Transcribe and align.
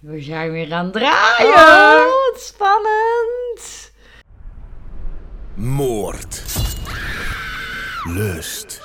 We 0.00 0.20
zijn 0.20 0.50
weer 0.50 0.72
aan 0.72 0.84
het 0.84 0.92
draaien. 0.92 1.54
Oh, 1.54 2.30
wat 2.32 2.40
spannend. 2.40 3.92
Moord. 5.54 6.44
Lust. 8.04 8.82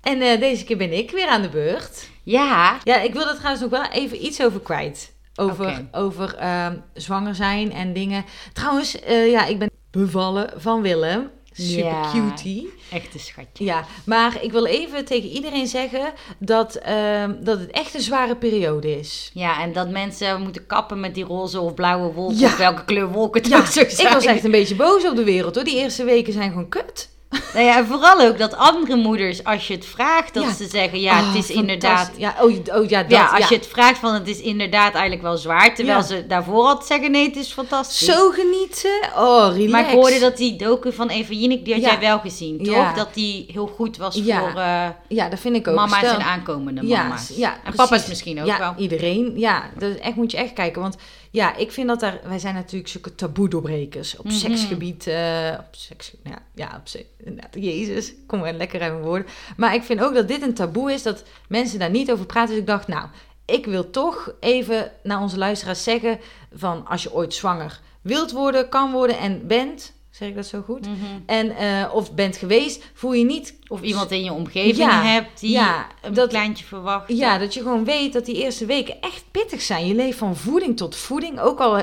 En 0.00 0.20
eh, 0.20 0.40
deze 0.40 0.64
keer 0.64 0.76
ben 0.76 0.92
ik 0.92 1.10
weer 1.10 1.26
aan 1.28 1.42
de 1.42 1.48
beurt. 1.48 2.08
Ja. 2.24 2.78
Ja, 2.84 3.00
ik 3.00 3.12
wil 3.12 3.28
er 3.28 3.34
trouwens 3.34 3.60
nog 3.60 3.70
wel 3.70 3.90
even 3.90 4.24
iets 4.24 4.42
over 4.42 4.60
kwijt. 4.60 5.16
Over, 5.34 5.88
over 5.92 6.34
ehm, 6.34 6.76
zwanger 6.94 7.34
zijn 7.34 7.72
en 7.72 7.92
dingen. 7.92 8.24
Trouwens, 8.52 9.00
eh, 9.00 9.30
ja, 9.30 9.46
ik 9.46 9.58
ben 9.58 9.70
bevallen 9.90 10.52
van 10.56 10.82
Willem. 10.82 11.30
Super 11.62 11.84
Ja. 11.84 12.10
cutie. 12.12 12.72
Echt 12.92 13.14
een 13.14 13.20
schatje. 13.20 13.64
Ja, 13.64 13.84
maar 14.04 14.42
ik 14.42 14.52
wil 14.52 14.64
even 14.66 15.04
tegen 15.04 15.28
iedereen 15.28 15.66
zeggen 15.66 16.12
dat, 16.38 16.74
ehm, 16.74 17.34
dat 17.40 17.58
het 17.58 17.70
echt 17.70 17.94
een 17.94 18.00
zware 18.00 18.36
periode 18.36 18.98
is. 18.98 19.30
Ja, 19.34 19.60
en 19.62 19.72
dat 19.72 19.90
mensen 19.90 20.42
moeten 20.42 20.66
kappen 20.66 21.00
met 21.00 21.14
die 21.14 21.24
roze 21.24 21.60
of 21.60 21.74
blauwe 21.74 22.12
wolken. 22.12 22.38
Ja. 22.38 22.46
Of 22.46 22.56
welke 22.56 22.84
kleur 22.84 23.08
wolken 23.12 23.40
het 23.42 23.50
Ja, 23.50 23.58
ook 23.58 23.64
zo 23.66 23.84
zijn. 23.88 24.06
ik 24.08 24.12
was 24.14 24.24
echt 24.24 24.44
een 24.44 24.50
beetje 24.50 24.74
boos 24.74 25.04
op 25.08 25.16
de 25.16 25.24
wereld 25.24 25.54
hoor. 25.54 25.64
Die 25.64 25.76
eerste 25.76 26.04
weken 26.04 26.32
zijn 26.32 26.48
gewoon 26.50 26.68
kut. 26.68 27.08
Nou 27.54 27.64
ja, 27.66 27.76
en 27.76 27.86
vooral 27.86 28.20
ook 28.20 28.38
dat 28.38 28.56
andere 28.56 28.96
moeders, 28.96 29.44
als 29.44 29.66
je 29.68 29.74
het 29.74 29.86
vraagt, 29.86 30.34
dat 30.34 30.42
Ja. 30.44 30.52
ze 30.52 30.66
zeggen... 30.66 31.00
Ja, 31.00 31.20
Oh, 31.20 31.26
het 31.26 31.36
is 31.44 31.50
inderdaad... 31.50 32.10
Ja, 32.16 32.34
oh, 32.40 32.52
oh 32.74 32.88
ja, 32.88 33.02
dat. 33.02 33.10
ja, 33.10 33.26
als 33.26 33.38
ja. 33.38 33.46
je 33.48 33.54
het 33.54 33.66
vraagt 33.66 33.98
van 33.98 34.14
het 34.14 34.28
is 34.28 34.40
inderdaad 34.40 34.92
eigenlijk 34.92 35.22
wel 35.22 35.36
zwaar. 35.36 35.74
Terwijl 35.74 36.02
ze 36.02 36.26
daarvoor 36.26 36.64
al 36.64 36.82
zeggen 36.82 37.10
nee, 37.10 37.26
het 37.26 37.36
is 37.36 37.52
fantastisch. 37.52 38.08
Zo 38.08 38.30
genieten. 38.30 39.10
Oh, 39.16 39.46
relax. 39.52 39.70
Maar 39.70 39.80
ik 39.88 39.94
hoorde 39.94 40.18
dat 40.18 40.36
die 40.36 40.56
docu 40.56 40.92
van 40.92 41.08
Eva 41.08 41.32
Jinek, 41.32 41.64
die 41.64 41.74
had 41.74 41.82
jij 41.82 41.98
wel 42.00 42.18
gezien, 42.18 42.62
toch? 42.62 42.94
Dat 42.94 43.14
die 43.14 43.46
heel 43.52 43.66
goed 43.66 43.96
was 43.96 44.20
voor 44.22 44.60
eh, 44.60 44.86
Ja, 45.08 45.28
dat 45.28 45.38
vind 45.40 45.56
ik 45.56 45.68
ook. 45.68 45.74
mama's 45.74 45.98
Stel- 45.98 46.14
en 46.14 46.22
aankomende 46.24 46.82
mama's. 46.82 47.32
ja, 47.36 47.56
en 47.64 47.74
papa's 47.74 48.06
misschien 48.06 48.40
ook 48.40 48.46
ja, 48.46 48.58
wel. 48.58 48.74
iedereen. 48.76 49.32
Ja, 49.36 49.62
dat 49.78 49.94
echt, 49.94 50.14
moet 50.16 50.30
je 50.30 50.36
echt 50.36 50.52
kijken. 50.52 50.82
Want 50.82 50.96
ja, 51.30 51.56
ik 51.56 51.72
vind 51.72 51.88
dat 51.88 52.00
daar... 52.00 52.20
Wij 52.24 52.38
zijn 52.38 52.54
natuurlijk 52.54 52.90
zulke 52.90 53.14
taboe 53.14 53.48
doorbrekers. 53.48 54.16
Op 54.16 54.24
Mhm. 54.24 54.34
seksgebied. 54.34 55.06
eh, 55.06 55.54
op 55.58 55.66
seks... 55.70 56.12
Ja, 56.24 56.38
ja 56.54 56.76
op 56.80 56.88
se- 56.88 57.06
inderdaad, 57.16 57.54
Jezus. 57.54 58.12
Kom 58.26 58.38
maar 58.38 58.52
lekker 58.52 58.80
uit 58.80 58.92
mijn 58.92 59.04
woorden. 59.04 59.26
Maar 59.56 59.74
ik 59.74 59.82
vind 59.82 60.00
ook 60.00 60.14
dat 60.14 60.28
dit 60.28 60.42
een 60.42 60.54
taboe 60.54 60.92
is. 60.92 61.02
Dat 61.02 61.22
mensen 61.48 61.78
daar 61.78 61.90
niet 61.90 62.12
over 62.12 62.26
praten. 62.26 62.50
Dus 62.50 62.58
ik 62.60 62.66
dacht, 62.66 62.88
nou... 62.88 63.06
Ik 63.44 63.66
wil 63.66 63.90
toch 63.90 64.32
even 64.40 64.92
naar 65.02 65.20
onze 65.20 65.38
luisteraars 65.38 65.82
zeggen... 65.82 66.18
van 66.54 66.86
als 66.86 67.02
je 67.02 67.12
ooit 67.14 67.34
zwanger 67.34 67.80
wilt 68.02 68.32
worden, 68.32 68.68
kan 68.68 68.92
worden 68.92 69.18
en 69.18 69.46
bent... 69.46 69.92
Zeg 70.18 70.28
ik 70.28 70.34
dat 70.34 70.46
zo 70.46 70.60
goed? 70.60 70.80
Mhm. 70.86 70.96
En, 71.26 71.56
eh, 71.56 71.94
of 71.94 72.14
bent 72.14 72.36
geweest, 72.36 72.84
voel 72.94 73.12
je 73.12 73.24
niet 73.24 73.56
Of 73.68 73.82
iemand 73.82 74.10
in 74.10 74.24
je 74.24 74.32
omgeving 74.32 74.76
Ja, 74.76 75.02
hebt 75.02 75.40
die 75.40 75.50
ja, 75.50 75.86
een 76.02 76.14
dat- 76.14 76.28
kleintje 76.28 76.64
verwacht. 76.64 77.08
Ja, 77.08 77.38
dat 77.38 77.54
je 77.54 77.60
gewoon 77.60 77.84
weet 77.84 78.12
dat 78.12 78.24
die 78.26 78.36
eerste 78.42 78.66
weken 78.66 79.00
echt 79.00 79.24
pittig 79.30 79.60
zijn. 79.62 79.86
Je 79.86 79.94
leeft 79.94 80.18
van 80.18 80.36
voeding 80.36 80.76
tot 80.76 80.96
voeding. 80.96 81.40
Ook 81.40 81.58
al, 81.60 81.78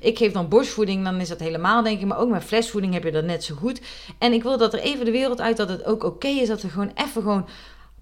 ik 0.00 0.18
geef 0.18 0.32
dan 0.32 0.48
borstvoeding, 0.48 1.04
dan 1.04 1.20
is 1.20 1.28
dat 1.28 1.40
helemaal 1.40 1.82
denk 1.82 2.00
ik. 2.00 2.06
Maar 2.06 2.18
ook 2.18 2.28
met 2.30 2.44
flesvoeding 2.44 2.92
heb 2.92 3.04
je 3.04 3.10
dat 3.10 3.24
net 3.24 3.44
zo 3.44 3.54
goed. 3.54 3.80
En 4.18 4.32
ik 4.32 4.42
wil 4.42 4.58
dat 4.58 4.72
er 4.72 4.80
even 4.80 5.04
de 5.04 5.10
wereld 5.10 5.40
uit 5.40 5.56
dat 5.56 5.68
het 5.68 5.84
ook 5.84 6.04
oké 6.04 6.28
is 6.28 6.48
dat 6.48 6.62
er 6.62 6.70
gewoon 6.70 6.90
even 6.94 7.22
gewoon 7.22 7.46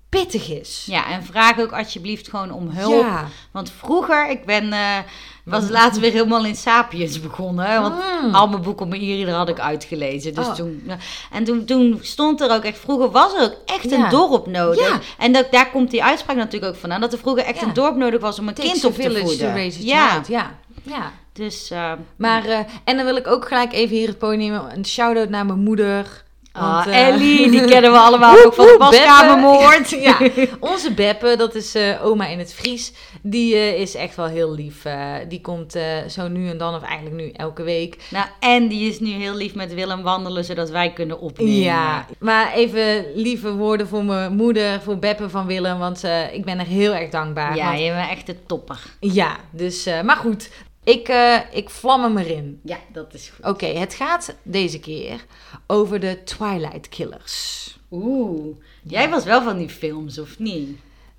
pittig 0.08 0.50
is. 0.50 0.84
Ja, 0.86 1.10
en 1.10 1.24
vraag 1.24 1.58
ook 1.60 1.72
alsjeblieft 1.72 2.28
gewoon 2.28 2.50
om 2.52 2.68
hulp. 2.68 3.00
Ja. 3.02 3.24
Want 3.50 3.72
vroeger, 3.78 4.30
ik 4.30 4.44
ben, 4.44 4.72
eh, 4.72 4.98
was 5.44 5.68
laatst 5.68 6.00
weer 6.00 6.12
helemaal 6.12 6.44
in 6.44 6.56
Sapiens 6.56 7.20
begonnen. 7.20 7.82
Want 7.82 7.94
Mm. 8.22 8.34
al 8.34 8.48
mijn 8.48 8.62
boeken 8.62 8.86
om 8.86 8.92
e 8.92 9.30
had 9.30 9.48
ik 9.48 9.60
uitgelezen. 9.60 10.34
Dus 10.34 10.46
Oh. 10.46 10.54
toen, 10.54 10.90
en 11.32 11.44
toen, 11.44 11.64
toen 11.64 11.98
stond 12.02 12.40
er 12.40 12.50
ook 12.50 12.62
echt, 12.64 12.78
vroeger 12.78 13.10
was 13.10 13.34
er 13.34 13.42
ook 13.42 13.56
echt 13.66 13.90
Ja. 13.90 14.04
een 14.04 14.10
dorp 14.10 14.46
nodig. 14.46 14.88
Ja. 14.88 15.00
En 15.18 15.32
dat, 15.32 15.46
daar 15.50 15.70
komt 15.70 15.90
die 15.90 16.04
uitspraak 16.04 16.36
natuurlijk 16.36 16.72
ook 16.72 16.80
vandaan. 16.80 17.00
Dat 17.00 17.12
er 17.12 17.18
vroeger 17.18 17.44
echt 17.44 17.62
een 17.62 17.72
dorp 17.72 17.96
nodig 17.96 18.20
was 18.20 18.38
om 18.38 18.48
een 18.48 18.54
Takes 18.54 18.70
kind 18.70 18.84
op 18.84 18.94
te 18.94 19.02
voeden. 19.02 19.84
ja. 19.84 20.22
Ja. 20.28 20.54
ja. 20.82 21.12
dus... 21.32 21.70
eh, 21.70 21.92
Maar, 22.16 22.44
eh, 22.44 22.58
en 22.84 22.96
dan 22.96 23.04
wil 23.04 23.16
ik 23.16 23.26
ook 23.26 23.46
gelijk 23.48 23.72
even 23.72 23.96
hier 23.96 24.08
het 24.08 24.18
podium. 24.18 24.54
Een 24.54 24.86
shout-out 24.86 25.28
naar 25.28 25.46
mijn 25.46 25.62
moeder. 25.62 26.24
Ah, 26.56 26.74
Want, 26.74 26.86
eh, 26.86 27.06
Ellie, 27.06 27.50
die 27.54 27.64
kennen 27.64 27.92
we 27.92 27.98
allemaal 27.98 28.44
ook 28.44 28.54
van 28.54 28.66
de 28.66 28.76
paskamermoord. 28.78 29.90
Ja, 29.90 30.18
onze 30.72 30.92
Beppe, 30.92 31.34
dat 31.36 31.54
is 31.54 31.74
eh, 31.74 32.04
oma 32.04 32.26
in 32.26 32.38
het 32.38 32.54
Fries, 32.54 32.92
die 33.22 33.54
eh, 33.54 33.80
is 33.80 33.94
echt 33.94 34.16
wel 34.16 34.26
heel 34.26 34.54
lief. 34.54 34.82
Die 35.28 35.40
komt 35.40 35.78
zo 36.08 36.28
nu 36.28 36.48
en 36.48 36.58
dan, 36.58 36.74
of 36.74 36.82
eigenlijk 36.82 37.16
nu 37.16 37.30
elke 37.30 37.62
week. 37.62 37.96
Nou, 38.10 38.26
en 38.40 38.68
die 38.68 38.88
is 38.90 39.00
nu 39.00 39.10
heel 39.10 39.34
lief 39.34 39.54
met 39.54 39.74
Willem 39.74 40.02
wandelen, 40.02 40.44
zodat 40.44 40.70
wij 40.70 40.92
kunnen 40.92 41.20
opnemen. 41.20 41.54
Ja, 41.54 42.06
maar 42.18 42.52
even 42.52 43.04
lieve 43.14 43.52
woorden 43.54 43.88
voor 43.88 44.04
mijn 44.04 44.36
moeder, 44.36 44.80
voor 44.80 44.98
Beppe 44.98 45.30
van 45.30 45.46
Willem, 45.46 45.78
want 45.78 46.02
ik 46.32 46.44
ben 46.44 46.58
er 46.58 46.66
heel 46.66 46.94
erg 46.94 47.10
dankbaar. 47.10 47.56
Ja, 47.56 47.66
want- 47.66 47.78
je 47.78 47.90
bent 47.90 48.10
echt 48.10 48.26
de 48.26 48.46
topper. 48.46 48.80
ja 49.00 49.36
dus, 49.50 49.88
maar 50.04 50.16
goed, 50.16 50.48
ik, 50.86 51.08
eh, 51.08 51.36
ik 51.52 51.70
vlam 51.70 52.02
hem 52.02 52.18
erin. 52.18 52.60
Ja, 52.64 52.78
dat 52.92 53.14
is 53.14 53.32
goed. 53.36 53.44
Oké, 53.46 53.66
het 53.66 53.94
gaat 53.94 54.34
deze 54.42 54.78
keer 54.80 55.24
over 55.66 56.00
de 56.00 56.24
Twilight 56.24 56.88
Killers. 56.88 57.64
Oeh, 57.90 58.56
jij 58.82 59.08
was 59.08 59.24
wel 59.24 59.42
van 59.42 59.58
die 59.58 59.68
films, 59.68 60.18
of 60.18 60.38
niet? 60.38 60.78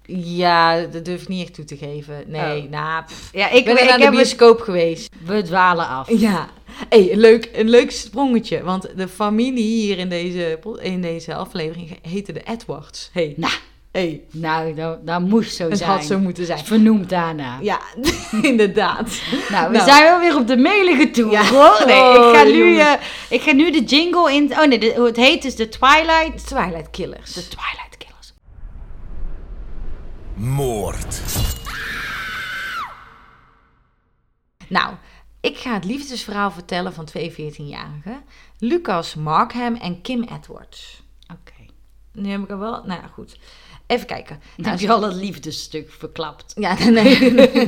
Ja, 0.09 0.81
dat 0.81 1.05
durf 1.05 1.21
ik 1.21 1.27
niet 1.27 1.43
echt 1.43 1.53
toe 1.53 1.65
te 1.65 1.77
geven. 1.77 2.23
Nee, 2.27 2.61
Oh. 2.63 2.69
nou, 2.69 3.03
pff. 3.03 3.29
Ja, 3.33 3.49
ik 3.49 3.55
ik, 3.55 3.65
ben 3.65 3.73
ik, 3.73 3.79
naar 3.79 3.97
de 3.97 4.03
heb 4.03 4.13
het... 4.13 4.21
bioscoop 4.21 4.59
geweest. 4.59 5.09
We 5.25 5.41
dwalen 5.41 5.87
af. 5.87 6.09
Ja, 6.19 6.49
hey, 6.89 7.11
een, 7.11 7.19
leuk, 7.19 7.49
een 7.53 7.69
leuk 7.69 7.91
sprongetje. 7.91 8.63
Want 8.63 8.97
de 8.97 9.07
familie 9.07 9.63
hier 9.63 9.97
in 9.97 10.09
deze, 10.09 10.59
in 10.81 11.01
deze 11.01 11.35
aflevering 11.35 11.97
heette 12.01 12.33
de 12.33 12.41
Edwards. 12.43 13.09
Hey. 13.13 13.33
Nou, 13.37 13.53
hey. 13.91 14.21
nou, 14.31 14.73
dat, 14.73 15.05
dat 15.07 15.21
moest 15.21 15.55
zo 15.55 15.69
Het 15.69 15.77
zijn. 15.77 15.89
had 15.89 16.03
zo 16.03 16.19
moeten 16.19 16.45
zijn. 16.45 16.65
Vernoemd 16.65 17.09
daarna. 17.09 17.57
Ja, 17.61 17.79
inderdaad. 18.41 19.21
Nou, 19.49 19.67
we 19.71 19.77
Nou. 19.77 19.89
zijn 19.89 20.03
wel 20.03 20.19
weer 20.19 20.35
op 20.35 20.47
de 20.47 20.57
melige 20.57 21.09
tour, 21.11 21.31
Ja. 21.31 21.43
hoor. 21.45 21.83
Nee, 21.85 22.01
Oh, 22.01 22.29
ik, 22.29 22.35
ga 22.35 22.43
nu, 22.43 22.79
eh, 22.79 22.91
ik 23.29 23.41
ga 23.41 23.51
nu 23.51 23.71
de 23.71 23.83
jingle 23.83 24.33
in... 24.33 24.51
Oh 24.59 24.65
nee, 24.67 24.79
de- 24.79 25.01
het 25.05 25.15
heet 25.15 25.41
dus 25.41 25.55
de 25.55 25.69
Twilight... 25.69 26.47
Twilight 26.47 26.89
Killers. 26.89 27.33
De 27.33 27.47
Twilight 27.47 27.97
Killers. 27.97 28.33
Moord. 30.35 31.21
Nou, 34.69 34.93
ik 35.41 35.57
ga 35.57 35.73
het 35.73 35.85
liefdesverhaal 35.85 36.51
vertellen 36.51 36.93
van 36.93 37.05
twee 37.05 37.31
14-jarigen. 37.31 38.23
Lucas 38.59 39.15
Markham 39.15 39.75
en 39.75 40.01
Kim 40.01 40.23
Edwards. 40.23 41.03
Oké. 41.31 41.71
Nu 42.13 42.29
heb 42.29 42.41
ik 42.43 42.49
er 42.49 42.59
wel... 42.59 42.71
Nou 42.71 43.01
ja, 43.01 43.07
goed. 43.13 43.39
Even 43.87 44.07
kijken. 44.07 44.39
Dan 44.39 44.49
Nou, 44.55 44.69
heb 44.69 44.79
je 44.79 44.91
al 44.91 45.01
het 45.01 45.15
liefdesstuk 45.15 45.91
verklapt. 45.91 46.53
Ja, 46.55 46.89
nee. 46.89 47.15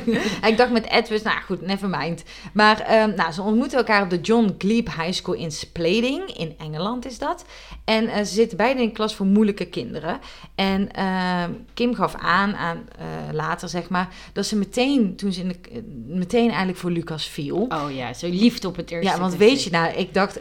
ik 0.50 0.57
dacht 0.57 0.72
met 0.72 0.90
Edwards, 0.90 1.24
nou 1.24 1.41
goed, 1.41 1.62
never 1.62 1.90
mind. 1.90 2.24
Maar 2.53 2.80
ehm, 2.80 3.16
nou, 3.16 3.31
ze 3.31 3.41
ontmoeten 3.41 3.78
elkaar 3.78 4.02
op 4.02 4.09
de 4.09 4.19
John 4.22 4.56
Glebe 4.58 4.91
High 4.91 5.12
School 5.12 5.35
in 5.35 5.52
Splading. 5.52 6.38
In 6.38 6.56
Engeland 6.58 7.06
is 7.06 7.18
dat. 7.18 7.46
En 7.85 8.08
eh, 8.08 8.18
ze 8.18 8.34
zitten 8.34 8.58
beide 8.58 8.81
in 8.81 8.91
klas 8.91 9.16
voor 9.16 9.25
moeilijke 9.25 9.66
kinderen. 9.66 10.19
En 10.56 10.91
ehm, 10.91 11.52
Kim 11.74 11.96
gaf 11.96 12.16
aan, 12.16 12.56
aan 12.56 12.88
eh, 12.97 13.34
later 13.34 13.69
zeg 13.69 13.90
maar, 13.90 14.13
dat 14.34 14.46
ze 14.46 14.56
meteen, 14.56 15.16
toen 15.16 15.34
ze 15.34 15.41
in 15.41 15.47
de, 15.47 15.84
meteen 16.08 16.47
eigenlijk 16.47 16.78
voor 16.78 16.91
Lucas 16.91 17.28
viel. 17.28 17.66
Oh 17.69 17.91
ja, 17.91 18.13
zo 18.13 18.28
liefde 18.28 18.68
op 18.68 18.75
het 18.75 18.91
eerste 18.91 19.12
Ja, 19.12 19.19
want 19.19 19.35
weet 19.35 19.63
je, 19.63 19.69
nou, 19.69 19.94
ik 19.94 20.13
dacht, 20.13 20.40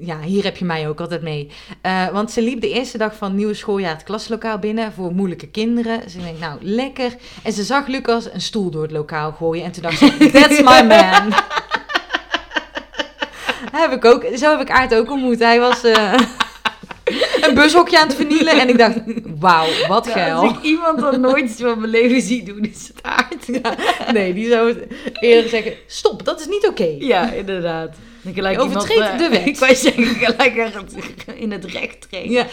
ja, 0.00 0.20
hier 0.20 0.44
heb 0.44 0.56
je 0.56 0.64
mij 0.64 0.88
ook 0.88 1.00
altijd 1.00 1.22
mee. 1.22 1.50
Eh, 1.80 2.08
want 2.08 2.30
ze 2.30 2.42
liep 2.42 2.60
de 2.60 2.70
eerste 2.70 2.98
dag 2.98 3.16
van 3.16 3.28
het 3.28 3.36
nieuwe 3.36 3.54
schooljaar 3.54 3.94
het 3.94 4.02
klaslokaal 4.02 4.58
binnen 4.58 4.92
voor 4.92 5.12
moeilijke 5.12 5.48
kinderen. 5.48 6.10
Ze 6.10 6.18
denkt, 6.18 6.40
nou, 6.40 6.58
lekker. 6.60 7.14
En 7.42 7.52
ze 7.52 7.62
zag 7.62 7.86
Lucas 7.86 8.32
een 8.32 8.40
stoel 8.40 8.70
door 8.70 8.82
het 8.82 8.90
lokaal 8.90 9.32
gooien. 9.32 9.64
En 9.64 9.72
toen 9.72 9.82
dacht 9.82 9.98
ze, 9.98 10.16
that's 10.32 10.58
my 10.58 10.86
man. 10.86 11.32
heb 13.72 13.92
ik 13.92 14.04
ook, 14.04 14.24
zo 14.36 14.50
heb 14.50 14.60
ik 14.60 14.70
Aard 14.70 14.94
ook 14.94 15.10
ontmoet. 15.10 15.38
Hij 15.38 15.60
was 15.60 15.84
eh, 15.84 16.12
een 17.40 17.54
bushokje 17.54 18.00
aan 18.00 18.06
het 18.06 18.16
vernielen. 18.16 18.60
En 18.60 18.68
ik 18.68 18.78
dacht, 18.78 18.98
wauw, 19.38 19.66
wat 19.88 20.06
Ja, 20.06 20.12
geil. 20.12 20.38
Als 20.38 20.56
ik 20.56 20.62
iemand 20.62 21.00
dat 21.00 21.20
nooit 21.20 21.44
iets 21.44 21.60
van 21.60 21.78
mijn 21.78 21.90
leven 21.90 22.20
zie 22.20 22.44
doen, 22.44 22.60
is 22.60 22.88
het 22.88 23.02
aard. 23.02 23.48
Nee, 24.12 24.34
die 24.34 24.48
zou 24.50 24.86
eerder 25.20 25.50
zeggen, 25.50 25.72
stop, 25.86 26.24
dat 26.24 26.40
is 26.40 26.46
niet 26.46 26.66
oké. 26.66 26.96
Ja, 26.98 27.32
inderdaad. 27.32 27.96
Gelijk 28.34 28.62
iemand, 28.62 28.90
eh, 28.90 29.18
de 29.18 29.28
wet. 29.28 29.46
Ik 29.52 29.56
wou 29.58 29.74
zeggen, 29.74 30.04
gelijk 30.24 30.54
in 31.34 31.52
het 31.52 31.64
recht 31.64 32.10
treden. 32.10 32.30
Ja, 32.30 32.46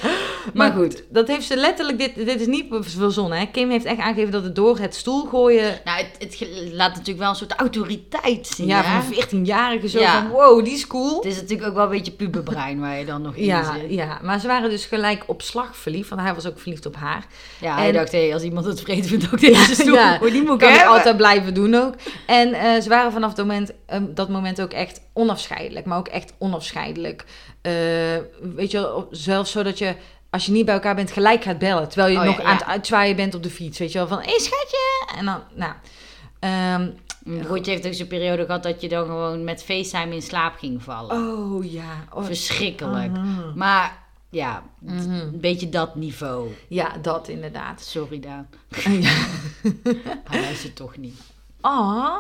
maar 0.53 0.71
goed, 0.71 1.03
dat 1.09 1.27
heeft 1.27 1.45
ze 1.45 1.55
letterlijk, 1.55 1.97
dit, 1.97 2.15
dit 2.15 2.41
is 2.41 2.47
niet 2.47 2.65
verzonnen. 2.79 3.37
Hè? 3.39 3.45
Kim 3.45 3.69
heeft 3.69 3.85
echt 3.85 3.99
aangegeven 3.99 4.31
dat 4.31 4.43
het 4.43 4.55
door 4.55 4.77
het 4.79 4.95
stoel 4.95 5.25
gooien, 5.25 5.79
Nou, 5.85 6.03
het, 6.19 6.45
laat 6.71 6.89
natuurlijk 6.91 7.19
wel 7.19 7.29
een 7.29 7.35
soort 7.35 7.51
autoriteit 7.53 8.47
zien. 8.47 8.67
ja, 8.67 8.81
hè? 8.83 9.01
van 9.01 9.13
een 9.13 9.27
14-jarige 9.45 9.89
zo 9.89 9.99
Ja. 9.99 10.21
van, 10.21 10.29
wow, 10.31 10.63
die 10.63 10.73
is 10.73 10.87
cool. 10.87 11.15
Het 11.15 11.25
is 11.25 11.35
natuurlijk 11.41 11.69
ook 11.69 11.75
wel 11.75 11.83
een 11.83 11.89
beetje 11.89 12.11
puberbrein 12.11 12.79
waar 12.79 12.99
je 12.99 13.05
dan 13.05 13.21
nog 13.21 13.35
in 13.35 13.45
Ja, 13.45 13.73
zit. 13.73 13.91
ja, 13.93 14.19
maar 14.23 14.39
ze 14.39 14.47
waren 14.47 14.69
dus 14.69 14.85
gelijk 14.85 15.23
op 15.27 15.41
slag 15.41 15.77
verliefd, 15.77 16.09
want 16.09 16.21
hij 16.21 16.33
was 16.33 16.47
ook 16.47 16.59
verliefd 16.59 16.85
op 16.85 16.95
haar. 16.95 17.25
Ja, 17.61 17.75
hij 17.75 17.87
En- 17.87 17.93
dacht, 17.93 18.11
hé, 18.11 18.29
als 18.33 18.43
iemand 18.43 18.65
het 18.65 18.81
vreed 18.81 19.07
vindt, 19.07 19.25
ook 19.33 19.39
deze 19.39 19.73
stoel. 19.75 19.93
Ja, 19.95 20.17
die 20.17 20.43
moet 20.43 20.61
ik 20.61 20.85
altijd 20.85 21.17
blijven 21.17 21.53
doen 21.53 21.75
ook. 21.75 21.93
En 22.27 22.53
eh, 22.53 22.81
ze 22.81 22.89
waren 22.89 23.11
vanaf 23.11 23.33
dat 23.33 23.45
moment, 23.45 23.71
ehm, 23.85 24.03
dat 24.13 24.29
moment 24.29 24.61
ook 24.61 24.71
echt 24.71 25.01
onafscheidelijk, 25.13 25.85
maar 25.85 25.97
ook 25.97 26.07
echt 26.07 26.33
onafscheidelijk. 26.37 27.25
Eh, 27.61 27.73
weet 28.55 28.71
je 28.71 29.05
zelfs 29.11 29.51
zodat 29.51 29.77
je, 29.77 29.95
als 30.29 30.45
je 30.45 30.51
niet 30.51 30.65
bij 30.65 30.73
elkaar 30.73 30.95
bent, 30.95 31.11
gelijk 31.11 31.43
gaat 31.43 31.57
bellen. 31.59 31.89
Terwijl 31.89 32.11
je 32.13 32.19
Oh 32.19 32.25
nog 32.25 32.37
ja. 32.37 32.43
aan 32.43 32.55
het 32.55 32.65
uitzwaaien 32.65 33.15
bent 33.15 33.35
op 33.35 33.43
de 33.43 33.49
fiets. 33.49 33.79
Weet 33.79 33.91
je 33.91 33.97
wel, 33.97 34.07
van, 34.07 34.17
hé 34.19 34.29
hey, 34.29 34.39
schatje! 34.39 35.17
En 35.17 35.25
dan, 35.25 35.41
nou... 35.53 35.73
Ehm, 36.39 36.89
Goed, 37.47 37.65
je 37.65 37.71
heeft 37.71 37.85
ook 37.87 37.93
zo'n 37.93 38.07
periode 38.07 38.45
gehad 38.45 38.63
dat 38.63 38.81
je 38.81 38.89
dan 38.89 39.05
gewoon 39.05 39.43
met 39.43 39.63
FaceTime 39.63 40.15
in 40.15 40.21
slaap 40.21 40.57
ging 40.57 40.83
vallen. 40.83 41.15
oh 41.17 41.71
ja. 41.71 42.05
Oh, 42.13 42.25
Verschrikkelijk. 42.25 43.11
Maar 43.55 44.03
ja, 44.29 44.63
Mhm. 44.79 45.09
een 45.11 45.39
beetje 45.39 45.69
dat 45.69 45.95
niveau. 45.95 46.49
Ja, 46.67 46.97
dat 47.01 47.27
inderdaad. 47.27 47.81
Sorry 47.81 48.19
Daan. 48.19 48.47
ja. 49.01 49.25
Hij 50.29 50.41
luistert 50.41 50.75
toch 50.75 50.97
niet. 50.97 51.19
Ah, 51.61 52.15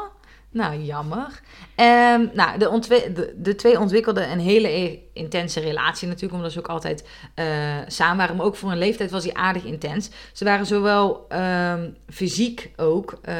nou 0.53 0.77
jammer. 0.81 1.41
Ehm, 1.75 2.25
nou, 2.33 2.57
de, 2.59 3.11
de, 3.13 3.33
de 3.37 3.55
twee 3.55 3.79
ontwikkelden 3.79 4.31
een 4.31 4.39
hele 4.39 4.67
e- 4.67 4.99
intense 5.13 5.59
relatie 5.59 6.07
natuurlijk, 6.07 6.33
omdat 6.33 6.51
ze 6.51 6.59
ook 6.59 6.67
altijd 6.67 7.07
eh, 7.35 7.45
samen 7.87 8.17
waren. 8.17 8.35
Maar 8.35 8.45
ook 8.45 8.55
voor 8.55 8.69
hun 8.69 8.77
leeftijd 8.77 9.11
was 9.11 9.23
die 9.23 9.37
aardig 9.37 9.63
intens. 9.63 10.09
Ze 10.33 10.43
waren 10.45 10.65
zowel 10.65 11.25
ehm, 11.29 11.89
fysiek 12.09 12.71
ook 12.75 13.19
eh, 13.21 13.35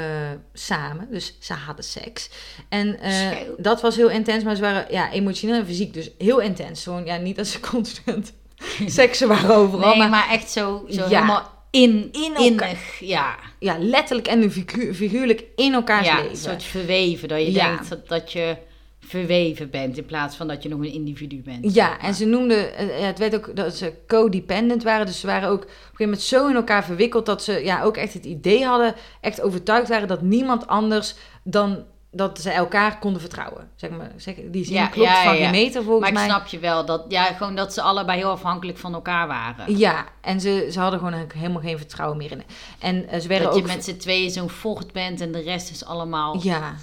samen, 0.54 1.08
dus 1.12 1.38
ze 1.40 1.54
hadden 1.54 1.86
seks. 1.86 2.30
En 2.70 3.00
eh, 3.00 3.30
dat 3.58 3.82
was 3.82 3.96
heel 3.96 4.10
intens, 4.10 4.44
maar 4.44 4.56
ze 4.56 4.62
waren 4.62 4.86
ja, 4.90 5.12
emotioneel 5.12 5.56
en 5.56 5.66
fysiek 5.66 5.94
dus 5.94 6.10
heel 6.18 6.40
intens. 6.40 6.84
Gewoon, 6.84 7.06
ja, 7.06 7.16
niet 7.18 7.36
dat 7.36 7.48
ze 7.48 7.60
constant 7.72 8.34
seksen 8.86 9.28
waren 9.28 9.56
overal, 9.56 9.90
Nee, 9.90 9.98
maar 9.98 10.10
maar 10.10 10.30
echt 10.30 10.50
zo, 10.52 10.86
zo 10.90 11.02
Ja. 11.02 11.08
helemaal 11.08 11.52
in, 11.82 12.10
In 12.12 12.34
elkaar. 12.36 12.78
Ja, 13.00 13.36
ja, 13.60 13.78
letterlijk 13.80 14.28
en 14.28 14.52
figu- 14.52 14.94
figuurlijk 14.94 15.44
in 15.56 15.74
elkaars 15.74 16.08
ja 16.08 16.16
leven. 16.16 16.30
een 16.30 16.38
soort 16.38 16.64
verweven. 16.64 17.28
Dat 17.28 17.40
je 17.40 17.52
Ja. 17.52 17.68
denkt 17.68 17.90
dat, 17.90 18.08
dat 18.08 18.32
je 18.32 18.58
verweven 19.00 19.70
bent 19.70 19.98
in 19.98 20.06
plaats 20.06 20.36
van 20.36 20.48
dat 20.48 20.64
je 20.64 20.70
nog 20.70 20.80
een 20.80 20.94
individu 20.94 21.42
bent. 21.42 21.74
Ja, 21.74 22.00
en 22.00 22.14
ze 22.14 22.26
noemden, 22.26 22.76
eh, 22.76 23.06
het 23.06 23.20
werd 23.20 23.36
ook 23.36 23.56
dat 23.56 23.76
ze 23.76 23.94
codependent 24.08 24.84
waren. 24.84 25.06
Dus 25.06 25.20
ze 25.20 25.28
waren 25.28 25.50
ook 25.50 25.62
op 25.64 25.68
een 25.68 25.70
gegeven 25.78 26.04
moment 26.06 26.22
zo 26.22 26.48
in 26.48 26.56
elkaar 26.56 26.86
verwikkeld 26.86 27.26
dat 27.26 27.44
ze 27.44 27.64
ja, 27.64 27.84
ook 27.84 27.98
echt 27.98 28.14
het 28.14 28.26
idee 28.26 28.66
hadden, 28.66 28.96
echt 29.22 29.42
overtuigd 29.42 29.90
waren 29.90 30.08
dat 30.08 30.22
niemand 30.22 30.68
anders 30.68 31.16
dan 31.44 31.84
dat 32.16 32.40
ze 32.42 32.50
elkaar 32.50 33.00
konden 33.00 33.22
vertrouwen. 33.22 33.70
Zeg 33.76 33.90
maar, 33.90 34.12
zeg, 34.18 34.36
die 34.52 34.66
zin 34.66 34.74
Ja, 34.74 34.88
klopt 34.88 35.10
ja, 35.10 35.24
van 35.24 35.36
ja. 35.38 35.42
geen 35.44 35.52
meter 35.52 35.84
volgens 35.84 36.00
Maar 36.00 36.10
ik 36.10 36.16
mij. 36.16 36.26
snap 36.38 36.48
je 36.48 36.60
wel 36.60 36.86
dat, 36.86 37.06
ja, 37.08 37.24
gewoon 37.24 37.56
dat 37.56 37.74
ze 37.74 37.82
allebei 37.82 38.18
heel 38.18 38.30
afhankelijk 38.30 38.78
van 38.78 38.94
elkaar 38.94 39.28
waren. 39.28 39.78
Ja, 39.78 40.06
en 40.22 40.42
ze, 40.42 40.68
ze 40.72 40.80
hadden 40.80 41.00
gewoon 41.00 41.26
helemaal 41.36 41.62
geen 41.62 41.78
vertrouwen 41.78 42.18
meer 42.18 42.32
in. 42.32 42.44
En 42.80 43.08
eh, 43.08 43.20
ze 43.20 43.28
werden 43.28 43.48
Dat 43.48 43.56
ook... 43.58 43.68
je 43.68 43.74
met 43.76 43.84
z'n 43.84 43.98
tweeën 43.98 44.32
zo'n 44.32 44.50
vocht 44.50 44.92
bent 44.92 45.22
en 45.22 45.32
de 45.32 45.42
rest 45.42 45.70
is 45.72 45.86
allemaal, 45.86 46.40
Ja, 46.44 46.74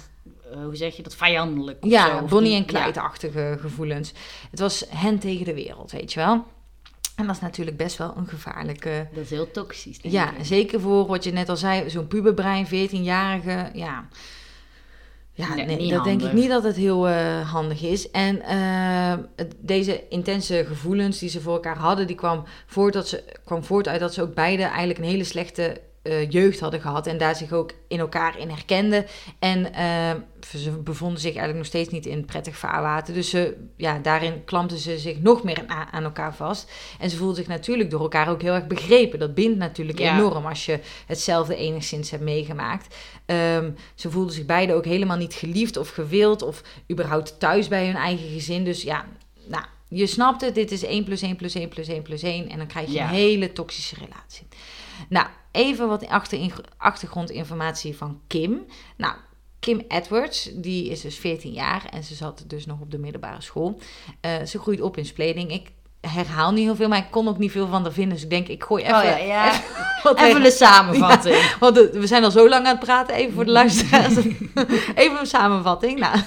eh, 0.51 0.57
hoe 0.63 0.75
zeg 0.75 0.95
je 0.95 1.03
dat, 1.03 1.15
vijandelijk 1.15 1.77
zo, 1.81 1.87
Ja, 1.89 2.21
Bonnie 2.21 2.55
en 2.55 2.65
Clyde-achtige 2.65 3.57
gevoelens. 3.61 4.13
Het 4.51 4.59
was 4.59 4.85
hen 4.89 5.19
tegen 5.19 5.45
de 5.45 5.53
wereld, 5.53 5.91
weet 5.91 6.13
je 6.13 6.19
wel. 6.19 6.43
En 7.15 7.25
dat 7.27 7.35
is 7.35 7.41
natuurlijk 7.41 7.77
best 7.77 7.97
wel 7.97 8.13
een 8.17 8.27
gevaarlijke... 8.27 9.07
Dat 9.13 9.23
is 9.23 9.29
heel 9.29 9.51
toxisch. 9.51 9.97
denk 9.99 10.13
Ja, 10.13 10.29
ik. 10.37 10.45
zeker 10.45 10.79
voor 10.81 11.05
wat 11.07 11.23
je 11.23 11.31
net 11.31 11.49
al 11.49 11.57
zei, 11.57 11.89
zo'n 11.89 12.07
puberbrein, 12.07 12.67
14-jarige. 12.67 13.69
Ja, 13.73 14.07
ja 15.33 15.55
Nee, 15.55 15.89
dat 15.89 16.03
denk 16.03 16.21
ik 16.21 16.33
niet 16.33 16.49
dat 16.49 16.63
het 16.63 16.75
heel 16.75 17.07
eh, 17.07 17.51
handig 17.51 17.81
is. 17.81 18.11
En 18.11 18.41
eh, 18.41 19.13
deze 19.57 20.07
intense 20.09 20.65
gevoelens 20.67 21.19
die 21.19 21.29
ze 21.29 21.41
voor 21.41 21.53
elkaar 21.53 21.77
hadden, 21.77 22.07
die 22.07 22.15
kwam 22.15 22.43
voort, 22.65 22.93
dat 22.93 23.07
ze, 23.07 23.23
kwam 23.45 23.63
voort 23.63 23.87
uit 23.87 23.99
dat 23.99 24.13
ze 24.13 24.21
ook 24.21 24.33
beide 24.33 24.63
eigenlijk 24.63 24.99
een 24.99 25.05
hele 25.05 25.23
slechte 25.23 25.81
eh, 26.01 26.29
jeugd 26.29 26.59
hadden 26.59 26.81
gehad. 26.81 27.07
En 27.07 27.17
daar 27.17 27.35
zich 27.35 27.51
ook 27.51 27.71
in 27.87 27.99
elkaar 27.99 28.39
in 28.39 28.49
herkenden. 28.49 29.05
En 29.39 29.73
eh, 29.73 30.11
ze 30.57 30.71
bevonden 30.71 31.19
zich 31.19 31.29
eigenlijk 31.29 31.57
nog 31.57 31.65
steeds 31.67 31.89
niet 31.89 32.05
in 32.05 32.25
prettig 32.25 32.57
vaarwater. 32.57 33.13
Dus 33.13 33.29
ze, 33.29 33.57
ja, 33.77 33.99
daarin 33.99 34.43
klampten 34.45 34.77
ze 34.77 34.99
zich 34.99 35.19
nog 35.19 35.43
meer 35.43 35.63
aan, 35.91 36.03
elkaar 36.03 36.35
vast. 36.35 36.71
En 36.99 37.09
ze 37.09 37.17
voelden 37.17 37.35
zich 37.35 37.47
natuurlijk 37.47 37.89
door 37.91 38.01
elkaar 38.01 38.29
ook 38.29 38.41
heel 38.41 38.53
erg 38.53 38.67
begrepen. 38.67 39.19
Dat 39.19 39.33
bindt 39.35 39.57
natuurlijk 39.57 39.99
Ja. 39.99 40.17
enorm 40.17 40.45
als 40.45 40.65
je 40.65 40.79
hetzelfde 41.07 41.55
enigszins 41.55 42.11
hebt 42.11 42.23
meegemaakt. 42.23 42.95
Ehm, 43.25 43.71
ze 43.95 44.11
voelden 44.11 44.33
zich 44.33 44.45
beide 44.45 44.73
ook 44.73 44.85
helemaal 44.85 45.17
niet 45.17 45.33
geliefd 45.33 45.77
of 45.77 45.89
gewild 45.89 46.41
of 46.41 46.61
überhaupt 46.91 47.39
thuis 47.39 47.67
bij 47.67 47.85
hun 47.85 47.95
eigen 47.95 48.29
gezin. 48.29 48.63
Dus 48.63 48.81
ja, 48.81 49.05
nou, 49.47 49.63
je 49.87 50.07
snapt 50.07 50.41
het. 50.41 50.55
Dit 50.55 50.71
is 50.71 50.83
1 50.83 51.03
plus 51.03 51.21
1 51.21 51.35
plus 51.35 51.55
1 51.55 51.69
plus 51.69 51.87
1 51.87 52.01
plus 52.01 52.21
1. 52.23 52.49
En 52.49 52.57
dan 52.57 52.67
krijg 52.67 52.87
je 52.87 52.93
Ja. 52.93 53.03
een 53.03 53.09
hele 53.15 53.51
toxische 53.53 53.95
relatie. 53.95 54.47
Nou, 55.09 55.27
even 55.51 55.87
wat 55.87 56.07
achter, 56.07 56.39
achtergrondinformatie 56.77 57.97
van 57.97 58.19
Kim. 58.27 58.65
Nou, 58.97 59.13
Kim 59.59 59.81
Edwards, 59.87 60.49
die 60.53 60.89
is 60.89 61.01
dus 61.01 61.17
14 61.17 61.51
jaar 61.53 61.85
en 61.91 62.03
ze 62.03 62.13
zat 62.15 62.43
dus 62.47 62.65
nog 62.65 62.79
op 62.79 62.91
de 62.91 62.97
middelbare 62.97 63.41
school. 63.41 63.79
Eh, 64.21 64.43
ze 64.43 64.59
groeit 64.59 64.81
op 64.81 64.97
in 64.97 65.05
Spleding. 65.05 65.51
Ik 65.51 65.71
herhaal 66.01 66.51
niet 66.51 66.63
heel 66.63 66.75
veel, 66.75 66.87
maar 66.87 66.97
ik 66.97 67.11
kon 67.11 67.27
ook 67.27 67.37
niet 67.37 67.51
veel 67.51 67.67
van 67.67 67.81
haar 67.81 67.91
vinden. 67.91 68.13
Dus 68.13 68.23
ik 68.23 68.29
denk, 68.29 68.47
ik 68.47 68.63
gooi 68.63 68.83
even, 68.83 68.95
oh 68.97 69.03
ja, 69.03 69.17
ja. 69.17 69.51
even 69.51 69.63
wat 70.03 70.17
Even 70.17 70.27
tegen- 70.27 70.45
een 70.45 70.51
samenvatting. 70.51 71.55
want 71.59 71.75
we 71.77 72.07
zijn 72.07 72.23
al 72.23 72.31
zo 72.31 72.49
lang 72.49 72.65
aan 72.65 72.75
het 72.75 72.85
praten, 72.85 73.15
even 73.15 73.33
voor 73.33 73.45
de 73.45 73.51
luisteraars. 73.51 74.15
even 74.95 75.19
een 75.19 75.25
samenvatting. 75.25 75.99
Nou, 75.99 76.17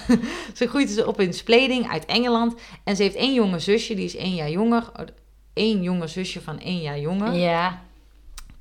ze 0.54 0.68
groeit 0.68 0.94
dus 0.94 1.04
op 1.04 1.20
in 1.20 1.32
Spleding 1.32 1.90
uit 1.90 2.04
Engeland. 2.06 2.54
En 2.84 2.96
ze 2.96 3.02
heeft 3.02 3.16
één 3.16 3.34
jonge 3.34 3.58
zusje, 3.58 3.94
die 3.94 4.04
is 4.04 4.16
één 4.16 4.34
jaar 4.34 4.50
jonger. 4.50 4.90
Eén 5.54 5.82
jonge 5.82 6.06
zusje 6.06 6.40
van 6.40 6.60
één 6.60 6.80
jaar 6.80 6.98
jonger. 6.98 7.32
Ja, 7.32 7.82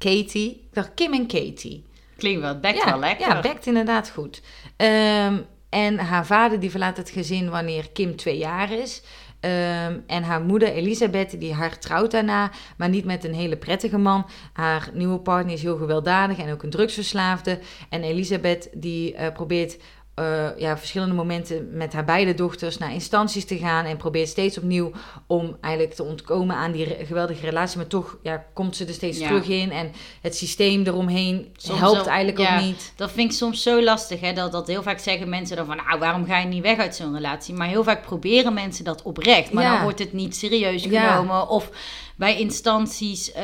Katie. 0.03 0.50
Ik 0.51 0.73
dacht 0.73 0.94
Kim 0.94 1.13
en 1.13 1.27
Katie. 1.27 1.83
klinkt 2.17 2.41
wel, 2.41 2.59
bekt 2.59 2.77
ja, 2.77 2.85
wel 2.85 3.00
lekker. 3.00 3.27
Ja, 3.27 3.41
bekt 3.41 3.65
inderdaad 3.65 4.09
goed. 4.09 4.41
Ehm, 4.77 5.38
en 5.69 6.00
haar 6.00 6.25
vader 6.25 6.59
die 6.59 6.69
verlaat 6.69 6.97
het 6.97 7.09
gezin 7.09 7.50
wanneer 7.50 7.89
Kim 7.91 8.15
twee 8.15 8.38
jaar 8.38 8.71
is. 8.71 9.01
Ehm, 9.39 10.00
en 10.07 10.23
haar 10.23 10.41
moeder 10.41 10.71
Elisabeth, 10.71 11.39
die 11.39 11.55
hertrouwt 11.55 12.11
daarna, 12.11 12.51
maar 12.77 12.89
niet 12.89 13.05
met 13.05 13.23
een 13.23 13.33
hele 13.33 13.57
prettige 13.57 13.97
man. 13.97 14.25
Haar 14.53 14.89
nieuwe 14.94 15.19
partner 15.19 15.53
is 15.53 15.61
heel 15.61 15.77
gewelddadig 15.77 16.38
en 16.38 16.51
ook 16.51 16.63
een 16.63 16.69
drugsverslaafde. 16.69 17.59
En 17.89 18.03
Elisabeth 18.03 18.69
die 18.73 19.13
eh, 19.13 19.33
probeert 19.33 19.77
eh, 20.15 20.57
ja, 20.57 20.77
verschillende 20.77 21.13
momenten 21.15 21.68
met 21.71 21.94
haar 21.94 22.06
beide 22.06 22.33
dochters 22.33 22.77
naar 22.77 22.94
instanties 22.94 23.45
te 23.45 23.57
gaan. 23.57 23.86
En 23.86 23.98
probeert 23.98 24.27
steeds 24.30 24.57
opnieuw 24.57 24.92
om 25.27 25.57
eigenlijk 25.62 25.95
te 25.95 26.04
ontkomen 26.04 26.56
aan 26.56 26.71
die 26.71 26.83
re- 26.86 27.06
geweldige 27.06 27.45
relatie. 27.45 27.77
Maar 27.77 27.88
toch 27.88 28.18
ja, 28.24 28.45
komt 28.54 28.75
ze 28.75 28.86
er 28.86 28.94
steeds 28.94 29.18
Ja. 29.18 29.27
terug 29.27 29.48
in. 29.48 29.71
En 29.71 29.92
het 30.21 30.36
systeem 30.36 30.83
eromheen 30.83 31.54
Soms 31.57 31.80
helpt 31.80 32.07
eigenlijk 32.07 32.39
ja. 32.39 32.56
ook 32.56 32.63
niet. 32.63 32.94
Dat 32.95 33.12
vind 33.12 33.31
ik 33.31 33.38
soms 33.38 33.62
zo 33.63 33.83
lastig, 33.83 34.19
hè? 34.19 34.33
Dat, 34.33 34.51
dat 34.51 34.68
heel 34.68 34.83
vaak 34.83 35.00
zeggen 35.00 35.30
mensen 35.30 35.56
dan 35.56 35.65
van, 35.65 35.75
nou, 35.75 36.00
waarom 36.00 36.25
ga 36.25 36.38
je 36.39 36.45
niet 36.48 36.63
weg 36.63 36.77
uit 36.77 36.95
zo'n 36.95 37.13
relatie? 37.13 37.54
Maar 37.54 37.68
heel 37.68 37.83
vaak 37.83 38.01
proberen 38.01 38.54
mensen 38.54 38.83
dat 38.83 39.01
oprecht, 39.01 39.51
maar 39.51 39.63
dan 39.71 39.81
wordt 39.81 40.00
het 40.00 40.13
niet 40.13 40.36
serieus 40.36 40.81
genomen. 40.83 41.50
Of 41.50 41.69
bij 42.16 42.39
instanties 42.39 43.31
eh, 43.31 43.44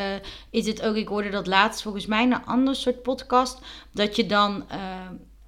is 0.50 0.65
het 0.65 0.81
ook, 0.81 0.95
ik 0.95 1.07
hoorde 1.07 1.30
dat 1.30 1.48
laatst 1.48 1.81
volgens 1.81 2.06
mij 2.06 2.24
in 2.24 2.31
een 2.33 2.45
ander 2.45 2.75
soort 2.75 3.01
podcast, 3.01 3.60
dat 3.94 4.15
je 4.15 4.25
dan 4.25 4.63
eh, 4.69 4.80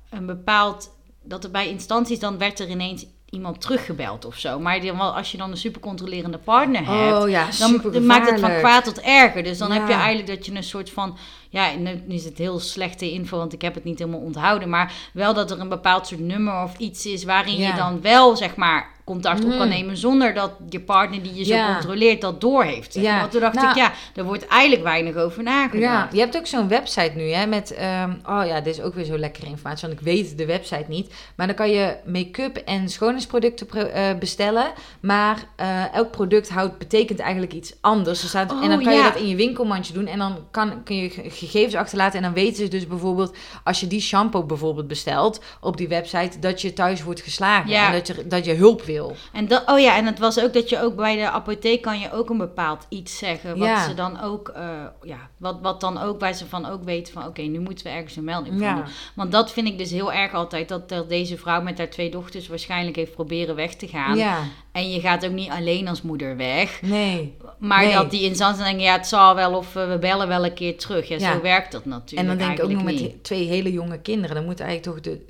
een 0.09 0.25
bepaald, 0.25 0.89
dat 1.23 1.44
er 1.44 1.51
bij 1.51 1.69
instanties 1.69 2.19
dan 2.19 2.38
werd 2.38 2.60
er 2.60 2.67
ineens 2.69 3.05
iemand 3.29 3.62
teruggebeld 3.62 4.25
of 4.25 4.36
zo. 4.38 4.60
Maar 4.60 4.81
dan 4.81 4.98
wel, 4.98 5.15
als 5.15 5.31
je 5.31 5.38
dan 5.38 5.51
een 5.51 5.57
supercontrolerende 5.57 6.38
partner 6.38 6.86
hebt, 6.86 7.24
Oh 7.24 7.29
ja, 7.29 7.48
dan 7.60 8.05
maakt 8.05 8.29
het 8.29 8.39
van 8.39 8.57
kwaad 8.57 8.84
tot 8.84 9.00
erger. 9.01 9.43
Dus 9.43 9.57
dan 9.57 9.67
Ja. 9.67 9.74
heb 9.74 9.88
je 9.88 9.93
eigenlijk 9.93 10.27
dat 10.27 10.45
je 10.45 10.55
een 10.55 10.63
soort 10.63 10.89
van... 10.89 11.17
Ja, 11.50 11.75
nu 11.75 12.03
is 12.07 12.24
het 12.25 12.38
heel 12.38 12.60
slechte 12.60 13.12
info, 13.12 13.38
want 13.38 13.53
ik 13.53 13.62
heb 13.62 13.74
het 13.74 13.84
niet 13.84 14.00
helemaal 14.00 14.19
onthouden. 14.19 14.69
Maar 14.69 14.93
wel 15.13 15.34
dat 15.34 15.51
er 15.51 15.60
een 15.60 15.69
bepaald 15.69 16.07
soort 16.07 16.19
nummer 16.19 16.63
of 16.63 16.77
iets 16.77 17.05
is... 17.05 17.24
waarin 17.24 17.57
Ja. 17.57 17.67
je 17.67 17.75
dan 17.75 18.01
wel, 18.01 18.36
zeg 18.36 18.55
maar, 18.55 18.89
contact 19.12 19.44
op 19.44 19.50
kan 19.50 19.60
Mhm. 19.60 19.70
nemen... 19.70 19.98
zonder 19.98 20.34
dat 20.34 20.51
je 20.70 20.80
partner 20.80 21.24
die 21.24 21.34
je 21.34 21.44
zo 21.44 21.53
Ja. 21.56 21.74
controleert 21.74 22.22
dat 22.22 22.41
doorheeft. 22.41 22.94
Ja. 22.94 23.20
Want 23.20 23.32
toen 23.32 23.41
dacht 23.41 23.56
Nou- 23.56 23.70
ik, 23.70 23.75
ja, 23.75 23.91
er 24.15 24.24
wordt 24.24 24.48
eigenlijk 24.48 24.84
weinig 24.84 25.15
over 25.15 25.44
nagedacht. 25.44 25.82
Ja, 25.84 26.10
je 26.12 26.20
hebt 26.20 26.38
ook 26.38 26.46
zo'n 26.48 26.68
website 26.68 27.12
nu, 27.15 27.30
hè, 27.32 27.46
met... 27.46 27.74
ehm, 27.74 28.12
oh 28.25 28.46
ja, 28.46 28.62
dit 28.62 28.77
is 28.77 28.82
ook 28.82 28.94
weer 28.94 29.06
zo 29.06 29.18
lekkere 29.18 29.46
informatie, 29.46 29.88
want 29.88 30.00
ik 30.00 30.06
weet 30.06 30.38
de 30.38 30.46
website 30.46 30.86
niet. 30.88 31.13
Maar 31.36 31.48
dan 31.48 31.56
kan 31.56 31.70
je 31.70 31.96
make-up 32.06 32.58
en 32.58 32.89
schoonheidsproducten 32.89 33.65
pro- 33.65 33.80
eh, 33.82 34.15
bestellen. 34.20 34.72
Maar 35.00 35.38
eh, 35.56 35.94
elk 35.94 36.12
product 36.12 36.50
houdt, 36.50 36.77
betekent 36.77 37.20
eigenlijk 37.20 37.53
iets 37.53 37.74
anders. 37.82 38.22
Er 38.24 38.30
staat, 38.30 38.51
Oh, 38.51 38.63
en 38.63 38.70
dan 38.70 38.84
kan 38.84 38.94
je 38.96 39.03
dat 39.03 39.15
in 39.15 39.27
je 39.27 39.36
winkelmandje 39.36 39.94
doen. 39.94 40.08
En 40.08 40.20
dan 40.20 40.36
kan, 40.51 40.84
kun 40.84 40.96
je 40.96 41.10
ge- 41.10 41.30
gegevens 41.30 41.75
achterlaten. 41.75 42.18
En 42.18 42.24
dan 42.24 42.34
weten 42.34 42.56
ze 42.56 42.68
dus 42.68 42.88
bijvoorbeeld, 42.88 43.36
als 43.63 43.80
je 43.80 43.88
die 43.88 44.01
shampoo 44.01 44.44
bijvoorbeeld 44.44 44.88
bestelt 44.88 45.41
op 45.62 45.77
die 45.77 45.88
website... 45.88 46.39
dat 46.39 46.62
je 46.62 46.74
thuis 46.74 47.03
wordt 47.03 47.22
geslagen 47.22 47.70
Ja. 47.70 47.86
en 47.88 47.91
dat 47.94 48.08
je, 48.08 48.27
dat 48.27 48.46
je 48.46 48.53
hulp 48.53 48.82
wil. 48.84 49.00
En 49.34 49.48
dat, 49.48 49.63
oh 49.70 49.79
ja, 49.79 49.96
en 49.98 50.05
het 50.05 50.20
was 50.20 50.39
ook 50.39 50.53
dat 50.53 50.70
je 50.70 50.81
ook 50.81 50.96
bij 50.96 51.15
de 51.15 51.29
apotheek 51.29 51.81
kan 51.81 52.00
je 52.00 52.12
ook 52.12 52.29
een 52.29 52.38
bepaald 52.38 52.86
iets 52.89 53.17
zeggen. 53.17 53.58
Wat 53.58 53.67
Ja. 53.67 53.88
ze 53.88 53.93
dan 53.93 54.22
ook, 54.22 54.48
eh, 54.50 54.70
ja, 55.01 55.29
wat, 55.38 55.58
wat 55.62 55.81
dan 55.81 55.98
ook, 55.98 56.20
waar 56.20 56.34
ze 56.34 56.46
van 56.46 56.65
ook 56.65 56.84
weten 56.84 57.13
van 57.13 57.25
oké, 57.25 57.41
nu 57.41 57.60
moeten 57.60 57.86
we 57.86 57.91
ergens 57.91 58.15
een 58.15 58.24
melding 58.24 58.53
van 58.58 58.67
Ja. 58.67 58.75
doen. 58.75 58.86
Want 59.15 59.31
dat 59.31 59.51
vind 59.51 59.67
ik 59.67 59.77
dus 59.77 59.91
heel 59.91 60.13
erg 60.13 60.34
altijd, 60.34 60.70
dat, 60.70 60.89
dat 60.89 61.10
deze 61.10 61.38
vrouw 61.38 61.62
met 61.62 61.77
haar 61.77 61.89
twee 61.89 62.10
dochters 62.12 62.48
waarschijnlijk 62.48 62.96
heeft 62.96 63.13
proberen 63.13 63.55
weg 63.55 63.75
te 63.75 63.88
gaan. 63.88 64.17
Ja, 64.17 64.39
En 64.72 64.89
je 64.91 65.00
gaat 65.00 65.25
ook 65.25 65.31
niet 65.31 65.50
alleen 65.50 65.88
als 65.88 66.01
moeder 66.01 66.38
weg. 66.38 66.81
nee. 66.81 67.38
Maar 67.58 67.84
Nee. 67.84 67.93
dat 67.93 68.12
die 68.12 68.24
instanties 68.24 68.63
denken, 68.63 68.84
ja, 68.84 68.93
het 68.93 69.08
zal 69.08 69.36
wel 69.36 69.53
of 69.55 69.75
eh, 69.75 69.88
we 69.89 69.98
bellen 70.00 70.27
wel 70.27 70.46
een 70.46 70.53
keer 70.53 70.77
terug. 70.77 71.08
Ja, 71.08 71.17
Ja. 71.20 71.34
zo 71.34 71.41
werkt 71.41 71.72
dat 71.72 71.86
natuurlijk 71.86 72.22
En 72.29 72.38
dan 72.38 72.38
denk 72.48 72.58
ik 72.60 72.63
ook 72.65 72.72
nog 72.72 72.84
met 72.84 73.24
twee 73.24 73.48
hele 73.48 73.72
jonge 73.72 74.00
kinderen. 74.00 74.36
Dan 74.36 74.46
moeten 74.46 74.65
eigenlijk 74.65 74.96
toch 75.03 75.13
de, 75.13 75.25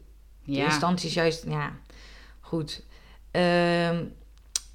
de 0.45 0.51
Ja. 0.51 0.65
instanties 0.65 1.13
juist, 1.13 1.45
ja, 1.49 1.71
goed. 2.41 2.81
Ehm, 3.31 4.03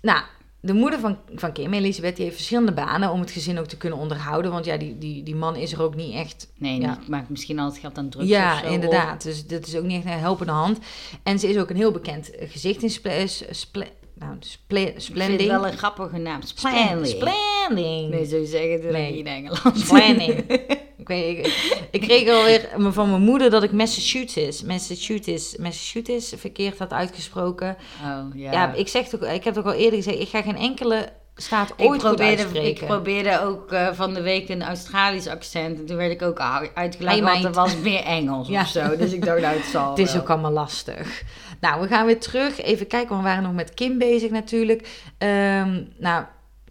nou, 0.02 0.22
de 0.60 0.72
moeder 0.72 1.00
van, 1.00 1.18
van 1.34 1.52
Kim, 1.52 1.72
Elisabeth, 1.72 2.14
die 2.16 2.24
heeft 2.24 2.36
verschillende 2.36 2.72
banen 2.72 3.10
om 3.10 3.20
het 3.20 3.30
gezin 3.30 3.58
ook 3.58 3.66
te 3.66 3.76
kunnen 3.76 3.98
onderhouden. 3.98 4.50
Want 4.50 4.64
ja, 4.64 4.76
die, 4.76 4.98
die, 4.98 5.22
die 5.22 5.34
man 5.34 5.56
is 5.56 5.72
er 5.72 5.82
ook 5.82 5.94
niet 5.94 6.14
echt. 6.14 6.48
Nee, 6.58 6.80
Ja. 6.80 6.98
maakt 7.08 7.28
misschien 7.28 7.58
al 7.58 7.66
het 7.66 7.78
geld 7.78 7.98
aan 7.98 8.08
drugs 8.08 8.28
ja, 8.28 8.52
of 8.54 8.60
zo 8.60 8.72
inderdaad. 8.72 9.22
Dus 9.22 9.46
dat 9.46 9.66
is 9.66 9.76
ook 9.76 9.84
niet 9.84 10.04
echt 10.04 10.14
een 10.14 10.20
helpende 10.20 10.52
hand. 10.52 10.78
En 11.22 11.38
ze 11.38 11.48
is 11.48 11.56
ook 11.58 11.70
een 11.70 11.76
heel 11.76 11.92
bekend 11.92 12.30
eh, 12.30 12.50
gezicht 12.50 12.82
in 12.82 12.90
Sple, 12.90 13.26
Sple, 13.50 13.86
nou, 14.14 14.36
Sple, 14.40 14.80
Ik 14.80 14.88
vind 14.90 15.02
Splending. 15.02 15.40
het 15.40 15.60
wel 15.60 15.66
een 15.66 15.78
grappige 15.78 16.18
naam. 16.18 16.42
Splending. 16.42 17.06
Splending. 17.06 18.10
Nee, 18.10 18.24
zo 18.24 18.44
zeggen 18.44 18.82
ze 18.82 18.88
nee. 18.92 19.18
in 19.18 19.26
Engeland. 19.26 19.78
Splending. 19.78 20.44
ik, 21.10 21.16
weet, 21.16 21.46
ik, 21.46 21.78
ik 21.90 22.00
kreeg 22.00 22.28
alweer 22.28 22.68
van 22.78 23.10
mijn 23.10 23.22
moeder 23.22 23.50
dat 23.50 23.62
ik 23.62 23.72
Massachusetts, 23.72 24.62
Massachusetts, 24.62 25.56
Massachusetts 25.56 26.32
verkeerd 26.36 26.78
had 26.78 26.92
uitgesproken. 26.92 27.76
Oh, 28.04 28.34
ja. 28.34 28.52
Ja, 28.52 28.72
ik, 28.74 28.88
zeg 28.88 29.08
toch, 29.08 29.20
ik 29.20 29.44
heb 29.44 29.54
het 29.54 29.58
ook 29.58 29.72
al 29.72 29.78
eerder 29.78 30.02
gezegd, 30.02 30.20
ik 30.20 30.28
ga 30.28 30.42
geen 30.42 30.56
enkele 30.56 31.08
staat 31.38 31.68
ik 31.76 31.80
ooit 31.80 31.90
goed 32.02 32.14
probeerde, 32.16 32.42
uitspreken. 32.42 32.82
ik 32.82 32.86
probeerde 32.86 33.40
ook 33.42 33.72
eh, 33.72 33.88
van 33.92 34.14
de 34.14 34.22
week 34.22 34.48
een 34.48 34.62
Australisch 34.62 35.26
accent. 35.28 35.78
En 35.78 35.86
toen 35.86 35.96
werd 35.96 36.10
ik 36.12 36.22
ook 36.22 36.38
u- 36.38 36.70
uitgelachen, 36.74 37.24
Hey, 37.24 37.32
want 37.32 37.44
er 37.44 37.52
was 37.52 37.76
meer 37.76 38.02
Engels 38.04 38.48
Ja. 38.48 38.60
of 38.60 38.68
zo. 38.68 38.96
Dus 38.96 39.12
ik 39.12 39.24
dacht, 39.24 39.40
nou, 39.40 39.56
het 39.56 39.64
zal 39.64 39.90
Het 39.90 39.98
is 39.98 40.12
wel. 40.12 40.22
ook 40.22 40.30
allemaal 40.30 40.50
lastig. 40.52 41.22
Nou, 41.60 41.80
we 41.80 41.86
gaan 41.86 42.06
weer 42.06 42.20
terug. 42.20 42.60
Even 42.62 42.86
kijken, 42.86 43.16
we 43.16 43.22
waren 43.22 43.42
nog 43.42 43.52
met 43.52 43.74
Kim 43.74 43.98
bezig 43.98 44.30
natuurlijk. 44.30 44.88
Ehm, 45.18 45.82
nou, 45.98 46.24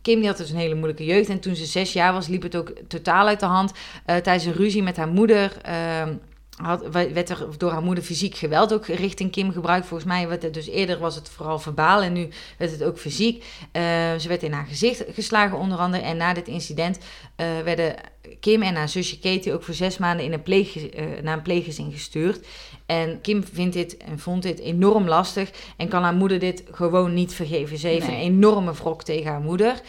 Kim 0.05 0.25
had 0.25 0.37
dus 0.37 0.49
een 0.49 0.57
hele 0.57 0.75
moeilijke 0.75 1.05
jeugd. 1.05 1.29
En 1.29 1.39
toen 1.39 1.55
ze 1.55 1.65
zes 1.65 1.93
jaar 1.93 2.13
was, 2.13 2.27
liep 2.27 2.41
het 2.41 2.55
ook 2.55 2.73
totaal 2.87 3.27
uit 3.27 3.39
de 3.39 3.45
hand. 3.45 3.71
Eh, 4.05 4.15
tijdens 4.15 4.45
een 4.45 4.53
ruzie 4.53 4.83
met 4.83 4.97
haar 4.97 5.07
moeder... 5.07 5.57
ehm, 5.61 6.13
had, 6.55 6.87
werd 6.91 7.29
er 7.29 7.47
door 7.57 7.71
haar 7.71 7.81
moeder 7.81 8.03
fysiek 8.03 8.35
geweld 8.35 8.73
ook 8.73 8.85
richting 8.85 9.31
Kim 9.31 9.51
gebruikt. 9.51 9.85
Volgens 9.85 10.09
mij 10.09 10.27
werd 10.27 10.43
het 10.43 10.53
dus 10.53 10.67
eerder 10.67 10.99
was 10.99 11.15
het 11.15 11.29
vooral 11.29 11.59
verbaal 11.59 12.01
en 12.01 12.13
nu 12.13 12.29
werd 12.57 12.71
het 12.71 12.83
ook 12.83 12.97
fysiek. 12.97 13.43
Eh, 13.71 13.81
ze 14.17 14.27
werd 14.27 14.43
in 14.43 14.51
haar 14.51 14.65
gezicht 14.65 15.03
geslagen 15.13 15.57
onder 15.57 15.77
andere. 15.77 16.03
En 16.03 16.17
na 16.17 16.33
dit 16.33 16.47
incident 16.47 16.99
eh, 17.35 17.45
werden 17.63 17.95
Kim 18.39 18.61
en 18.61 18.75
haar 18.75 18.89
zusje 18.89 19.19
Katie 19.19 19.53
ook 19.53 19.63
voor 19.63 19.73
zes 19.73 19.97
maanden 19.97 20.25
in 20.25 20.33
een 20.33 20.43
pleeg, 20.43 20.75
naar 21.21 21.37
een 21.37 21.43
pleeggezin 21.43 21.91
gestuurd. 21.91 22.45
En 22.85 23.21
Kim 23.21 23.43
vindt 23.53 23.73
dit 23.73 23.97
en 23.97 24.19
vond 24.19 24.43
dit 24.43 24.59
enorm 24.59 25.07
lastig 25.07 25.51
en 25.77 25.87
kan 25.87 26.03
haar 26.03 26.13
moeder 26.13 26.39
dit 26.39 26.63
gewoon 26.71 27.13
niet 27.13 27.33
vergeven. 27.33 27.77
Ze 27.77 27.87
heeft 27.87 28.07
Nee. 28.07 28.15
een 28.15 28.21
enorme 28.21 28.73
wrok 28.73 29.03
tegen 29.03 29.31
haar 29.31 29.41
moeder. 29.41 29.81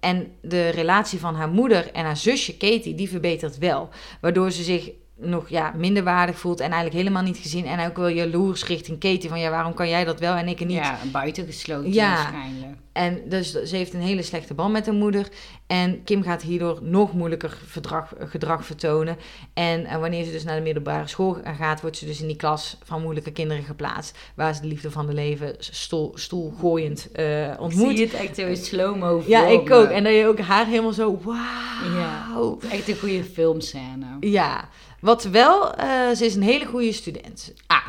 En 0.00 0.32
de 0.42 0.68
relatie 0.68 1.18
van 1.18 1.34
haar 1.34 1.48
moeder 1.48 1.92
en 1.92 2.04
haar 2.04 2.16
zusje 2.16 2.56
Katie, 2.56 2.94
die 2.94 3.08
verbetert 3.08 3.58
wel. 3.58 3.88
Waardoor 4.20 4.50
ze 4.50 4.62
zich 4.62 4.90
nog 5.24 5.48
ja, 5.48 5.72
minder 5.76 6.04
waardig 6.04 6.38
voelt 6.38 6.60
en 6.60 6.70
eigenlijk 6.70 6.96
helemaal 6.96 7.22
niet 7.22 7.36
gezien. 7.36 7.66
En 7.66 7.86
ook 7.88 7.96
wel 7.96 8.08
jaloers 8.08 8.66
richting 8.66 8.98
Katie 9.00 9.28
van 9.28 9.40
ja, 9.40 9.50
waarom 9.50 9.74
kan 9.74 9.88
jij 9.88 10.04
dat 10.04 10.20
wel 10.20 10.34
en 10.34 10.48
ik 10.48 10.60
niet? 10.60 10.70
Ja, 10.70 10.98
buitengesloten 11.12 11.92
Ja. 11.92 12.14
waarschijnlijk. 12.14 12.76
En 12.92 13.20
dus 13.28 13.52
ze 13.52 13.76
heeft 13.76 13.94
een 13.94 14.00
hele 14.00 14.22
slechte 14.22 14.54
band 14.54 14.72
met 14.72 14.86
haar 14.86 14.94
moeder. 14.94 15.28
En 15.66 16.04
Kim 16.04 16.22
gaat 16.22 16.42
hierdoor 16.42 16.78
nog 16.82 17.12
moeilijker 17.12 17.58
verdrag, 17.66 18.12
gedrag 18.18 18.64
vertonen. 18.64 19.16
En, 19.54 19.84
eh, 19.86 19.98
wanneer 19.98 20.24
ze 20.24 20.30
dus 20.30 20.44
naar 20.44 20.56
de 20.56 20.62
middelbare 20.62 21.06
school 21.08 21.36
gaat, 21.58 21.80
wordt 21.80 21.96
ze 21.96 22.06
dus 22.06 22.20
in 22.20 22.26
die 22.26 22.36
klas 22.36 22.78
van 22.84 23.02
moeilijke 23.02 23.32
kinderen 23.32 23.64
geplaatst. 23.64 24.18
Waar 24.34 24.54
ze 24.54 24.60
de 24.60 24.66
liefde 24.66 24.90
van 24.90 25.06
de 25.06 25.12
leven 25.14 25.54
stoel, 25.58 26.12
stoelgooiend 26.14 27.12
eh 27.12 27.50
ontmoet. 27.58 27.88
Zie 27.88 27.98
je 27.98 28.04
het 28.04 28.14
echt 28.14 28.36
zo 28.36 28.46
in 28.46 28.56
slow-mo 28.56 29.22
Ja, 29.26 29.46
ik 29.46 29.70
ook. 29.70 29.88
En 29.88 30.04
dat 30.04 30.12
je 30.14 30.26
ook 30.26 30.40
haar 30.40 30.66
helemaal 30.66 30.92
zo, 30.92 31.18
wauw. 31.22 31.96
Ja. 31.96 32.36
Echt 32.70 32.88
een 32.88 32.98
goede 32.98 33.24
filmscène. 33.24 34.06
Ja, 34.20 34.68
wat 35.04 35.24
wel, 35.24 35.74
eh, 35.74 36.10
ze 36.10 36.24
is 36.24 36.34
een 36.34 36.42
hele 36.42 36.66
goede 36.66 36.92
student. 36.92 37.52
Ah, 37.66 37.86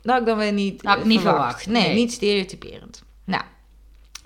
Dat 0.00 0.12
had 0.12 0.20
ik 0.20 0.26
dan 0.26 0.38
weer 0.38 0.52
niet 0.52 0.82
ik 0.82 0.88
eh, 0.88 1.02
niet 1.04 1.20
verwacht. 1.20 1.62
verwacht, 1.62 1.66
Nee, 1.66 1.82
nee. 1.86 1.94
niet 1.94 2.12
stereotyperend. 2.12 3.02
Nou, 3.24 3.42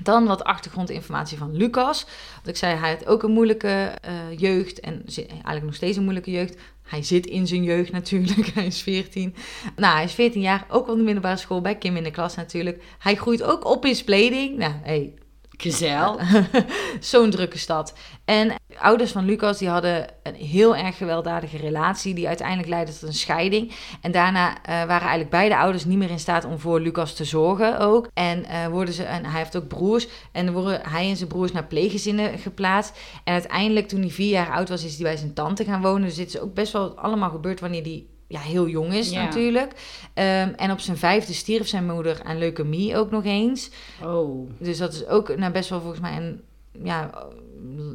dan 0.02 0.26
wat 0.26 0.44
achtergrondinformatie 0.44 1.38
van 1.38 1.56
Lucas. 1.56 2.06
Want 2.34 2.48
ik 2.48 2.56
zei, 2.56 2.76
hij 2.76 2.90
had 2.90 3.06
ook 3.06 3.22
een 3.22 3.30
moeilijke 3.30 3.92
eh, 4.02 4.12
jeugd 4.36 4.80
en 4.80 5.04
eigenlijk 5.16 5.64
nog 5.64 5.74
steeds 5.74 5.96
een 5.96 6.02
moeilijke 6.02 6.30
jeugd. 6.30 6.56
Hij 6.82 7.02
zit 7.02 7.26
in 7.26 7.46
zijn 7.46 7.62
jeugd 7.62 7.92
natuurlijk, 7.92 8.46
hij 8.54 8.66
is 8.66 8.82
14. 8.82 9.34
Nou, 9.76 9.94
hij 9.94 10.04
is 10.04 10.12
14 10.12 10.40
jaar, 10.40 10.66
ook 10.68 10.88
op 10.88 10.96
de 10.96 11.02
middelbare 11.02 11.36
school, 11.36 11.60
bij 11.60 11.76
Kim 11.76 11.96
in 11.96 12.04
de 12.04 12.10
klas 12.10 12.34
natuurlijk. 12.36 12.82
Hij 12.98 13.14
groeit 13.16 13.42
ook 13.42 13.64
op 13.64 13.84
in 13.84 13.96
Spleding. 13.96 14.58
Nou, 14.58 14.72
hey, 14.82 15.14
gezel. 15.60 16.18
Zo'n 17.00 17.30
drukke 17.30 17.58
stad. 17.58 17.94
En 18.24 18.54
ouders 18.78 19.12
van 19.12 19.24
Lucas 19.24 19.58
die 19.58 19.68
hadden 19.68 20.06
een 20.22 20.34
heel 20.34 20.76
erg 20.76 20.96
gewelddadige 20.96 21.56
relatie, 21.56 22.14
die 22.14 22.28
uiteindelijk 22.28 22.68
leidde 22.68 22.92
tot 22.92 23.02
een 23.02 23.14
scheiding. 23.14 23.72
En 24.00 24.12
daarna 24.12 24.56
eh, 24.56 24.74
waren 24.74 25.00
eigenlijk 25.00 25.30
beide 25.30 25.56
ouders 25.56 25.84
niet 25.84 25.98
meer 25.98 26.10
in 26.10 26.18
staat 26.18 26.44
om 26.44 26.58
voor 26.58 26.80
Lucas 26.80 27.14
te 27.14 27.24
zorgen 27.24 27.78
ook. 27.78 28.08
En, 28.14 28.44
eh, 28.44 28.66
worden 28.66 28.94
ze, 28.94 29.02
en 29.02 29.24
hij 29.24 29.38
heeft 29.38 29.56
ook 29.56 29.68
broers. 29.68 30.08
En 30.32 30.52
worden 30.52 30.80
hij 30.88 31.08
en 31.08 31.16
zijn 31.16 31.28
broers 31.28 31.52
naar 31.52 31.66
pleeggezinnen 31.66 32.38
geplaatst. 32.38 32.98
En 33.24 33.32
uiteindelijk, 33.32 33.88
toen 33.88 34.00
hij 34.00 34.10
vier 34.10 34.30
jaar 34.30 34.50
oud 34.50 34.68
was, 34.68 34.84
is 34.84 34.94
hij 34.94 35.02
bij 35.02 35.16
zijn 35.16 35.34
tante 35.34 35.64
gaan 35.64 35.82
wonen. 35.82 36.02
Dus 36.02 36.16
dit 36.16 36.28
is 36.28 36.40
ook 36.40 36.54
best 36.54 36.72
wel 36.72 36.98
allemaal 36.98 37.30
gebeurd 37.30 37.60
wanneer 37.60 37.82
hij 37.82 38.06
ja, 38.30 38.40
heel 38.40 38.68
jong 38.68 38.94
is 38.94 39.10
Ja. 39.10 39.24
natuurlijk. 39.24 39.72
Ehm, 40.14 40.52
en 40.56 40.70
op 40.70 40.80
zijn 40.80 40.96
vijfde 40.96 41.32
stierf 41.32 41.68
zijn 41.68 41.86
moeder 41.86 42.22
aan 42.24 42.38
leukemie 42.38 42.96
ook 42.96 43.10
nog 43.10 43.24
eens. 43.24 43.70
Oh. 44.02 44.50
Dus 44.58 44.78
dat 44.78 44.92
is 44.92 45.06
ook 45.06 45.36
nou, 45.36 45.52
best 45.52 45.70
wel 45.70 45.80
volgens 45.80 46.00
mij 46.00 46.16
een, 46.16 46.40
ja, 46.82 47.10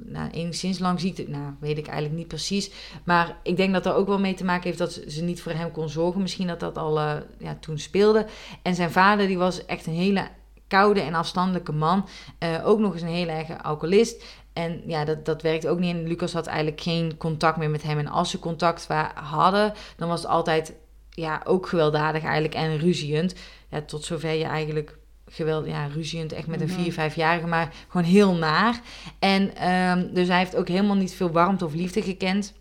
nou, 0.06 0.30
enigszins 0.32 0.80
lang 0.80 1.00
ziekte. 1.00 1.26
Nou, 1.28 1.54
weet 1.60 1.78
ik 1.78 1.88
eigenlijk 1.88 2.18
niet 2.18 2.28
precies. 2.28 2.72
Maar 3.04 3.38
ik 3.44 3.58
denk 3.58 3.74
dat 3.74 3.86
er 3.86 3.94
ook 3.94 4.08
wel 4.08 4.20
mee 4.20 4.34
te 4.34 4.46
maken 4.46 4.64
heeft 4.64 4.78
dat 4.78 5.02
ze 5.08 5.24
niet 5.24 5.42
voor 5.42 5.52
hem 5.52 5.72
kon 5.72 5.90
zorgen. 5.90 6.22
Misschien 6.22 6.48
dat 6.48 6.60
dat 6.60 6.78
al 6.78 7.00
eh, 7.00 7.16
ja, 7.38 7.58
toen 7.60 7.78
speelde. 7.78 8.26
En 8.62 8.76
zijn 8.76 8.92
vader, 8.92 9.28
die 9.28 9.38
was 9.38 9.66
echt 9.66 9.86
een 9.86 9.94
hele 9.94 10.28
koude 10.68 11.02
en 11.02 11.14
afstandelijke 11.14 11.72
man. 11.72 12.08
Eh, 12.38 12.68
ook 12.68 12.80
nog 12.80 12.94
eens 12.94 13.02
een 13.02 13.08
hele 13.08 13.32
erge 13.32 13.62
alcoholist. 13.62 14.24
En 14.56 14.82
ja, 14.86 15.06
dat, 15.06 15.26
dat 15.26 15.42
werkte 15.42 15.70
ook 15.70 15.80
niet. 15.80 15.96
En 15.96 16.08
Lucas 16.08 16.34
had 16.34 16.48
eigenlijk 16.48 16.82
geen 16.82 17.18
contact 17.18 17.58
meer 17.58 17.70
met 17.70 17.84
hem. 17.84 18.00
En 18.00 18.08
als 18.08 18.30
ze 18.30 18.40
contact 18.40 18.88
hadden, 19.16 19.74
dan 19.98 20.08
was 20.08 20.22
het 20.22 20.30
altijd 20.30 20.74
ja, 21.10 21.42
ook 21.44 21.68
gewelddadig 21.68 22.24
eigenlijk 22.24 22.54
en 22.56 22.78
ruziend. 22.78 23.36
Ja, 23.70 23.82
tot 23.82 24.04
zover 24.04 24.32
je 24.34 24.44
eigenlijk 24.44 24.98
geweld, 25.28 25.66
ja, 25.66 25.86
ruziend, 25.86 26.34
echt 26.34 26.48
met 26.48 26.62
een 26.62 26.68
Mhm. 26.68 26.82
vier, 26.82 26.94
vijfjarige, 26.94 27.48
maar 27.48 27.74
gewoon 27.90 28.08
heel 28.08 28.36
naar. 28.36 28.82
En 29.20 29.56
ehm, 29.56 30.14
dus 30.14 30.28
hij 30.28 30.38
heeft 30.38 30.56
ook 30.56 30.68
helemaal 30.68 30.96
niet 30.96 31.14
veel 31.14 31.32
warmte 31.32 31.66
of 31.66 31.74
liefde 31.74 32.02
gekend. 32.02 32.54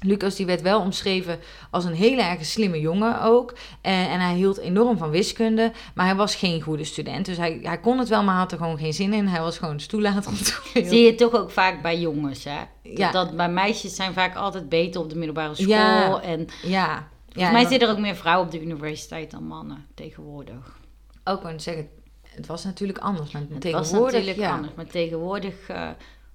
Lucas 0.00 0.34
die 0.34 0.46
werd 0.46 0.62
wel 0.62 0.80
omschreven 0.80 1.38
als 1.70 1.84
een 1.84 1.94
hele 1.94 2.22
erg 2.22 2.44
slimme 2.44 2.80
jongen 2.80 3.22
ook. 3.22 3.54
En, 3.80 4.08
en 4.08 4.20
hij 4.20 4.34
hield 4.34 4.58
enorm 4.58 4.98
van 4.98 5.10
wiskunde. 5.10 5.72
Maar 5.94 6.06
hij 6.06 6.14
was 6.14 6.34
geen 6.34 6.60
goede 6.62 6.84
student. 6.84 7.26
Dus 7.26 7.36
hij, 7.36 7.58
hij 7.62 7.78
kon 7.78 7.98
het 7.98 8.08
wel, 8.08 8.22
maar 8.22 8.34
had 8.36 8.52
er 8.52 8.58
gewoon 8.58 8.78
geen 8.78 8.92
zin 8.92 9.12
in. 9.12 9.26
Hij 9.26 9.40
was 9.40 9.58
gewoon 9.58 9.80
stoelater. 9.80 10.32
Zie 10.74 11.00
je 11.04 11.14
toch 11.14 11.32
ook 11.34 11.50
vaak 11.50 11.82
bij 11.82 11.98
jongens, 11.98 12.44
hè? 12.44 12.56
Dat, 12.82 12.98
Ja. 12.98 13.10
dat 13.10 13.36
bij 13.36 13.48
meisjes 13.50 13.94
zijn 13.94 14.12
vaak 14.12 14.36
altijd 14.36 14.68
beter 14.68 15.00
op 15.00 15.08
de 15.10 15.16
middelbare 15.16 15.54
school. 15.54 15.68
Ja. 15.68 16.20
En 16.22 16.46
Ja. 16.62 17.08
volgens 17.32 17.52
mij 17.52 17.62
en 17.62 17.68
zitten 17.68 17.88
er 17.88 17.94
ook 17.94 18.00
meer 18.00 18.16
vrouwen 18.16 18.46
op 18.46 18.52
de 18.52 18.62
universiteit 18.62 19.30
dan 19.30 19.42
mannen 19.46 19.86
tegenwoordig. 19.94 20.78
ook 21.24 21.40
gewoon 21.40 21.60
zeggen, 21.60 21.88
het 22.34 22.46
was 22.46 22.64
natuurlijk 22.64 22.98
anders. 22.98 23.30
Maar 23.30 23.42
Het 23.42 23.50
was 23.52 23.60
tegenwoordig, 23.62 24.12
natuurlijk 24.18 24.38
ja. 24.48 24.54
anders, 24.54 24.74
maar 24.74 24.86
tegenwoordig... 24.86 25.68
eh, 25.68 25.88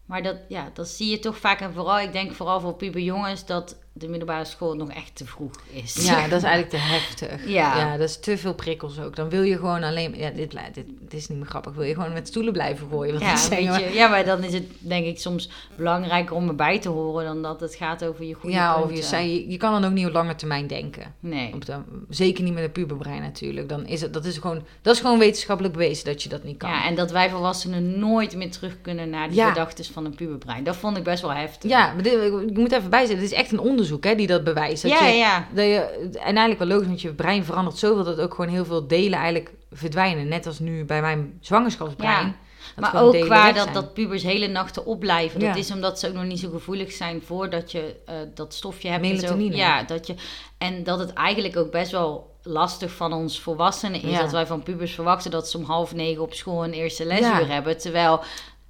maar 0.05 0.23
dat, 0.23 0.37
ja, 0.47 0.69
dat 0.73 0.87
zie 0.87 1.09
je 1.09 1.19
toch 1.19 1.37
vaak. 1.37 1.59
En 1.59 1.73
vooral, 1.73 1.99
ik 1.99 2.11
denk 2.11 2.33
vooral 2.33 2.59
voor 2.59 2.75
puberjongens... 2.75 3.45
dat 3.45 3.82
de 3.95 4.07
middelbare 4.07 4.45
school 4.45 4.75
nog 4.75 4.89
echt 4.89 5.15
te 5.15 5.25
vroeg 5.25 5.51
is. 5.71 6.05
Ja, 6.05 6.21
dat 6.27 6.37
is 6.37 6.43
eigenlijk 6.43 6.69
te 6.69 6.77
heftig. 6.77 7.47
Ja. 7.47 7.77
ja, 7.77 7.97
dat 7.97 8.09
is 8.09 8.19
te 8.19 8.37
veel 8.37 8.53
prikkels 8.53 8.99
ook. 8.99 9.15
Dan 9.15 9.29
wil 9.29 9.41
je 9.41 9.55
gewoon 9.55 9.83
alleen... 9.83 10.15
Ja, 10.17 10.29
dit, 10.29 10.51
dit, 10.51 10.85
dit 10.99 11.13
is 11.13 11.27
niet 11.27 11.37
meer 11.37 11.47
grappig. 11.47 11.73
Wil 11.73 11.83
je 11.83 11.93
gewoon 11.93 12.13
met 12.13 12.27
stoelen 12.27 12.53
blijven 12.53 12.87
gooien? 12.89 13.19
Ja, 13.19 13.49
weet 13.49 13.65
maar- 13.65 13.81
je, 13.81 13.89
ja, 13.93 14.07
maar 14.07 14.25
dan 14.25 14.43
is 14.43 14.53
het 14.53 14.63
denk 14.79 15.05
ik 15.05 15.19
soms 15.19 15.49
belangrijker 15.75 16.35
om 16.35 16.47
erbij 16.47 16.79
te 16.79 16.89
horen... 16.89 17.25
dan 17.25 17.41
dat 17.41 17.59
het 17.59 17.75
gaat 17.75 18.05
over 18.05 18.25
je 18.25 18.33
goede 18.33 18.55
ja, 18.55 18.81
of 18.81 18.95
je, 18.95 19.01
zei, 19.01 19.33
je, 19.33 19.49
je 19.49 19.57
kan 19.57 19.71
dan 19.71 19.85
ook 19.85 19.95
niet 19.95 20.05
op 20.07 20.13
lange 20.13 20.35
termijn 20.35 20.67
denken. 20.67 21.13
Nee. 21.19 21.53
Op 21.53 21.65
de, 21.65 21.77
zeker 22.09 22.43
niet 22.43 22.53
met 22.53 22.63
een 22.63 22.71
puberbrein 22.71 23.21
natuurlijk. 23.21 23.69
Dan 23.69 23.85
is 23.85 24.01
het, 24.01 24.13
dat, 24.13 24.25
is 24.25 24.37
gewoon, 24.37 24.63
dat 24.81 24.95
is 24.95 25.01
gewoon 25.01 25.19
wetenschappelijk 25.19 25.73
bewezen 25.73 26.05
dat 26.05 26.23
je 26.23 26.29
dat 26.29 26.43
niet 26.43 26.57
kan. 26.57 26.69
Ja, 26.69 26.85
en 26.85 26.95
dat 26.95 27.11
wij 27.11 27.29
volwassenen 27.29 27.99
nooit 27.99 28.35
meer 28.35 28.51
terug 28.51 28.77
kunnen 28.81 29.09
naar 29.09 29.27
die 29.27 29.37
Ja. 29.37 29.47
gedachten 29.47 29.85
van 29.85 30.05
een 30.05 30.15
puberbrein. 30.15 30.63
Dat 30.63 30.75
vond 30.75 30.97
ik 30.97 31.03
best 31.03 31.21
wel 31.21 31.33
heftig. 31.33 31.69
Ja, 31.69 31.93
maar 31.93 32.03
dit, 32.03 32.13
ik 32.23 32.57
moet 32.57 32.71
even 32.71 32.89
bijzetten. 32.89 33.17
Het 33.23 33.31
is 33.31 33.37
echt 33.37 33.51
een 33.51 33.59
onderzoek 33.59 33.81
hè, 33.89 34.15
die 34.15 34.27
dat 34.27 34.43
bewijst. 34.43 34.81
Dat 34.83 34.91
ja, 34.91 35.07
je, 35.07 35.15
ja. 35.17 35.47
Dat 35.53 35.65
je, 35.65 35.79
en 36.13 36.35
eigenlijk 36.37 36.59
wel 36.59 36.67
logisch, 36.67 36.87
want 36.87 37.01
je 37.01 37.13
brein 37.13 37.45
verandert 37.45 37.77
zoveel 37.77 38.03
dat 38.03 38.19
ook 38.19 38.33
gewoon 38.33 38.51
heel 38.51 38.65
veel 38.65 38.87
delen 38.87 39.19
eigenlijk 39.19 39.51
verdwijnen. 39.71 40.27
Net 40.27 40.45
als 40.45 40.59
nu 40.59 40.85
bij 40.85 41.01
mijn 41.01 41.37
zwangerschapsbrein. 41.41 42.25
Ja. 42.27 42.33
Maar 42.77 43.03
ook 43.03 43.19
qua 43.19 43.43
weg 43.45 43.53
dat, 43.53 43.63
zijn. 43.63 43.73
dat 43.73 43.93
pubers 43.93 44.23
hele 44.23 44.47
nachten 44.47 44.85
opblijven. 44.85 45.39
Dat 45.39 45.49
Ja. 45.49 45.55
is 45.55 45.71
omdat 45.71 45.99
ze 45.99 46.07
ook 46.07 46.13
nog 46.13 46.23
niet 46.23 46.39
zo 46.39 46.49
gevoelig 46.49 46.91
zijn 46.91 47.21
voordat 47.25 47.71
je 47.71 47.95
eh, 48.05 48.15
dat 48.33 48.53
stofje 48.53 48.89
hebt. 48.89 49.03
en 49.03 49.09
zo. 49.09 49.15
Melatonine. 49.15 49.55
Ja, 49.55 49.83
dat 49.83 50.07
je, 50.07 50.15
en 50.57 50.83
dat 50.83 50.99
het 50.99 51.13
eigenlijk 51.13 51.57
ook 51.57 51.71
best 51.71 51.91
wel 51.91 52.31
lastig 52.43 52.91
van 52.91 53.13
ons 53.13 53.39
volwassenen 53.41 54.01
is. 54.03 54.09
Ja. 54.11 54.21
Dat 54.21 54.31
wij 54.31 54.45
van 54.45 54.63
pubers 54.63 54.93
verwachten 54.93 55.31
dat 55.31 55.49
ze 55.49 55.57
om 55.57 55.63
half 55.63 55.93
negen 55.93 56.21
op 56.21 56.33
school 56.33 56.63
een 56.63 56.73
eerste 56.73 57.05
lesuur 57.05 57.23
Ja. 57.25 57.45
hebben. 57.45 57.77
Terwijl 57.77 58.21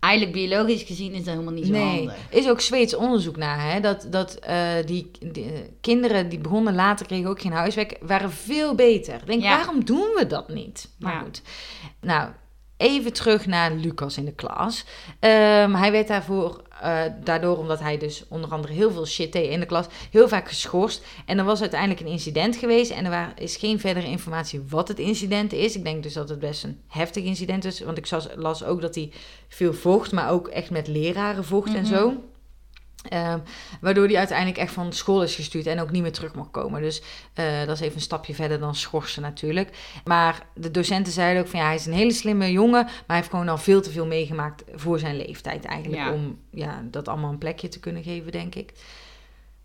eigenlijk 0.04 0.34
biologisch 0.34 0.84
gezien 0.84 1.12
is 1.12 1.18
dat 1.24 1.34
helemaal 1.34 1.54
niet 1.54 1.66
zo 1.66 1.72
Nee, 1.72 1.96
handig. 1.98 2.16
is 2.30 2.50
ook 2.50 2.62
Zweeds 2.62 2.96
onderzoek 2.96 3.38
naar. 3.38 3.72
Hè? 3.72 3.80
Dat, 3.80 4.08
dat 4.10 4.36
eh, 4.36 4.58
die, 4.86 5.12
die, 5.32 5.52
kinderen 5.82 6.30
die 6.30 6.40
begonnen 6.40 6.76
later, 6.76 7.06
kregen 7.06 7.30
ook 7.30 7.42
geen 7.42 7.52
huiswerk, 7.52 7.98
waren 8.02 8.32
veel 8.32 8.76
beter. 8.76 9.14
Ik 9.16 9.26
denk, 9.26 9.42
Ja. 9.42 9.56
waarom 9.58 9.86
doen 9.86 10.08
we 10.16 10.28
dat 10.28 10.50
niet? 10.50 10.90
Maar 11.00 11.14
Ja. 11.14 11.20
goed. 11.20 11.42
Nou, 12.02 12.30
even 12.78 13.14
terug 13.14 13.46
naar 13.46 13.72
Lucas 13.72 14.18
in 14.18 14.26
de 14.26 14.34
klas. 14.34 14.86
Ehm, 15.20 15.74
hij 15.74 15.92
werd 15.92 16.08
daarvoor, 16.08 16.62
eh, 16.84 17.02
daardoor 17.24 17.58
omdat 17.58 17.80
hij 17.80 17.98
dus 17.98 18.24
onder 18.30 18.50
andere 18.50 18.74
heel 18.74 18.92
veel 18.92 19.06
shit 19.06 19.32
deed 19.34 19.50
in 19.50 19.60
de 19.60 19.66
klas, 19.66 19.86
heel 20.12 20.28
vaak 20.28 20.48
geschorst. 20.48 21.04
En 21.26 21.38
er 21.38 21.46
was 21.46 21.62
uiteindelijk 21.62 22.00
een 22.00 22.08
incident 22.08 22.56
geweest 22.56 22.92
en 22.92 23.06
er 23.06 23.34
is 23.36 23.56
geen 23.58 23.80
verdere 23.80 24.08
informatie 24.08 24.62
wat 24.70 24.88
het 24.88 25.00
incident 25.00 25.54
is. 25.54 25.76
Ik 25.76 25.84
denk 25.84 26.04
dus 26.04 26.14
dat 26.14 26.30
het 26.30 26.40
best 26.40 26.64
een 26.64 26.80
heftig 26.88 27.24
incident 27.24 27.66
is, 27.66 27.80
want 27.80 27.98
ik 27.98 28.10
las 28.36 28.64
ook 28.64 28.82
dat 28.82 28.96
hij 28.96 29.12
veel 29.48 29.74
vocht, 29.74 30.12
maar 30.12 30.32
ook 30.32 30.48
echt 30.48 30.70
met 30.70 30.88
leraren 30.88 31.46
vocht 31.46 31.74
en 31.74 31.82
Mhm. 31.82 31.94
zo. 31.94 32.14
Ehm, 33.10 33.40
waardoor 33.82 34.06
hij 34.06 34.18
uiteindelijk 34.18 34.58
echt 34.58 34.74
van 34.74 34.94
school 34.94 35.24
is 35.24 35.36
gestuurd 35.36 35.68
en 35.68 35.80
ook 35.80 35.92
niet 35.92 36.02
meer 36.02 36.12
terug 36.12 36.36
mag 36.36 36.52
komen. 36.52 36.82
Dus 36.82 37.02
eh, 37.34 37.60
dat 37.66 37.76
is 37.76 37.82
even 37.82 37.96
een 37.96 38.02
stapje 38.02 38.36
verder 38.36 38.60
dan 38.60 38.76
schorsen 38.76 39.22
natuurlijk. 39.22 39.78
Maar 40.06 40.46
de 40.56 40.72
docenten 40.72 41.14
zeiden 41.14 41.42
ook 41.42 41.50
van 41.50 41.60
ja, 41.60 41.66
hij 41.66 41.76
is 41.76 41.86
een 41.86 41.94
hele 41.94 42.14
slimme 42.14 42.52
jongen, 42.52 42.84
maar 42.84 43.04
hij 43.08 43.16
heeft 43.16 43.30
gewoon 43.30 43.50
al 43.50 43.58
veel 43.58 43.82
te 43.82 43.92
veel 43.92 44.06
meegemaakt 44.06 44.64
voor 44.74 45.00
zijn 45.00 45.18
leeftijd 45.18 45.66
eigenlijk. 45.66 46.02
Ja. 46.02 46.12
Om 46.12 46.40
ja, 46.50 46.84
dat 46.84 47.08
allemaal 47.08 47.32
een 47.32 47.38
plekje 47.38 47.68
te 47.68 47.80
kunnen 47.80 48.04
geven, 48.04 48.32
denk 48.32 48.56
ik. 48.56 48.74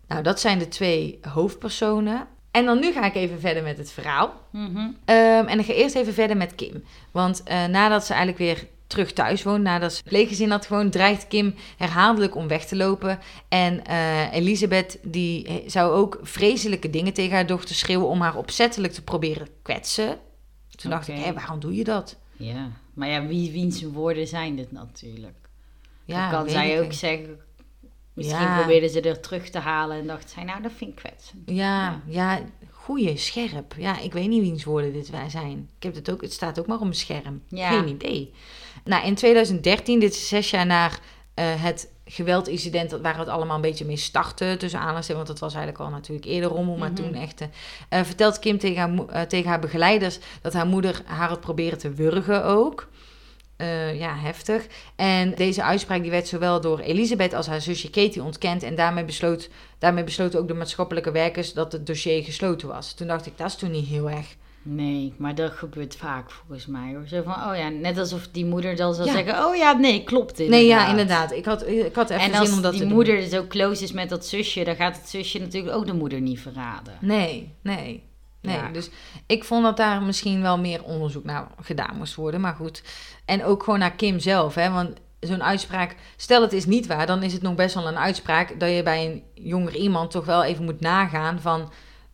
Nou, 0.07 0.23
dat 0.23 0.39
zijn 0.39 0.59
de 0.59 0.67
twee 0.67 1.19
hoofdpersonen. 1.21 2.27
En 2.51 2.65
dan 2.65 2.79
nu 2.79 2.91
ga 2.91 3.05
ik 3.05 3.15
even 3.15 3.39
verder 3.39 3.63
met 3.63 3.77
het 3.77 3.91
verhaal. 3.91 4.33
Mhm. 4.51 4.87
Ehm, 5.05 5.45
en 5.45 5.59
ik 5.59 5.65
ga 5.65 5.73
eerst 5.73 5.95
even 5.95 6.13
verder 6.13 6.37
met 6.37 6.55
Kim. 6.55 6.83
Want 7.11 7.43
eh, 7.43 7.65
nadat 7.65 8.05
ze 8.05 8.13
eigenlijk 8.13 8.41
weer 8.41 8.67
terug 8.89 9.13
thuis 9.13 9.43
woont, 9.43 9.63
nadat 9.63 9.91
ze 9.91 9.97
het 9.97 10.07
pleeggezin 10.09 10.51
had 10.51 10.65
gewoon, 10.65 10.89
dreigt 10.89 11.27
Kim 11.27 11.55
herhaaldelijk 11.77 12.35
om 12.35 12.47
weg 12.47 12.65
te 12.65 12.75
lopen. 12.75 13.19
En 13.49 13.85
eh, 13.85 14.33
Elisabeth, 14.33 14.99
die 15.03 15.63
zou 15.65 15.91
ook 15.93 16.19
vreselijke 16.21 16.89
dingen 16.89 17.13
tegen 17.13 17.35
haar 17.35 17.45
dochter 17.45 17.75
schreeuwen 17.75 18.07
om 18.07 18.21
haar 18.21 18.35
opzettelijk 18.35 18.93
te 18.93 19.03
proberen 19.03 19.47
kwetsen. 19.61 20.17
Toen 20.75 20.91
dacht 20.91 21.07
ik, 21.07 21.15
hé, 21.15 21.33
waarom 21.33 21.59
doe 21.59 21.75
je 21.75 21.83
dat? 21.83 22.17
Ja, 22.37 22.71
maar 22.93 23.07
ja, 23.09 23.25
wie, 23.25 23.51
wiens 23.51 23.83
woorden 23.83 24.27
zijn 24.27 24.55
dit 24.55 24.71
natuurlijk? 24.71 25.37
Ja, 26.05 26.31
Dan 26.31 26.39
kan 26.39 26.49
zij 26.49 26.81
ook 26.81 26.93
zeggen... 26.93 27.39
Misschien 28.13 28.39
Ja. 28.41 28.57
probeerden 28.57 28.89
ze 28.89 29.01
er 29.01 29.19
terug 29.19 29.49
te 29.49 29.59
halen 29.59 29.97
en 29.97 30.07
dacht 30.07 30.29
zij, 30.29 30.43
nou, 30.43 30.61
dat 30.61 30.71
vind 30.75 30.89
ik 30.89 30.95
kwetsend. 30.95 31.41
Ja, 31.45 32.01
ja, 32.05 32.39
goeie, 32.71 33.17
scherp. 33.17 33.75
Ja, 33.77 33.99
ik 33.99 34.13
weet 34.13 34.27
niet 34.27 34.41
wiens 34.41 34.63
woorden 34.63 34.93
dit 34.93 35.09
wij 35.09 35.29
zijn. 35.29 35.69
Ik 35.77 35.83
heb 35.83 35.95
het 35.95 36.11
ook, 36.11 36.21
het 36.21 36.33
staat 36.33 36.59
ook 36.59 36.67
maar 36.67 36.77
op 36.77 36.83
mijn 36.83 36.95
scherm. 36.95 37.41
Ja. 37.47 37.69
Geen 37.69 37.87
idee. 37.87 38.33
Nou, 38.83 39.05
in 39.05 39.15
2013, 39.15 39.99
dit 39.99 40.13
is 40.13 40.27
zes 40.27 40.49
jaar 40.49 40.65
na 40.65 40.89
eh, 41.33 41.45
het 41.63 41.91
geweldincident 42.05 42.91
waar 43.01 43.17
het 43.17 43.27
allemaal 43.27 43.55
een 43.55 43.61
beetje 43.61 43.85
mee 43.85 43.97
startte, 43.97 44.55
tussen 44.57 44.79
aanhalingstekens, 44.79 45.25
want 45.27 45.39
het 45.39 45.39
was 45.39 45.53
eigenlijk 45.53 45.83
al 45.83 45.89
natuurlijk 45.89 46.27
eerder 46.27 46.49
rommel, 46.49 46.77
maar 46.77 46.91
Mhm. 46.91 47.01
toen 47.01 47.13
echt, 47.13 47.41
eh, 47.41 47.47
eh, 47.89 48.05
vertelt 48.05 48.39
Kim 48.39 48.57
tegen 48.57 49.07
haar, 49.09 49.27
tegen 49.27 49.49
haar 49.49 49.59
begeleiders 49.59 50.19
dat 50.41 50.53
haar 50.53 50.67
moeder 50.67 51.01
haar 51.05 51.29
had 51.29 51.39
proberen 51.41 51.77
te 51.77 51.89
wurgen 51.93 52.45
ook. 52.45 52.87
Ja, 53.93 54.15
heftig. 54.17 54.65
En 54.95 55.35
deze 55.35 55.63
uitspraak 55.63 56.01
die 56.01 56.11
werd 56.11 56.27
zowel 56.27 56.61
door 56.61 56.79
Elisabeth 56.79 57.33
als 57.33 57.47
haar 57.47 57.61
zusje 57.61 57.89
Katie 57.89 58.23
ontkend. 58.23 58.63
En 58.63 58.75
daarmee, 58.75 59.05
besloot, 59.05 59.49
daarmee 59.79 60.03
besloten 60.03 60.39
ook 60.39 60.47
de 60.47 60.53
maatschappelijke 60.53 61.11
werkers 61.11 61.53
dat 61.53 61.71
het 61.71 61.87
dossier 61.87 62.23
gesloten 62.23 62.67
was. 62.67 62.93
Toen 62.93 63.07
dacht 63.07 63.25
ik, 63.25 63.37
dat 63.37 63.47
is 63.47 63.55
toen 63.55 63.71
niet 63.71 63.87
heel 63.87 64.09
erg. 64.09 64.35
Nee, 64.61 65.13
maar 65.17 65.35
dat 65.35 65.51
gebeurt 65.51 65.95
vaak 65.95 66.31
volgens 66.31 66.65
mij. 66.65 66.93
Hoor. 66.93 67.07
Zo 67.07 67.21
van, 67.23 67.33
oh 67.33 67.55
ja, 67.57 67.69
net 67.69 67.97
alsof 67.97 68.27
die 68.31 68.45
moeder 68.45 68.75
dan 68.75 68.95
Ja. 68.95 69.03
zeggen, 69.13 69.45
oh 69.45 69.55
ja, 69.55 69.71
nee, 69.71 70.03
klopt 70.03 70.37
Nee, 70.37 70.47
inderdaad. 70.47 70.85
ja, 70.85 70.89
inderdaad. 70.89 71.31
Ik 71.31 71.45
had, 71.45 71.67
ik 71.67 71.95
had 71.95 72.09
even 72.09 72.33
En 72.33 72.45
zin 72.45 72.55
om 72.55 72.61
dat 72.61 72.71
die 72.71 72.81
te 72.81 72.87
doen. 72.87 72.95
moeder 72.95 73.21
zo 73.21 73.45
close 73.47 73.83
is 73.83 73.91
met 73.91 74.09
dat 74.09 74.25
zusje, 74.25 74.63
dan 74.63 74.75
gaat 74.75 74.95
het 74.97 75.09
zusje 75.09 75.39
natuurlijk 75.39 75.75
ook 75.75 75.85
de 75.85 75.93
moeder 75.93 76.21
niet 76.21 76.39
verraden. 76.39 76.93
Nee, 77.01 77.53
nee. 77.63 78.07
Nee, 78.41 78.55
Ja. 78.55 78.69
dus 78.71 78.89
ik 79.27 79.43
vond 79.43 79.63
dat 79.63 79.77
daar 79.77 80.01
misschien 80.01 80.41
wel 80.41 80.59
meer 80.59 80.83
onderzoek 80.83 81.23
naar 81.23 81.47
gedaan 81.61 81.97
moest 81.97 82.15
worden. 82.15 82.41
Maar 82.41 82.55
goed. 82.55 82.83
En 83.25 83.43
ook 83.43 83.63
gewoon 83.63 83.79
naar 83.79 83.95
Kim 83.95 84.19
zelf. 84.19 84.55
Hè? 84.55 84.69
Want 84.71 84.89
zo'n 85.19 85.43
uitspraak, 85.43 85.95
stel 86.17 86.41
het 86.41 86.53
is 86.53 86.65
niet 86.65 86.87
waar, 86.87 87.05
dan 87.05 87.23
is 87.23 87.33
het 87.33 87.41
nog 87.41 87.55
best 87.55 87.75
wel 87.75 87.87
een 87.87 87.97
uitspraak 87.97 88.59
dat 88.59 88.69
je 88.75 88.83
bij 88.83 89.05
een 89.05 89.23
jonger 89.45 89.75
iemand 89.75 90.11
toch 90.11 90.25
wel 90.25 90.43
even 90.43 90.63
moet 90.65 90.79
nagaan 90.79 91.39
van 91.39 91.71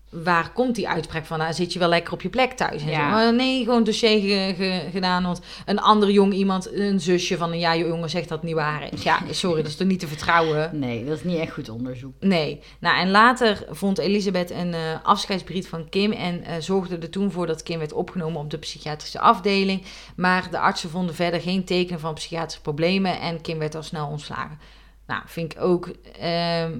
waar 0.09 0.51
komt 0.51 0.75
die 0.75 0.89
uitspraak 0.89 1.25
vandaan? 1.25 1.53
Zit 1.53 1.73
je 1.73 1.79
wel 1.79 1.89
lekker 1.89 2.13
op 2.13 2.21
je 2.21 2.29
plek 2.29 2.51
thuis? 2.51 2.81
En 2.81 2.89
Ja. 2.89 3.25
zo. 3.25 3.31
Nee, 3.31 3.63
gewoon 3.63 3.83
dossier 3.83 4.19
ge- 4.19 4.53
ge- 4.55 4.87
gedaan. 4.91 5.23
Want 5.23 5.41
een 5.65 5.79
ander 5.79 6.11
jong 6.11 6.33
iemand, 6.33 6.71
een 6.73 6.99
zusje 6.99 7.37
van 7.37 7.51
een 7.51 7.59
jaar 7.59 7.77
jongen 7.77 8.09
zegt 8.09 8.29
dat 8.29 8.37
het 8.37 8.47
niet 8.47 8.55
waar 8.55 8.93
is. 8.93 9.03
Ja, 9.03 9.19
sorry, 9.31 9.61
dat 9.61 9.71
is 9.71 9.77
toch 9.77 9.87
niet 9.87 9.99
te 9.99 10.07
vertrouwen? 10.07 10.79
Nee, 10.79 11.05
dat 11.05 11.17
is 11.17 11.23
niet 11.23 11.37
echt 11.37 11.51
goed 11.53 11.69
onderzoek. 11.69 12.13
Nee. 12.19 12.61
Nou, 12.79 12.97
en 12.97 13.09
later 13.11 13.65
vond 13.69 13.97
Elisabeth 13.97 14.51
een 14.51 14.73
eh, 14.73 14.79
afscheidsbrief 15.03 15.69
van 15.69 15.89
Kim 15.89 16.11
en 16.11 16.43
eh, 16.43 16.53
zorgde 16.59 16.97
er 16.97 17.09
toen 17.09 17.31
voor 17.31 17.47
dat 17.47 17.63
Kim 17.63 17.79
werd 17.79 17.93
opgenomen 17.93 18.41
op 18.41 18.49
de 18.49 18.57
psychiatrische 18.57 19.19
afdeling. 19.19 19.83
Maar 20.15 20.51
de 20.51 20.59
artsen 20.59 20.89
vonden 20.89 21.15
verder 21.15 21.41
geen 21.41 21.63
tekenen 21.65 21.99
van 21.99 22.13
psychiatrische 22.13 22.61
problemen 22.61 23.19
en 23.19 23.41
Kim 23.41 23.59
werd 23.59 23.75
al 23.75 23.83
snel 23.83 24.07
ontslagen. 24.07 24.59
Nou, 25.07 25.21
vind 25.25 25.53
ik 25.53 25.61
ook 25.61 25.89
ehm, 26.19 26.79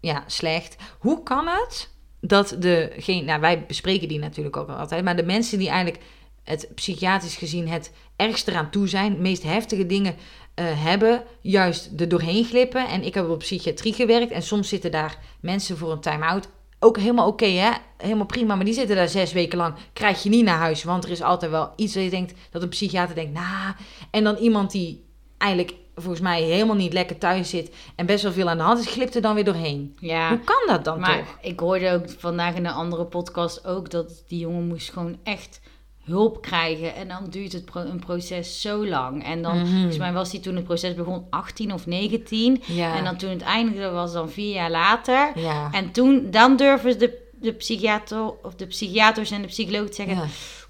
ja, 0.00 0.24
slecht. 0.26 0.76
Hoe 0.98 1.22
kan 1.22 1.46
het 1.46 1.88
dat 2.20 2.56
de, 2.58 2.92
geen, 2.96 3.24
nou 3.24 3.40
wij 3.40 3.66
bespreken 3.66 4.08
die 4.08 4.18
natuurlijk 4.18 4.56
ook 4.56 4.68
altijd, 4.68 5.04
maar 5.04 5.16
de 5.16 5.22
mensen 5.22 5.58
die 5.58 5.68
eigenlijk 5.68 6.02
het 6.44 6.68
psychiatrisch 6.74 7.36
gezien 7.36 7.68
het 7.68 7.92
ergst 8.16 8.48
eraan 8.48 8.70
toe 8.70 8.88
zijn, 8.88 9.20
meest 9.20 9.42
heftige 9.42 9.86
dingen 9.86 10.14
eh, 10.54 10.64
hebben, 10.84 11.22
juist 11.40 11.90
er 11.96 12.08
doorheen 12.08 12.44
glippen. 12.44 12.88
En 12.88 13.02
ik 13.02 13.14
heb 13.14 13.28
op 13.28 13.38
psychiatrie 13.38 13.92
gewerkt 13.92 14.32
en 14.32 14.42
soms 14.42 14.68
zitten 14.68 14.90
daar 14.90 15.18
mensen 15.40 15.76
voor 15.76 15.92
een 15.92 16.00
time-out. 16.00 16.48
Ook 16.78 16.98
helemaal 16.98 17.26
oké, 17.26 17.46
hè? 17.46 17.70
Helemaal 17.96 18.26
prima. 18.26 18.54
Maar 18.54 18.64
die 18.64 18.74
zitten 18.74 18.96
daar 18.96 19.08
zes 19.08 19.32
weken 19.32 19.58
lang. 19.58 19.74
Krijg 19.92 20.22
je 20.22 20.28
niet 20.28 20.44
naar 20.44 20.58
huis. 20.58 20.84
Want 20.84 21.04
er 21.04 21.10
is 21.10 21.22
altijd 21.22 21.50
wel 21.50 21.72
iets 21.76 21.92
dat 21.92 22.02
je 22.02 22.10
denkt, 22.10 22.34
dat 22.50 22.62
een 22.62 22.68
psychiater 22.68 23.14
denkt, 23.14 23.32
nou. 23.32 23.74
En 24.10 24.24
dan 24.24 24.36
iemand 24.36 24.70
die 24.70 25.04
eigenlijk 25.38 25.74
volgens 26.00 26.22
mij 26.22 26.42
helemaal 26.42 26.76
niet 26.76 26.92
lekker 26.92 27.18
thuis 27.18 27.50
zit. 27.50 27.74
En 27.96 28.06
best 28.06 28.22
wel 28.22 28.32
veel 28.32 28.48
aan 28.48 28.56
de 28.56 28.62
hand 28.62 28.78
is, 28.78 28.86
glipt 28.86 29.14
er 29.14 29.22
dan 29.22 29.34
weer 29.34 29.44
doorheen. 29.44 29.96
Ja, 30.00 30.28
Hoe 30.28 30.40
kan 30.44 30.62
dat 30.66 30.84
dan 30.84 31.00
maar 31.00 31.18
toch? 31.18 31.38
ik 31.42 31.60
hoorde 31.60 31.92
ook 31.92 32.04
vandaag 32.18 32.54
in 32.54 32.66
een 32.66 32.72
andere 32.72 33.04
podcast 33.04 33.66
ook 33.66 33.90
dat 33.90 34.22
die 34.28 34.38
jongen 34.38 34.66
moest 34.66 34.92
gewoon 34.92 35.18
echt 35.22 35.60
hulp 36.04 36.42
krijgen. 36.42 36.94
En 36.94 37.08
dan 37.08 37.26
duurt 37.30 37.52
het 37.52 37.64
pro- 37.64 37.80
een 37.80 37.98
proces 38.06 38.60
zo 38.60 38.86
lang. 38.86 39.24
En 39.24 39.42
dan, 39.42 39.58
Mhm. 39.58 39.72
volgens 39.72 39.98
mij 39.98 40.12
was 40.12 40.30
hij 40.32 40.40
toen 40.40 40.54
het 40.56 40.64
proces 40.64 40.94
begon 40.94 41.26
18 41.30 41.72
of 41.72 41.86
19. 41.86 42.62
Ja. 42.66 42.96
En 42.96 43.04
dan 43.04 43.16
toen 43.16 43.30
het 43.30 43.42
eindigde 43.42 43.90
was 43.90 44.12
dan 44.12 44.30
vier 44.30 44.54
jaar 44.54 44.70
later. 44.70 45.32
ja. 45.34 45.68
En 45.72 45.90
toen, 45.90 46.30
dan 46.30 46.56
durven 46.56 46.98
de, 46.98 47.18
de 47.40 47.52
psychiater 47.52 48.32
of 48.42 48.54
de 48.54 48.66
psychiaters 48.66 49.30
en 49.30 49.40
de 49.42 49.48
psycholoog 49.48 49.88
te 49.88 49.94
zeggen... 49.94 50.16
ja. 50.16 50.24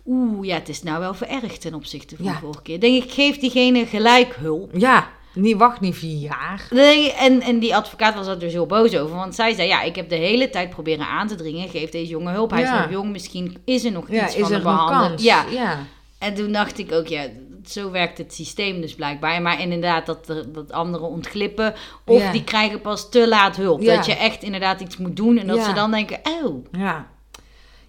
Oeh, 0.06 0.46
ja, 0.46 0.54
het 0.54 0.68
is 0.68 0.82
nou 0.82 1.00
wel 1.00 1.14
verergd 1.14 1.60
ten 1.60 1.74
opzichte 1.74 2.16
van 2.16 2.24
de 2.24 2.32
vorige 2.40 2.62
keer. 2.62 2.80
Denk 2.80 3.04
ik, 3.04 3.10
geef 3.12 3.38
diegene 3.38 3.86
gelijk 3.86 4.34
hulp. 4.34 4.70
Ja, 4.76 5.08
niet 5.34 5.56
wacht 5.56 5.80
niet 5.80 5.94
vier 5.96 6.16
jaar. 6.18 6.66
Nee, 6.70 7.12
en, 7.12 7.40
en 7.40 7.58
die 7.58 7.76
advocaat 7.76 8.14
was 8.14 8.26
er 8.26 8.38
dus 8.38 8.52
heel 8.52 8.66
boos 8.66 8.96
over. 8.96 9.16
Want 9.16 9.34
zij 9.34 9.54
zei, 9.54 9.68
ja, 9.68 9.82
ik 9.82 9.96
heb 9.96 10.08
de 10.08 10.16
hele 10.16 10.50
tijd 10.50 10.70
proberen 10.70 11.06
aan 11.06 11.28
te 11.28 11.34
dringen. 11.34 11.68
Geef 11.68 11.90
deze 11.90 12.10
jongen 12.10 12.32
hulp. 12.32 12.50
Hij 12.50 12.60
Ja. 12.60 12.74
is 12.74 12.80
nog 12.80 12.90
jong, 12.90 13.10
misschien 13.12 13.56
is 13.64 13.84
er 13.84 13.92
nog 13.92 14.10
Ja, 14.10 14.24
iets 14.24 14.34
is 14.34 14.42
van 14.42 14.52
er 14.52 14.62
behandeling. 14.62 15.20
Ja, 15.20 15.44
ja. 15.50 15.78
en 16.18 16.34
toen 16.34 16.52
dacht 16.52 16.78
ik 16.78 16.92
ook, 16.92 17.06
ja, 17.06 17.26
zo 17.66 17.90
werkt 17.90 18.18
het 18.18 18.34
systeem 18.34 18.80
dus 18.80 18.94
blijkbaar. 18.94 19.42
Maar 19.42 19.60
inderdaad, 19.60 20.06
dat, 20.06 20.28
er- 20.28 20.52
dat 20.52 20.72
anderen 20.72 21.08
ontglippen. 21.08 21.74
Of 22.06 22.20
Ja. 22.20 22.32
die 22.32 22.44
krijgen 22.44 22.80
pas 22.80 23.10
te 23.10 23.28
laat 23.28 23.56
hulp. 23.56 23.84
Dat 23.84 24.06
je 24.06 24.14
echt 24.16 24.42
inderdaad 24.42 24.80
iets 24.80 24.96
moet 24.96 25.16
doen. 25.16 25.38
En 25.38 25.46
dat 25.46 25.64
ze 25.64 25.72
dan 25.72 25.90
denken, 25.90 26.18
oh, 26.42 26.64
Ja. 26.72 27.06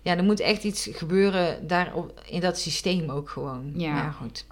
Ja, 0.03 0.17
er 0.17 0.23
moet 0.23 0.39
echt 0.39 0.63
iets 0.63 0.89
gebeuren 0.91 1.67
daar 1.67 1.93
in 2.25 2.39
dat 2.39 2.59
systeem 2.59 3.09
ook 3.09 3.29
gewoon. 3.29 3.71
Ja. 3.75 4.11
Goed. 4.21 4.45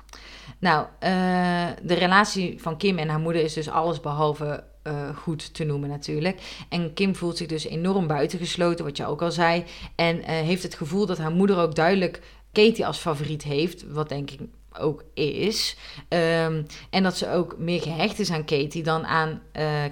Nou, 0.59 0.87
eh, 0.99 1.67
de 1.81 1.93
relatie 1.93 2.61
van 2.61 2.77
Kim 2.77 2.97
en 2.97 3.09
haar 3.09 3.19
moeder 3.19 3.43
is 3.43 3.53
dus 3.53 3.69
alles 3.69 3.99
behalve 3.99 4.63
eh, 4.83 5.15
goed 5.15 5.53
te 5.53 5.63
noemen 5.63 5.89
natuurlijk. 5.89 6.65
En 6.69 6.93
Kim 6.93 7.15
voelt 7.15 7.37
zich 7.37 7.47
dus 7.47 7.65
enorm 7.65 8.07
buitengesloten, 8.07 8.85
wat 8.85 8.97
je 8.97 9.05
ook 9.05 9.21
al 9.21 9.31
zei. 9.31 9.63
En 9.95 10.23
eh, 10.23 10.35
heeft 10.35 10.63
het 10.63 10.75
gevoel 10.75 11.05
dat 11.05 11.17
haar 11.17 11.31
moeder 11.31 11.57
ook 11.57 11.75
duidelijk 11.75 12.21
Katie 12.51 12.85
als 12.85 12.97
favoriet 12.97 13.43
heeft, 13.43 13.91
wat 13.91 14.09
denk 14.09 14.31
ik 14.31 14.39
ook 14.79 15.03
is. 15.13 15.77
Ehm, 16.07 16.63
en 16.89 17.03
dat 17.03 17.17
ze 17.17 17.31
ook 17.31 17.55
meer 17.57 17.81
gehecht 17.81 18.19
is 18.19 18.31
aan 18.31 18.45
Katie 18.45 18.83
dan 18.83 19.05
aan 19.05 19.41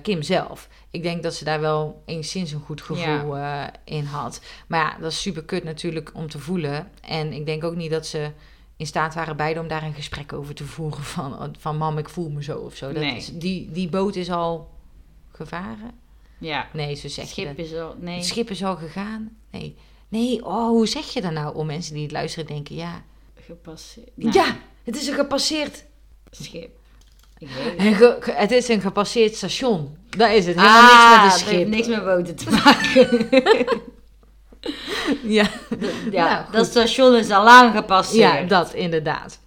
Kim 0.01 0.21
zelf. 0.21 0.67
Ik 0.91 1.03
denk 1.03 1.23
dat 1.23 1.33
ze 1.33 1.43
daar 1.43 1.61
wel 1.61 2.03
enigszins 2.05 2.51
een 2.51 2.59
goed 2.59 2.81
gevoel 2.81 3.37
in 3.83 4.03
had. 4.03 4.41
Maar 4.67 4.79
ja, 4.79 4.97
dat 5.01 5.11
is 5.11 5.21
super 5.21 5.43
kut 5.43 5.63
natuurlijk 5.63 6.11
om 6.13 6.29
te 6.29 6.39
voelen. 6.39 6.91
En 7.01 7.33
ik 7.33 7.45
denk 7.45 7.63
ook 7.63 7.75
niet 7.75 7.91
dat 7.91 8.05
ze 8.05 8.31
in 8.77 8.87
staat 8.87 9.13
waren 9.15 9.37
beide 9.37 9.59
om 9.59 9.67
daar 9.67 9.83
een 9.83 9.93
gesprek 9.93 10.33
over 10.33 10.53
te 10.55 10.63
voeren. 10.63 11.03
Van, 11.03 11.55
van 11.59 11.77
mam, 11.77 11.97
ik 11.97 12.09
voel 12.09 12.29
me 12.29 12.43
zo 12.43 12.57
of 12.59 12.75
zo. 12.75 12.93
Dat 12.93 13.03
Nee. 13.03 13.15
is, 13.15 13.31
die, 13.33 13.71
die 13.71 13.89
boot 13.89 14.15
is 14.15 14.29
al 14.31 14.69
gevaren? 15.31 15.91
ja. 16.37 16.67
Nee, 16.73 16.95
zo 16.95 17.07
zeg 17.07 17.25
Het 17.25 17.35
je 17.35 17.41
schip 17.41 17.57
dat. 17.57 17.65
is 17.65 17.73
al, 17.75 17.95
nee. 17.99 18.15
Het 18.15 18.25
schip 18.25 18.49
is 18.49 18.63
al 18.63 18.75
gegaan? 18.75 19.37
Nee. 19.51 19.75
Nee, 20.09 20.45
oh, 20.45 20.67
hoe 20.67 20.87
zeg 20.87 21.05
je 21.13 21.21
dat 21.21 21.31
nou? 21.31 21.55
Om 21.55 21.65
mensen 21.65 21.93
die 21.93 22.03
het 22.03 22.11
luisteren 22.11 22.47
denken, 22.47 22.75
ja. 22.75 23.01
Gepasseerd. 23.45 24.09
Ja, 24.15 24.55
het 24.83 24.95
is 24.95 25.07
een 25.07 25.13
gepasseerd... 25.15 25.83
schip. 26.31 26.75
Ik 27.37 27.47
weet 27.49 27.63
het. 27.65 27.79
een 27.79 27.95
ge- 27.95 28.17
ge- 28.19 28.31
het 28.31 28.51
is 28.51 28.67
een 28.67 28.81
gepasseerd 28.81 29.35
station. 29.35 29.97
Daar 30.09 30.35
is 30.35 30.45
het. 30.45 30.55
Helemaal 30.55 30.81
Ah, 30.81 31.23
niks 31.23 31.43
met 31.43 31.51
een 31.51 31.57
het 31.57 31.57
heeft 31.57 31.57
schip. 31.57 31.67
niks 31.67 31.87
met 31.87 32.03
boten 32.05 32.35
te 32.35 32.49
maken. 32.49 33.29
Ja. 35.27 35.45
ja, 36.11 36.25
Nou, 36.25 36.45
dat 36.51 36.65
station 36.65 37.15
is 37.15 37.29
al 37.29 37.43
lang 37.43 37.75
gepasseerd. 37.75 38.39
Ja, 38.39 38.47
dat 38.47 38.73
inderdaad. 38.73 39.39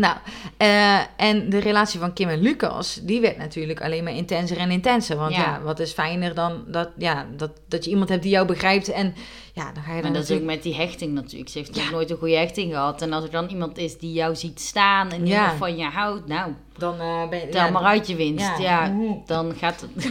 Nou, 0.00 0.16
eh, 0.56 0.98
en 1.16 1.50
de 1.50 1.58
relatie 1.58 2.00
van 2.00 2.12
Kim 2.12 2.28
en 2.28 2.40
Lucas, 2.40 3.00
die 3.02 3.20
werd 3.20 3.36
natuurlijk 3.38 3.82
alleen 3.82 4.04
maar 4.04 4.12
intenser 4.12 4.56
en 4.58 4.70
intenser. 4.70 5.16
Want 5.16 5.34
ja, 5.34 5.40
Ja. 5.40 5.60
wat 5.62 5.78
is 5.80 5.92
fijner 5.92 6.34
dan 6.34 6.64
dat, 6.66 6.88
ja, 6.98 7.26
dat, 7.36 7.50
dat 7.68 7.84
je 7.84 7.90
iemand 7.90 8.08
hebt 8.08 8.22
die 8.22 8.30
jou 8.32 8.46
begrijpt. 8.46 8.88
En 8.88 9.14
ja, 9.52 9.72
dan 9.72 9.82
ga 9.82 9.94
je 9.96 10.02
dan 10.02 10.12
dat 10.12 10.22
is 10.28 10.36
ook 10.36 10.42
met 10.42 10.62
die 10.62 10.74
hechting 10.74 11.12
natuurlijk. 11.12 11.50
Ze 11.50 11.58
heeft 11.58 11.74
nog 11.76 11.90
nooit 11.90 12.10
een 12.10 12.16
goede 12.16 12.36
hechting 12.36 12.72
gehad. 12.72 13.02
En 13.02 13.12
als 13.12 13.24
er 13.24 13.30
dan 13.30 13.48
iemand 13.48 13.78
is 13.78 13.98
die 13.98 14.12
jou 14.12 14.36
ziet 14.36 14.60
staan 14.60 15.10
en 15.10 15.22
die 15.22 15.32
Ja. 15.32 15.56
van 15.56 15.76
je 15.76 15.84
houdt, 15.84 16.26
nou, 16.26 16.52
Dan 16.78 17.00
eh, 17.00 17.28
ben 17.28 17.38
je... 17.40 17.48
tel 17.48 17.70
maar 17.70 17.82
uit 17.82 18.06
je 18.06 18.16
winst. 18.16 18.58
ja. 18.58 18.86
Mhm. 18.86 19.12
dan 19.26 19.54
gaat 19.58 19.80
het... 19.80 20.10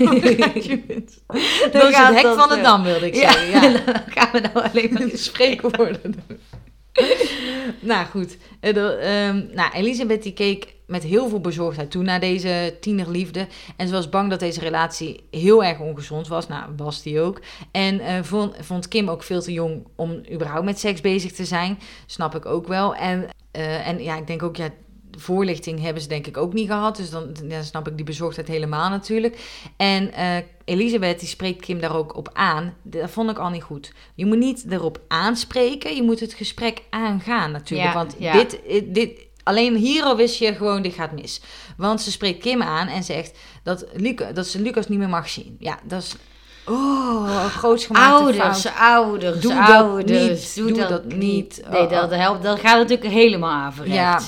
Dat 1.72 1.84
is 1.90 1.96
gaat 1.96 2.14
het 2.14 2.22
hek 2.22 2.34
van 2.40 2.50
de 2.50 2.56
eh, 2.56 2.64
dam, 2.64 2.84
wilde 2.84 3.06
ik 3.06 3.16
zeggen. 3.16 3.50
Ja. 3.50 3.62
dan 3.86 4.02
gaan 4.08 4.30
we 4.32 4.40
nou 4.40 4.70
alleen 4.70 4.94
maar 4.94 5.10
spreekwoorden 5.30 6.02
doen. 6.02 6.40
nou 7.80 8.06
goed, 8.06 8.38
de, 8.60 8.98
ehm, 9.02 9.56
nou, 9.56 9.72
Elisabeth 9.74 10.24
die 10.24 10.34
keek 10.34 10.78
met 10.90 11.04
heel 11.04 11.30
veel 11.30 11.42
bezorgdheid 11.42 11.92
toe 11.92 12.04
naar 12.04 12.20
deze 12.20 12.78
tienerliefde. 12.80 13.48
En 13.76 13.88
ze 13.88 13.94
was 13.94 14.10
bang 14.10 14.30
dat 14.30 14.40
deze 14.40 14.60
relatie 14.60 15.24
heel 15.32 15.64
erg 15.64 15.80
ongezond 15.80 16.28
was. 16.28 16.48
Nou, 16.48 16.64
was 16.78 17.02
die 17.02 17.20
ook. 17.20 17.42
En 17.72 18.00
eh, 18.00 18.24
vond, 18.24 18.56
vond 18.60 18.88
Kim 18.88 19.10
ook 19.10 19.24
veel 19.24 19.42
te 19.42 19.54
jong 19.54 19.88
om 19.96 20.22
überhaupt 20.32 20.66
met 20.66 20.80
seks 20.80 21.02
bezig 21.02 21.32
te 21.32 21.46
zijn. 21.46 21.80
Snap 22.06 22.36
ik 22.36 22.46
ook 22.46 22.68
wel. 22.68 22.96
En, 22.96 23.28
eh, 23.52 23.88
en 23.88 24.04
ja, 24.04 24.18
ik 24.18 24.28
denk 24.28 24.44
ook, 24.44 24.56
ja, 24.56 24.70
voorlichting 25.20 25.82
hebben 25.82 26.02
ze 26.02 26.08
denk 26.08 26.28
ik 26.28 26.38
ook 26.38 26.54
niet 26.54 26.68
gehad. 26.68 26.96
Dus 26.96 27.10
dan, 27.10 27.34
dan 27.44 27.64
snap 27.64 27.88
ik 27.88 27.96
die 27.96 28.06
bezorgdheid 28.06 28.48
helemaal 28.48 28.90
natuurlijk. 28.90 29.38
En 29.78 30.14
eh, 30.14 30.38
Elisabeth 30.66 31.20
die 31.20 31.28
spreekt 31.28 31.62
Kim 31.62 31.80
daar 31.80 31.96
ook 31.96 32.16
op 32.16 32.30
aan. 32.34 32.74
Dat 32.84 33.10
vond 33.10 33.30
ik 33.30 33.38
al 33.38 33.50
niet 33.50 33.64
goed. 33.64 33.94
Je 34.16 34.26
moet 34.26 34.38
niet 34.38 34.66
erop 34.70 35.02
aanspreken. 35.08 35.96
Je 35.96 36.04
moet 36.04 36.20
het 36.20 36.34
gesprek 36.34 36.82
aangaan 36.90 37.52
natuurlijk. 37.52 37.90
Ja, 37.90 37.96
Want 37.96 38.16
ja. 38.20 38.34
dit, 38.34 38.60
dit, 38.86 39.12
alleen 39.44 39.76
hier 39.76 40.04
al 40.04 40.16
wist 40.16 40.40
je 40.40 40.56
gewoon, 40.56 40.82
dit 40.82 40.94
gaat 40.94 41.12
mis. 41.12 41.42
Want 41.78 42.02
ze 42.02 42.12
spreekt 42.12 42.42
Kim 42.42 42.62
aan 42.62 42.88
en 42.88 43.04
zegt 43.04 43.38
dat, 43.64 43.86
Luca, 43.94 44.32
dat 44.32 44.48
ze 44.48 44.62
Lucas 44.62 44.88
niet 44.88 45.00
meer 45.00 45.10
mag 45.10 45.30
zien. 45.30 45.56
Ja, 45.60 45.80
dat 45.84 46.02
is... 46.02 46.16
Oh, 46.70 47.56
Ouders, 47.92 48.62
fout. 48.62 48.74
ouders, 48.80 49.40
Doe 49.40 49.54
dat 49.54 49.70
ouders. 49.70 50.56
niet, 50.56 50.68
doe 50.68 50.88
dat 50.88 51.06
niet. 51.06 51.62
Nee, 51.70 51.82
Oh, 51.82 51.90
dat 51.90 52.10
helpt. 52.12 52.44
Dat 52.44 52.60
gaat 52.60 52.78
natuurlijk 52.78 53.10
helemaal 53.10 53.52
averechts. 53.52 53.96
Ja. 53.96 54.20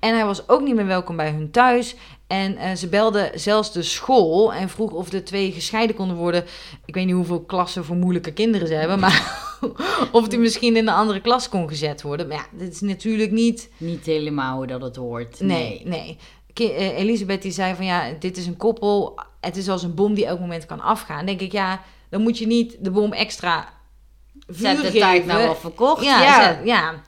En 0.00 0.14
hij 0.14 0.24
was 0.24 0.48
ook 0.48 0.60
niet 0.60 0.74
meer 0.74 0.86
welkom 0.86 1.16
bij 1.16 1.30
hun 1.30 1.50
thuis. 1.50 1.94
En 2.26 2.56
eh, 2.56 2.74
ze 2.74 2.88
belde 2.88 3.30
zelfs 3.34 3.72
de 3.72 3.82
school 3.82 4.52
en 4.52 4.68
vroeg 4.68 4.90
of 4.90 5.08
de 5.10 5.22
twee 5.22 5.52
gescheiden 5.52 5.96
konden 5.96 6.16
worden. 6.16 6.44
Ik 6.84 6.94
weet 6.94 7.06
niet 7.06 7.14
hoeveel 7.14 7.40
klassen 7.40 7.84
voor 7.84 7.96
moeilijke 7.96 8.32
kinderen 8.32 8.68
ze 8.68 8.74
hebben, 8.74 8.98
maar 9.00 9.46
of 10.12 10.28
die 10.28 10.38
misschien 10.38 10.76
in 10.76 10.88
een 10.88 10.94
andere 10.94 11.20
klas 11.20 11.48
kon 11.48 11.68
gezet 11.68 12.02
worden. 12.02 12.28
Maar 12.28 12.36
ja, 12.36 12.58
dit 12.58 12.72
is 12.72 12.80
natuurlijk 12.80 13.30
niet. 13.30 13.70
Niet 13.76 14.06
helemaal 14.06 14.56
hoe 14.56 14.66
dat 14.66 14.80
het 14.82 14.96
hoort. 14.96 15.40
Nee, 15.40 15.82
nee. 15.84 16.18
Elisabeth 16.60 17.42
die 17.42 17.52
zei 17.52 17.74
van 17.74 17.84
ja, 17.84 18.10
dit 18.18 18.36
is 18.36 18.46
een 18.46 18.56
koppel. 18.56 19.18
Het 19.40 19.56
is 19.56 19.68
als 19.68 19.82
een 19.82 19.94
bom 19.94 20.14
die 20.14 20.26
elk 20.26 20.40
moment 20.40 20.66
kan 20.66 20.80
afgaan. 20.80 21.16
Dan 21.16 21.26
denk 21.26 21.40
ik 21.40 21.52
ja, 21.52 21.82
dan 22.10 22.22
moet 22.22 22.38
je 22.38 22.46
niet 22.46 22.76
de 22.80 22.90
bom 22.90 23.12
extra 23.12 23.68
vuur 24.46 24.76
Zet 24.76 24.92
de 24.92 24.98
tijd 24.98 25.26
nou 25.26 25.42
wel 25.42 25.54
verkocht? 25.54 26.04
Ja, 26.04 26.22
Ja. 26.22 26.42
zet- 26.42 26.66
ja, 26.66 27.02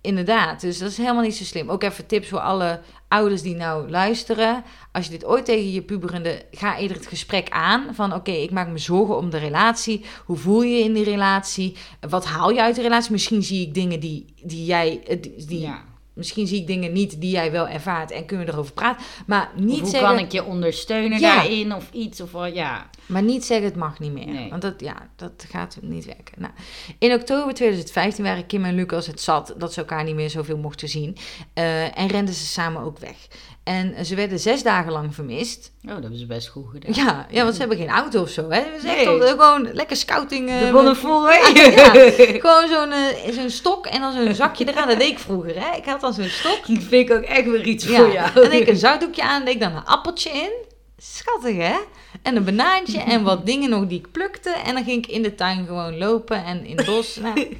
inderdaad. 0.00 0.60
Dus 0.60 0.78
dat 0.78 0.90
is 0.90 0.96
helemaal 0.96 1.22
niet 1.22 1.36
zo 1.36 1.44
slim. 1.44 1.70
Ook 1.70 1.82
even 1.82 2.06
tips 2.06 2.28
voor 2.28 2.40
alle 2.40 2.80
ouders 3.08 3.42
die 3.42 3.54
nou 3.54 3.90
luisteren. 3.90 4.64
Als 4.92 5.04
je 5.04 5.10
dit 5.10 5.24
ooit 5.24 5.44
tegen 5.44 5.72
je 5.72 5.82
puberende... 5.82 6.42
Ga 6.50 6.78
eerder 6.78 6.96
het 6.96 7.06
gesprek 7.06 7.48
aan 7.50 7.86
van... 7.94 8.14
Oké, 8.14 8.30
ik 8.30 8.50
maak 8.50 8.68
me 8.68 8.78
zorgen 8.78 9.16
om 9.16 9.30
de 9.30 9.38
relatie. 9.38 10.04
Hoe 10.24 10.36
voel 10.36 10.62
je 10.62 10.76
je 10.78 10.84
in 10.84 10.92
die 10.92 11.04
relatie? 11.04 11.76
Wat 12.08 12.24
haal 12.24 12.50
je 12.50 12.62
uit 12.62 12.74
de 12.76 12.82
relatie? 12.82 13.12
Misschien 13.12 13.42
zie 13.42 13.66
ik 13.66 13.74
dingen 13.74 14.00
die, 14.00 14.34
die 14.42 14.64
jij... 14.64 15.00
eh, 15.06 15.16
Die, 15.22 15.44
die- 15.46 15.60
Ja. 15.60 15.84
Misschien 16.14 16.46
zie 16.46 16.60
ik 16.60 16.66
dingen 16.66 16.92
niet 16.92 17.20
die 17.20 17.30
jij 17.30 17.50
wel 17.52 17.68
ervaart 17.68 18.10
en 18.10 18.26
kunnen 18.26 18.46
we 18.46 18.52
erover 18.52 18.72
praten. 18.72 19.04
Maar 19.26 19.50
Of 19.56 19.62
niet, 19.62 19.80
hoe 19.80 19.88
zeggen, 19.88 20.08
kan 20.08 20.18
ik 20.18 20.32
je 20.32 20.44
ondersteunen 20.44 21.20
Ja. 21.20 21.34
daarin 21.36 21.74
of 21.74 21.88
iets? 21.92 22.20
Of, 22.20 22.32
wel, 22.32 22.46
ja. 22.46 22.90
maar 23.06 23.22
niet 23.22 23.44
zeggen 23.44 23.66
het 23.66 23.76
mag 23.76 23.98
niet 23.98 24.12
meer. 24.12 24.26
Nee. 24.26 24.50
Want 24.50 24.62
dat, 24.62 24.80
ja, 24.80 25.08
dat 25.16 25.46
gaat 25.50 25.78
niet 25.80 26.04
werken. 26.04 26.34
Nou, 26.40 26.52
in 26.98 27.12
oktober 27.12 27.54
2015 27.54 28.24
waren 28.24 28.46
Kim 28.46 28.64
en 28.64 28.74
Lucas 28.74 29.06
het 29.06 29.20
zat 29.20 29.54
dat 29.58 29.72
ze 29.72 29.80
elkaar 29.80 30.04
niet 30.04 30.14
meer 30.14 30.30
zoveel 30.30 30.58
mochten 30.58 30.88
zien. 30.88 31.16
Eh, 31.54 31.98
en 31.98 32.06
renden 32.08 32.34
ze 32.34 32.44
samen 32.46 32.82
ook 32.82 32.98
weg. 32.98 33.16
En 33.64 34.06
ze 34.06 34.14
werden 34.14 34.38
zes 34.38 34.62
dagen 34.62 34.92
lang 34.92 35.14
vermist. 35.14 35.72
Oh, 35.84 35.90
dat 35.90 36.00
hebben 36.00 36.18
ze 36.18 36.26
best 36.26 36.48
goed 36.48 36.64
gedaan. 36.72 37.04
Ja, 37.04 37.26
ja 37.30 37.42
want 37.42 37.54
ze 37.54 37.60
hebben 37.60 37.78
geen 37.78 37.88
auto 37.88 38.22
of 38.22 38.28
zo. 38.28 38.50
Hè? 38.50 38.62
Ze 38.80 38.86
Nee. 38.86 39.12
op- 39.14 39.22
gewoon 39.40 39.68
lekker 39.72 39.96
scouting. 39.96 40.48
eh, 40.50 40.58
De 40.60 40.70
bonnen 40.72 40.96
vol, 40.96 41.28
hè? 41.28 41.34
Ja, 41.60 41.90
gewoon 42.46 42.68
zo'n 42.68 42.92
eh, 42.92 43.32
zo'n 43.32 43.50
stok 43.50 43.86
en 43.86 44.00
dan 44.00 44.12
zo'n 44.12 44.34
zakje 44.34 44.68
eraan. 44.68 44.88
Dat 44.88 44.98
deed 44.98 45.08
ik 45.10 45.18
vroeger. 45.18 45.60
Hè? 45.60 45.76
Ik 45.76 45.84
had 45.84 46.00
dan 46.00 46.14
zo'n 46.14 46.28
stok. 46.28 46.60
Dat 46.74 46.82
vind 46.82 47.10
ik 47.10 47.16
ook 47.16 47.22
echt 47.22 47.44
weer 47.44 47.66
iets 47.66 47.84
Ja, 47.84 47.96
voor 47.96 48.12
jou. 48.12 48.32
dan 48.34 48.50
deed 48.50 48.60
ik 48.60 48.68
een 48.68 48.76
zakdoekje 48.76 49.22
aan, 49.22 49.44
deed 49.44 49.54
ik 49.54 49.60
dan 49.60 49.76
een 49.76 49.84
appeltje 49.84 50.30
in. 50.30 50.50
Schattig, 50.98 51.56
hè? 51.56 51.76
En 52.22 52.36
een 52.36 52.44
banaantje 52.44 53.00
en 53.00 53.22
wat 53.22 53.46
dingen 53.46 53.70
nog 53.70 53.86
die 53.86 53.98
ik 53.98 54.10
plukte. 54.12 54.50
En 54.50 54.74
dan 54.74 54.84
ging 54.84 55.04
ik 55.06 55.10
in 55.10 55.22
de 55.22 55.34
tuin 55.34 55.66
gewoon 55.66 55.98
lopen 55.98 56.44
en 56.44 56.64
in 56.66 56.76
het 56.76 56.86
bos. 56.86 57.16
Nou, 57.16 57.56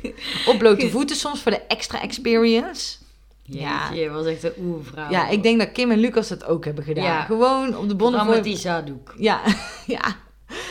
op 0.47 0.59
blote 0.59 0.91
voeten 0.91 1.17
soms 1.17 1.41
voor 1.43 1.51
de 1.53 1.61
extra 1.69 2.03
experience. 2.03 2.97
Ja. 3.47 3.89
Jeetje, 3.89 4.03
je 4.03 4.11
was 4.11 4.27
echt 4.27 4.43
een 4.45 4.53
oervrouw. 4.61 5.11
Ja, 5.11 5.29
ik 5.29 5.43
denk 5.43 5.59
dat 5.59 5.73
Kim 5.73 5.91
en 5.91 5.99
Lucas 5.99 6.29
dat 6.29 6.45
ook 6.45 6.65
hebben 6.65 6.85
gedaan. 6.85 7.05
Ja. 7.05 7.23
Gewoon 7.25 7.77
op 7.77 7.89
de 7.89 7.95
bonnen 7.97 8.27
met 8.27 8.45
die 8.45 8.57
zadoek. 8.57 9.15
Ja, 9.19 9.41
ja. 9.87 10.01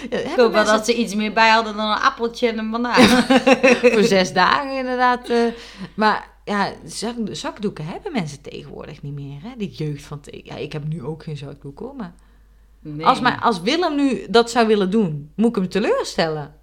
ja 0.10 0.18
Ik 0.20 0.34
hoop 0.36 0.52
wel 0.54 0.66
dat 0.66 0.86
ze 0.86 0.96
iets 0.96 1.16
meer 1.16 1.34
bij 1.34 1.50
hadden 1.50 1.76
dan 1.76 1.90
een 1.92 1.98
appeltje 1.98 2.48
en 2.48 2.58
een 2.58 2.72
banaan. 2.72 3.04
voor 3.94 4.04
zes 4.04 4.34
dagen 4.34 4.78
inderdaad. 4.78 5.30
eh. 5.30 5.38
maar 5.96 6.28
ja, 6.46 6.72
zak, 6.86 7.16
zakdoeken 7.32 7.86
hebben 7.86 8.12
mensen 8.12 8.42
tegenwoordig 8.42 9.02
niet 9.02 9.14
meer. 9.14 9.38
Hè? 9.42 9.50
Die 9.58 9.70
jeugd 9.72 10.04
van... 10.04 10.20
te- 10.20 10.42
Ja, 10.44 10.56
ik 10.56 10.74
heb 10.74 10.88
nu 10.88 11.04
ook 11.04 11.24
geen 11.24 11.38
zakdoek 11.38 11.80
hoor, 11.80 11.96
maar... 11.96 12.14
Nee. 12.80 13.06
Als, 13.06 13.20
mijn, 13.20 13.40
als 13.40 13.62
Willem 13.62 13.96
nu 13.96 14.26
dat 14.30 14.52
zou 14.52 14.68
willen 14.68 14.92
doen, 14.92 15.32
moet 15.36 15.50
ik 15.50 15.56
hem 15.56 15.70
teleurstellen. 15.70 16.56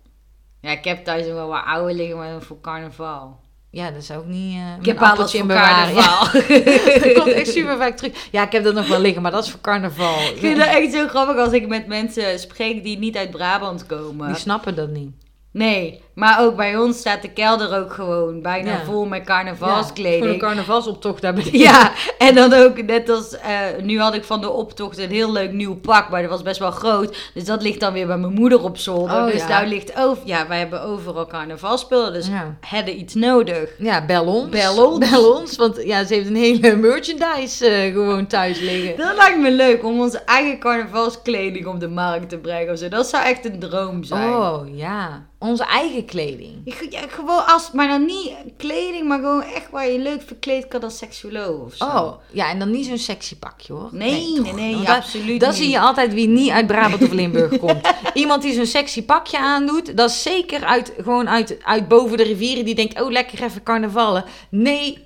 Ja, 0.61 0.71
ik 0.71 0.85
heb 0.85 1.05
thuis 1.05 1.25
nog 1.27 1.35
wel 1.35 1.49
wat 1.49 1.65
oude 1.65 1.95
liggen, 1.95 2.17
maar 2.17 2.43
voor 2.43 2.61
carnaval. 2.61 3.41
Ja, 3.71 3.91
dat 3.91 4.05
zou 4.05 4.21
ik 4.21 4.27
niet. 4.27 4.57
eh 4.57 4.63
Ik 4.81 4.87
heb 4.87 4.99
alles 5.03 5.35
in 5.35 5.47
bewaren. 5.47 5.95
Ja, 5.95 6.03
carnaval. 6.03 7.03
dat 7.03 7.13
komt 7.13 7.33
echt 7.33 7.53
super 7.53 7.77
vaak 7.77 7.97
terug. 7.97 8.29
Ja, 8.31 8.43
ik 8.47 8.53
heb 8.53 8.65
dat 8.65 8.75
nog 8.75 8.89
wel 8.89 9.01
liggen, 9.01 9.23
maar 9.23 9.31
dat 9.31 9.45
is 9.45 9.51
voor 9.51 9.61
carnaval. 9.61 10.21
Ik 10.21 10.37
vind 10.39 10.57
dat 10.57 10.67
echt 10.67 10.93
zo 10.93 11.09
grappig 11.09 11.37
als 11.37 11.53
ik 11.53 11.69
met 11.69 11.87
mensen 11.87 12.39
spreek 12.39 12.83
die 12.85 12.99
niet 12.99 13.17
uit 13.17 13.31
Brabant 13.31 13.87
komen. 13.87 14.27
Die 14.27 14.37
snappen 14.37 14.75
dat 14.75 14.89
niet. 14.89 15.11
Nee, 15.53 16.01
maar 16.21 16.41
ook 16.41 16.57
bij 16.57 16.77
ons 16.77 16.99
staat 16.99 17.23
de 17.23 17.31
kelder 17.31 17.79
ook 17.79 17.93
gewoon 17.93 18.43
bijna 18.43 18.71
Ja. 18.71 18.85
vol 18.85 19.07
met 19.07 19.19
Voor 19.19 19.27
carnavalskleding. 19.35 20.25
een 20.33 20.39
carnavalsoptocht 20.39 21.23
daar 21.23 21.35
beneden. 21.35 21.59
Ja, 21.61 21.93
en 22.19 22.35
dan 22.35 22.53
ook 22.53 22.83
net 22.83 23.09
als, 23.09 23.37
eh, 23.39 23.59
nu 23.83 24.01
had 24.01 24.15
ik 24.15 24.25
van 24.25 24.41
de 24.41 24.51
optocht 24.51 24.99
een 24.99 25.11
heel 25.11 25.33
leuk 25.33 25.53
nieuw 25.53 25.75
pak, 25.77 26.09
maar 26.09 26.21
dat 26.23 26.31
was 26.31 26.43
best 26.43 26.59
wel 26.59 26.71
groot. 26.71 27.31
Dus 27.35 27.45
dat 27.45 27.63
ligt 27.63 27.81
dan 27.81 27.93
weer 27.93 28.07
bij 28.07 28.17
mijn 28.19 28.33
moeder 28.33 28.63
op 28.63 28.79
zolder. 28.79 29.17
Oh, 29.17 29.25
dus 29.25 29.41
ja. 29.41 29.47
daar 29.49 29.67
ligt 29.67 29.97
over, 29.99 30.23
ja, 30.27 30.47
wij 30.49 30.59
hebben 30.59 30.83
overal 30.83 31.27
carnavalspullen, 31.27 32.13
dus 32.13 32.27
Ja. 32.27 32.57
hadden 32.61 32.99
iets 32.99 33.15
nodig. 33.15 33.71
Ja, 33.79 34.05
bel 34.07 34.25
ons. 34.25 34.49
Bel 34.49 34.87
ons. 34.87 35.11
Bel 35.11 35.33
ons, 35.37 35.57
want 35.57 35.83
ja, 35.85 36.05
ze 36.05 36.15
heeft 36.15 36.27
een 36.29 36.37
hele 36.37 36.77
merchandise 36.77 37.67
eh, 37.67 37.93
gewoon 37.93 38.27
thuis 38.27 38.61
liggen. 38.61 38.97
Dat 38.97 39.17
lijkt 39.17 39.39
me 39.39 39.51
leuk 39.51 39.85
om 39.85 40.01
onze 40.01 40.19
eigen 40.19 40.59
carnavalskleding 40.59 41.67
op 41.67 41.81
de 41.81 41.89
markt 41.89 42.29
te 42.29 42.39
brengen 42.39 42.73
of 42.73 42.79
zo. 42.79 42.89
Dat 42.89 43.07
zou 43.07 43.25
echt 43.25 43.45
een 43.45 43.59
droom 43.59 44.05
zijn. 44.05 44.29
Oh, 44.29 44.77
ja. 44.77 45.29
Onze 45.39 45.65
eigen 45.65 46.05
kleding. 46.11 46.75
Ja, 46.91 47.01
gewoon 47.09 47.47
als, 47.47 47.71
maar 47.73 47.89
dan 47.89 48.05
niet 48.05 48.31
kleding, 48.57 49.09
maar 49.09 49.19
gewoon 49.19 49.43
echt 49.43 49.71
waar 49.71 49.89
je 49.89 49.99
leuk 49.99 50.23
verkleed 50.27 50.69
kan 50.69 50.81
als 50.83 50.99
seksuoloog 50.99 51.65
of 51.65 51.75
zo. 51.75 51.85
Oh, 51.85 52.13
ja, 52.33 52.51
en 52.51 52.59
dan 52.59 52.71
niet 52.71 52.87
zo'n 52.87 52.99
sexy 52.99 53.37
pakje 53.37 53.73
hoor. 53.73 53.89
Nee, 53.93 54.11
nee, 54.11 54.35
toch? 54.43 54.55
nee, 54.55 54.75
Want 54.75 54.87
dat- 54.87 54.97
absoluut 54.97 55.41
Dan 55.41 55.49
niet. 55.49 55.59
zie 55.59 55.69
je 55.69 55.81
altijd 55.81 56.15
wie 56.15 56.29
niet 56.29 56.51
uit 56.51 56.67
Brabant 56.67 57.03
of 57.03 57.11
Limburg 57.13 57.59
komt. 57.65 57.81
Iemand 58.15 58.43
die 58.43 58.53
zo'n 58.55 58.67
sexy 58.67 59.03
pakje 59.05 59.39
aandoet, 59.39 59.97
dat 59.97 60.11
is 60.11 60.23
zeker 60.23 60.65
uit, 60.65 60.93
gewoon 61.03 61.29
uit, 61.29 61.57
uit 61.65 61.89
boven 61.89 62.17
de 62.17 62.23
rivieren. 62.23 62.65
Die 62.65 62.75
denkt, 62.75 63.01
oh 63.01 63.11
lekker 63.11 63.43
even 63.43 63.63
carnavallen. 63.63 64.25
Nee, 64.49 65.03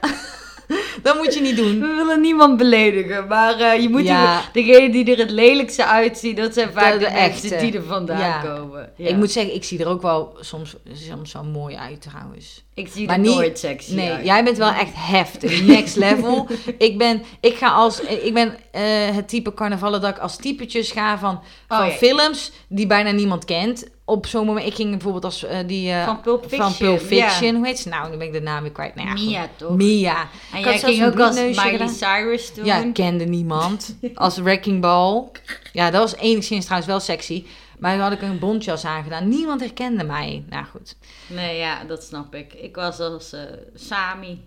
dat 1.02 1.16
moet 1.16 1.34
je 1.34 1.40
niet 1.40 1.56
doen. 1.56 1.80
We 1.80 1.86
willen 1.86 2.20
niemand 2.20 2.56
beledigen, 2.56 3.26
maar 3.26 3.60
eh, 3.60 3.82
je 3.82 3.88
moet 3.88 4.04
Ja. 4.04 4.42
die- 4.52 4.62
degene 4.64 4.90
die 4.90 5.12
er 5.12 5.18
het 5.18 5.30
lelijkste 5.30 5.86
uitzien, 5.86 6.34
dat 6.34 6.54
zijn 6.54 6.72
vaak 6.72 6.92
De- 6.92 6.98
de, 6.98 7.04
de 7.04 7.10
mensen 7.10 7.50
echte. 7.52 7.66
die 7.66 7.76
er 7.76 7.84
vandaan 7.84 8.18
Ja. 8.18 8.40
komen. 8.40 8.92
Ja. 8.96 9.08
Ik 9.08 9.16
moet 9.16 9.30
zeggen, 9.30 9.54
ik 9.54 9.64
zie 9.64 9.78
er 9.78 9.88
ook 9.88 10.02
wel 10.02 10.36
soms, 10.40 10.74
soms 10.92 11.32
wel 11.32 11.44
mooi 11.44 11.76
uit 11.76 12.02
trouwens. 12.02 12.62
ik 12.74 12.88
zie 12.92 13.06
maar 13.06 13.14
er 13.14 13.20
niet- 13.20 13.34
nooit 13.34 13.58
sexy 13.58 13.94
Nee, 13.94 14.10
uit. 14.10 14.24
jij 14.24 14.44
bent 14.44 14.56
wel 14.56 14.72
echt 14.72 14.92
heftig. 14.94 15.62
Next 15.62 15.96
level. 15.96 16.46
ik 16.78 16.98
ben, 16.98 17.22
ik 17.40 17.56
ga 17.56 17.68
als, 17.70 18.00
ik 18.00 18.34
ben 18.34 18.56
eh, 18.70 18.82
het 19.14 19.28
type 19.28 19.54
carnavallen 19.54 20.00
dat 20.00 20.10
ik 20.10 20.18
als 20.18 20.36
typetjes 20.36 20.90
ga 20.90 21.18
van, 21.18 21.40
van 21.68 21.78
Oh, 21.80 21.86
ja. 21.86 21.92
films 21.92 22.52
die 22.68 22.86
bijna 22.86 23.10
niemand 23.10 23.44
kent. 23.44 23.84
Op 24.06 24.26
zo'n 24.26 24.46
moment, 24.46 24.66
ik 24.66 24.74
ging 24.74 24.90
bijvoorbeeld 24.90 25.24
als 25.24 25.44
eh, 25.44 25.58
die... 25.66 25.90
eh, 25.90 26.04
Van 26.04 26.20
Pulp 26.20 26.42
Fiction. 26.42 26.60
Van 26.70 26.74
Pulp 26.86 27.00
Fiction. 27.00 27.50
ja. 27.52 27.54
Hoe 27.58 27.66
heet 27.66 27.78
ze 27.78 27.88
nou? 27.88 28.10
Nu 28.10 28.16
ben 28.16 28.26
ik 28.26 28.32
de 28.32 28.40
naam 28.40 28.62
weer 28.62 28.72
kwijt. 28.72 28.94
Nou 28.94 29.08
ja, 29.08 29.14
Mia, 29.14 29.48
toch? 29.56 29.76
Mia. 29.76 30.28
En 30.52 30.58
Ik 30.58 30.64
jij 30.64 30.78
ging 30.78 31.04
ook 31.04 31.20
als 31.20 31.34
Miley 31.36 31.54
gedaan. 31.54 31.88
Cyrus 31.88 32.52
toen. 32.54 32.64
Ja, 32.64 32.90
kende 32.92 33.24
niemand. 33.24 33.96
Als 34.14 34.38
Wrecking 34.38 34.80
Ball. 34.80 35.24
Ja, 35.72 35.90
dat 35.90 36.00
was 36.10 36.20
enigszins 36.20 36.64
trouwens 36.64 36.90
wel 36.90 37.00
sexy. 37.00 37.44
Maar 37.78 37.92
toen 37.92 38.02
had 38.02 38.12
ik 38.12 38.22
een 38.22 38.38
bontjas 38.38 38.84
aangedaan. 38.84 39.28
Niemand 39.28 39.60
herkende 39.60 40.04
mij. 40.04 40.44
Nou 40.50 40.64
goed. 40.64 40.96
Nee, 41.26 41.58
ja, 41.58 41.84
dat 41.84 42.02
snap 42.04 42.34
ik. 42.34 42.52
Ik 42.52 42.74
was 42.76 42.98
als 42.98 43.32
eh, 43.32 43.40
Sami. 43.74 44.40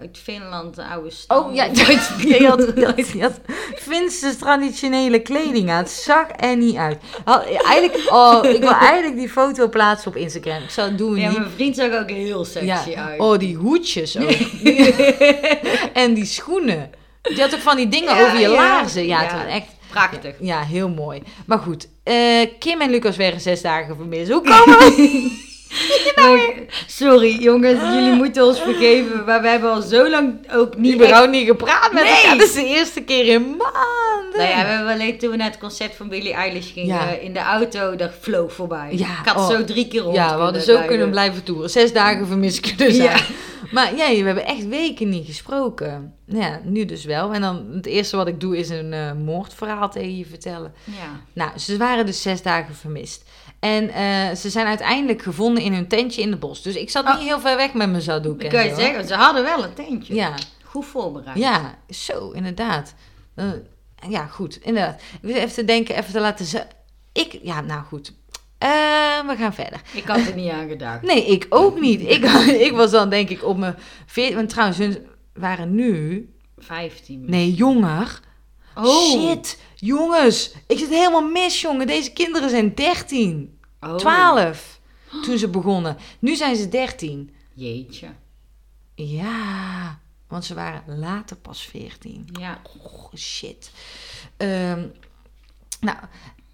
Uit 0.00 0.18
Finland, 0.22 0.74
de 0.74 0.84
oude 0.84 1.10
stam. 1.10 1.38
Oh 1.44 1.54
ja, 1.54 1.64
je 1.72 1.84
had, 2.48 3.08
je 3.12 3.20
had, 3.22 3.40
Finse 3.74 4.36
traditionele 4.36 5.18
kleding 5.22 5.70
aan. 5.70 5.76
Het 5.78 5.90
zag 5.90 6.26
er 6.36 6.56
niet 6.56 6.76
uit. 6.76 6.98
Had- 7.24 7.44
eigenlijk, 7.44 8.10
oh, 8.12 8.38
ik 8.44 8.60
wil 8.60 8.72
eigenlijk 8.72 9.16
die 9.16 9.28
foto 9.28 9.68
plaatsen 9.68 10.08
op 10.10 10.16
Instagram. 10.16 10.62
Ik 10.62 10.70
zal 10.70 10.84
het 10.84 10.98
doen 10.98 11.16
Ja, 11.16 11.28
niet. 11.28 11.38
mijn 11.38 11.50
vriend 11.50 11.76
zag 11.76 11.92
ook 12.00 12.10
heel 12.10 12.44
sexy 12.44 12.90
Ja. 12.90 13.06
uit. 13.08 13.20
Oh, 13.20 13.38
die 13.38 13.56
hoedjes 13.56 14.18
ook. 14.18 14.30
en 16.02 16.14
die 16.14 16.24
schoenen. 16.26 16.90
Die 17.22 17.40
had 17.40 17.54
ook 17.54 17.60
van 17.60 17.76
die 17.76 17.88
dingen 17.88 18.16
Ja, 18.16 18.22
over 18.24 18.34
je 18.40 18.48
ja. 18.48 18.54
laarzen. 18.54 19.06
Ja, 19.06 19.20
het 19.22 19.32
was 19.32 19.52
echt 19.52 19.66
Prachtig. 19.90 20.34
ja, 20.40 20.62
heel 20.62 20.88
mooi. 20.88 21.22
Maar 21.46 21.58
goed, 21.58 21.88
eh, 22.02 22.14
Kim 22.58 22.80
en 22.80 22.90
Lucas 22.90 23.16
werden 23.16 23.40
zes 23.40 23.62
dagen 23.62 23.96
vermist. 23.96 24.30
Hoe 24.30 24.42
komen 24.42 24.78
we? 24.78 25.52
Maar- 26.16 26.54
sorry 26.86 27.42
jongens, 27.42 27.80
jullie 27.94 28.12
moeten 28.12 28.44
ons 28.46 28.60
vergeven, 28.60 29.24
maar 29.26 29.42
we 29.42 29.48
hebben 29.48 29.70
al 29.70 29.82
zo 29.82 30.08
lang 30.10 30.52
ook 30.52 30.76
niet 30.76 30.92
echt- 30.92 30.94
überhaupt 31.02 31.30
niet 31.30 31.46
gepraat 31.46 31.92
met 31.92 32.02
Nee. 32.02 32.12
elkaar. 32.12 32.38
Dat 32.38 32.46
is 32.46 32.54
de 32.54 32.64
eerste 32.66 33.00
keer 33.00 33.26
in 33.26 33.42
maanden. 33.42 34.32
Nou 34.36 34.48
ja, 34.48 34.62
we 34.64 34.68
hebben 34.70 34.92
alleen 34.92 35.18
toen 35.18 35.30
we 35.30 35.36
naar 35.36 35.50
het 35.50 35.58
concert 35.58 35.94
van 35.94 36.08
Billie 36.08 36.32
Eilish 36.32 36.72
gingen 36.72 36.94
Ja. 36.96 37.08
in 37.10 37.32
de 37.32 37.38
auto, 37.38 37.96
dat 37.96 38.10
vloog 38.20 38.52
voorbij. 38.52 38.88
Ja, 38.90 39.18
ik 39.20 39.26
had 39.28 39.36
oh. 39.36 39.48
zo 39.48 39.64
drie 39.64 39.88
keer 39.88 40.00
rond 40.00 40.16
Ja, 40.16 40.36
we 40.36 40.42
hadden 40.42 40.62
zo 40.62 40.80
kunnen 40.86 41.10
blijven 41.10 41.42
toeren. 41.42 41.70
Zes 41.70 41.92
dagen 41.92 42.26
vermist 42.26 42.60
kunnen 42.76 42.94
zijn. 42.94 43.08
Ja. 43.18 43.24
Maar 43.70 43.96
ja, 43.96 44.08
we 44.08 44.22
hebben 44.26 44.46
echt 44.46 44.68
weken 44.68 45.08
niet 45.08 45.26
gesproken. 45.26 46.14
Ja, 46.26 46.60
nu 46.64 46.84
dus 46.84 47.04
wel. 47.04 47.32
En 47.32 47.40
dan 47.40 47.66
het 47.74 47.86
eerste 47.86 48.16
wat 48.16 48.26
ik 48.26 48.40
doe 48.40 48.56
is 48.58 48.68
een 48.68 48.92
eh, 48.92 49.12
moordverhaal 49.12 49.90
tegen 49.90 50.16
je 50.18 50.26
vertellen. 50.26 50.72
Ja. 50.84 51.20
Nou, 51.32 51.50
ze 51.58 51.76
waren 51.76 52.06
dus 52.06 52.22
zes 52.22 52.42
dagen 52.42 52.74
vermist. 52.74 53.23
En 53.64 53.88
eh, 53.90 54.36
ze 54.36 54.50
zijn 54.50 54.66
uiteindelijk 54.66 55.22
gevonden 55.22 55.62
in 55.62 55.72
hun 55.72 55.88
tentje 55.88 56.22
in 56.22 56.30
het 56.30 56.40
bos. 56.40 56.62
Dus 56.62 56.74
ik 56.74 56.90
zat 56.90 57.04
Oh. 57.06 57.14
niet 57.18 57.26
heel 57.28 57.40
ver 57.40 57.56
weg 57.56 57.72
met 57.72 57.90
mijn 57.90 58.02
zaddoek. 58.02 58.42
Ik 58.42 58.50
kan 58.50 58.64
je 58.66 58.74
zeggen, 58.74 59.06
ze 59.06 59.14
hadden 59.14 59.42
wel 59.42 59.64
een 59.64 59.74
tentje. 59.74 60.14
Ja, 60.14 60.34
Goed 60.64 60.86
voorbereid. 60.86 61.38
ja, 61.38 61.78
zo, 61.90 62.30
inderdaad. 62.30 62.94
Eh, 63.34 63.44
ja, 64.08 64.26
goed, 64.26 64.56
inderdaad. 64.62 65.00
Even 65.22 65.52
te 65.52 65.64
denken, 65.64 65.96
even 65.96 66.12
te 66.12 66.20
laten... 66.20 66.44
ze- 66.46 66.66
Ik, 67.12 67.38
ja, 67.42 67.60
nou 67.60 67.82
goed. 67.84 68.12
Eh, 68.58 68.68
we 69.26 69.34
gaan 69.38 69.54
verder. 69.54 69.80
Ik 69.92 70.04
had 70.04 70.26
er 70.26 70.34
niet 70.34 70.50
aan 70.50 70.68
gedacht. 70.68 71.02
Nee, 71.02 71.26
ik 71.26 71.46
ook 71.48 71.80
niet. 71.80 72.00
Ik, 72.00 72.24
ik 72.68 72.72
was 72.72 72.90
dan 72.90 73.08
denk 73.10 73.28
ik 73.28 73.44
op 73.44 73.56
mijn 73.56 73.76
14. 74.06 74.36
Want 74.36 74.48
trouwens, 74.48 74.78
hun 74.78 75.06
waren 75.34 75.74
nu. 75.74 76.28
15. 76.58 77.24
Nee, 77.26 77.54
jonger. 77.54 78.20
Oh. 78.76 79.10
Shit, 79.10 79.58
jongens. 79.74 80.52
Ik 80.66 80.78
zit 80.78 80.88
helemaal 80.88 81.28
mis, 81.28 81.60
jongen. 81.60 81.86
Deze 81.86 82.12
kinderen 82.12 82.50
zijn 82.50 82.74
13, 82.74 83.58
Oh. 83.80 83.94
12 83.96 84.80
toen 85.22 85.38
ze 85.38 85.48
begonnen. 85.48 85.96
Nu 86.18 86.34
zijn 86.36 86.56
ze 86.56 86.68
13. 86.68 87.34
Jeetje. 87.54 88.08
Ja, 88.94 89.98
want 90.28 90.44
ze 90.44 90.54
waren 90.54 90.98
later 90.98 91.36
pas 91.36 91.66
14. 91.66 92.28
Ja. 92.40 92.60
Oh, 92.82 93.14
shit. 93.14 93.70
Ehm, 94.36 94.86
nou, 95.80 95.98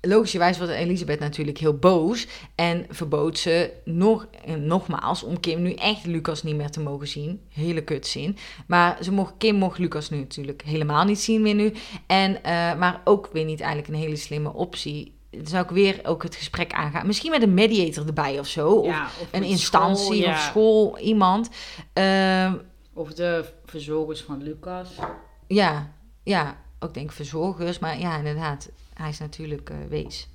logischerwijs 0.00 0.58
was 0.58 0.68
Elisabeth 0.68 1.20
natuurlijk 1.20 1.58
heel 1.58 1.78
boos. 1.78 2.26
En 2.54 2.86
verbood 2.88 3.38
ze 3.38 3.70
nog, 3.84 4.26
en 4.44 4.66
nogmaals 4.66 5.22
om 5.22 5.40
Kim 5.40 5.62
nu 5.62 5.72
echt 5.72 6.06
Lucas 6.06 6.42
niet 6.42 6.56
meer 6.56 6.70
te 6.70 6.80
mogen 6.80 7.08
zien. 7.08 7.40
Hele 7.48 7.84
kutzin. 7.84 8.36
Maar 8.66 8.98
ze 9.02 9.12
mocht, 9.12 9.34
Kim 9.38 9.54
mocht 9.54 9.78
Lucas 9.78 10.10
nu 10.10 10.18
natuurlijk 10.18 10.62
helemaal 10.62 11.04
niet 11.04 11.20
zien 11.20 11.42
meer 11.42 11.54
nu. 11.54 11.72
En, 12.06 12.42
eh, 12.42 12.52
maar 12.78 13.00
ook 13.04 13.28
weer 13.32 13.44
niet 13.44 13.60
eigenlijk 13.60 13.88
een 13.92 14.00
hele 14.00 14.16
slimme 14.16 14.52
optie. 14.52 15.18
Dan 15.30 15.46
zou 15.46 15.64
ik 15.64 15.70
weer 15.70 16.00
ook 16.02 16.22
het 16.22 16.34
gesprek 16.34 16.72
aangaan. 16.72 17.06
Misschien 17.06 17.30
met 17.30 17.42
een 17.42 17.54
mediator 17.54 18.06
erbij 18.06 18.38
of 18.38 18.46
zo. 18.46 18.70
Of 18.70 18.86
ja 18.86 19.04
of 19.04 19.28
een 19.30 19.42
instantie 19.42 20.04
school, 20.04 20.14
ja. 20.14 20.32
of 20.32 20.40
school, 20.40 20.98
iemand. 20.98 21.48
Ehm, 21.92 22.54
Of 22.94 23.14
de 23.14 23.44
verzorgers 23.64 24.20
van 24.20 24.42
Lucas. 24.42 24.88
Ja, 25.46 25.92
ja, 26.22 26.56
ook 26.78 26.94
denk 26.94 27.12
verzorgers. 27.12 27.78
Maar 27.78 27.98
ja, 27.98 28.16
inderdaad, 28.16 28.70
hij 29.00 29.08
is 29.08 29.18
natuurlijk 29.18 29.70
eh, 29.70 29.76
wees. 29.88 30.28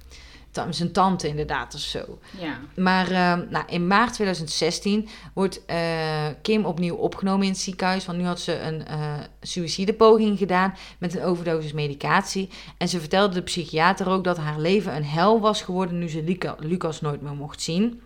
Zijn 0.70 0.92
tante 0.92 1.28
inderdaad 1.28 1.74
of 1.74 1.80
zo. 1.80 2.20
Ja. 2.40 2.60
Maar 2.76 3.06
eh, 3.08 3.50
nou, 3.50 3.64
in 3.68 3.88
maart 3.88 4.14
2016 4.14 5.08
wordt 5.34 5.66
eh, 5.66 6.28
Kim 6.42 6.66
opnieuw 6.66 6.96
opgenomen 6.96 7.46
in 7.46 7.52
het 7.52 7.62
ziekenhuis. 7.62 8.06
Want 8.06 8.18
nu 8.18 8.26
had 8.26 8.40
ze 8.40 8.60
een 8.60 8.86
eh 8.86 9.14
suïcidepoging 9.42 10.38
gedaan 10.38 10.74
met 10.98 11.16
een 11.16 11.24
overdosis 11.24 11.74
medicatie. 11.74 12.50
En 12.78 12.88
ze 12.88 13.00
vertelde 13.00 13.34
de 13.34 13.42
psychiater 13.42 14.10
ook 14.10 14.24
dat 14.24 14.38
haar 14.38 14.60
leven 14.60 14.96
een 14.96 15.06
hel 15.06 15.40
was 15.40 15.62
geworden 15.62 16.00
nu 16.00 16.10
ze 16.10 16.24
Luca- 16.24 16.56
Lucas 16.60 17.02
nooit 17.02 17.22
meer 17.22 17.36
mocht 17.36 17.62
zien. 17.62 18.02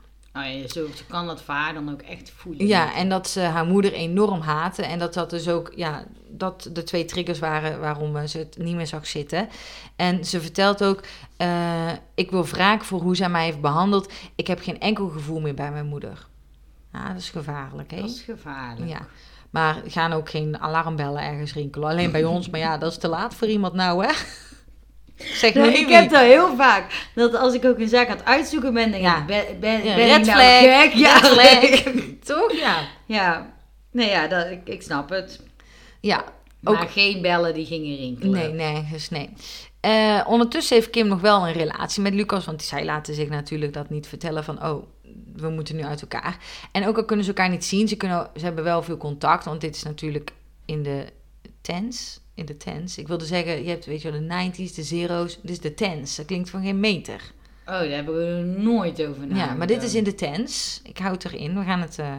Ja, 0.48 0.68
zo, 0.68 0.88
ze 0.96 1.06
kan 1.06 1.28
dat 1.28 1.42
voor 1.42 1.54
haar 1.54 1.74
dan 1.74 1.92
ook 1.92 2.02
echt 2.02 2.32
voelen. 2.36 2.68
Ja, 2.68 2.94
en 2.94 3.10
dat 3.10 3.30
ze 3.30 3.40
haar 3.40 3.66
moeder 3.66 3.94
enorm 3.94 4.42
haatte. 4.42 4.84
En 4.84 5.00
dat 5.00 5.14
dat 5.14 5.30
dus 5.30 5.48
ook, 5.48 5.72
ja, 5.76 6.06
dat 6.30 6.70
de 6.74 6.84
twee 6.84 7.06
triggers 7.06 7.40
waren 7.40 7.80
waarom 7.80 8.16
eh, 8.16 8.24
ze 8.24 8.38
het 8.38 8.58
niet 8.58 8.76
meer 8.76 8.88
zag 8.88 9.08
zitten. 9.08 9.50
En 9.96 10.26
ze 10.26 10.42
vertelt 10.42 10.84
ook, 10.84 11.04
eh, 11.38 11.92
ik 12.14 12.32
wil 12.32 12.46
wraak 12.46 12.84
voor 12.84 13.02
hoe 13.02 13.16
zij 13.16 13.30
mij 13.30 13.46
heeft 13.46 13.62
behandeld. 13.62 14.12
Ik 14.36 14.48
heb 14.48 14.60
geen 14.60 14.80
enkel 14.80 15.10
gevoel 15.10 15.40
meer 15.40 15.54
bij 15.54 15.72
mijn 15.72 15.88
moeder. 15.88 16.28
Ja, 16.94 17.08
dat 17.08 17.18
is 17.18 17.30
gevaarlijk, 17.30 17.92
hè? 17.92 18.02
Dat 18.02 18.10
is 18.10 18.22
gevaarlijk. 18.22 18.90
Ja. 18.90 19.08
Maar 19.50 19.82
gaan 19.88 20.14
ook 20.14 20.30
geen 20.30 20.60
alarmbellen 20.60 21.24
ergens 21.24 21.54
rinkelen. 21.54 21.90
Alleen 21.90 22.12
bij 22.12 22.24
ons, 22.24 22.50
maar 22.50 22.60
ja, 22.60 22.78
dat 22.78 22.92
is 22.92 22.98
te 22.98 23.08
laat 23.08 23.36
voor 23.36 23.48
iemand 23.48 23.74
nou, 23.74 24.06
hè? 24.06 24.12
Zeg 25.20 25.54
Ja, 25.54 25.60
maar 25.60 25.74
ik 25.74 25.90
heb 25.90 26.10
dat 26.10 26.22
heel 26.22 26.56
vaak. 26.56 27.10
Dat 27.16 27.36
als 27.36 27.54
ik 27.54 27.66
ook 27.66 27.80
een 27.80 27.90
zaak 27.90 28.10
aan 28.10 28.18
het 28.18 28.26
uitzoeken 28.26 28.74
ben, 28.74 28.92
denk 28.92 29.04
Ja. 29.04 29.18
ik, 29.20 29.26
ben, 29.26 29.44
ben, 29.60 29.84
Ja, 29.86 29.96
ben 29.96 30.06
red 30.08 30.18
ik 30.20 30.26
nou 30.26 30.38
flag, 30.40 30.60
gek? 30.60 30.94
Ja, 30.94 31.18
red 31.20 31.80
flag. 31.80 31.94
Toch? 32.24 32.52
Ja. 32.60 32.78
ja. 33.06 33.54
Nee, 33.92 34.10
ja, 34.10 34.28
dat, 34.28 34.52
ik, 34.52 34.60
ik 34.64 34.82
snap 34.82 35.10
het. 35.10 35.40
Ja, 36.00 36.24
Maar 36.60 36.82
Ook- 36.82 36.92
geen 36.92 37.22
bellen 37.22 37.54
die 37.54 37.66
gingen 37.66 37.96
rinkelen. 37.98 38.32
Nee, 38.32 38.50
nergens, 38.72 39.10
nee. 39.10 39.30
Eh, 39.80 40.22
ondertussen 40.28 40.76
heeft 40.76 40.90
Kim 40.90 41.08
nog 41.08 41.22
wel 41.22 41.48
een 41.48 41.54
relatie 41.54 42.02
met 42.02 42.14
Lucas, 42.14 42.46
want 42.46 42.64
zij 42.64 42.86
laten 42.86 43.14
zich 43.14 43.30
natuurlijk 43.30 43.74
dat 43.74 43.90
niet 43.90 44.08
vertellen 44.08 44.44
van, 44.44 44.64
oh, 44.66 44.84
we 45.36 45.50
moeten 45.50 45.76
nu 45.76 45.84
uit 45.84 46.02
elkaar. 46.02 46.38
En 46.72 46.88
ook 46.88 46.98
al 46.98 47.06
kunnen 47.06 47.26
ze 47.26 47.32
elkaar 47.32 47.50
niet 47.50 47.66
zien, 47.66 47.88
ze, 47.88 47.96
kunnen, 47.96 48.30
ze 48.36 48.44
hebben 48.46 48.64
wel 48.64 48.84
veel 48.84 48.98
contact, 48.98 49.46
want 49.46 49.62
dit 49.62 49.76
is 49.76 49.84
natuurlijk 49.84 50.32
in 50.66 50.84
de 50.84 51.06
tens, 51.62 52.20
in 52.40 52.46
de 52.46 52.58
tens. 52.58 52.98
Ik 52.98 53.08
wilde 53.08 53.26
zeggen, 53.26 53.64
je 53.64 53.70
hebt, 53.70 53.86
weet 53.86 54.02
je 54.02 54.12
wel, 54.12 54.20
de 54.20 54.52
90s, 54.52 54.76
de 54.76 54.84
zero's, 54.84 55.40
dit 55.42 55.52
is 55.52 55.60
de 55.60 55.74
tens. 55.74 56.16
Dat 56.16 56.26
klinkt 56.26 56.50
van 56.50 56.64
geen 56.64 56.80
meter. 56.80 57.32
Oh, 57.66 57.74
daar 57.76 57.88
hebben 57.90 58.16
we 58.16 58.44
nooit 58.62 59.02
over 59.06 59.22
nagedacht. 59.28 59.50
ja, 59.50 59.56
maar 59.56 59.68
dit 59.68 59.84
is 59.84 59.96
in 59.96 60.04
de 60.04 60.16
tens. 60.16 60.82
Ik 60.84 60.98
houd 60.98 61.26
erin, 61.26 61.58
we 61.60 61.64
gaan 61.64 61.80
het 61.82 62.00
eh, 62.00 62.18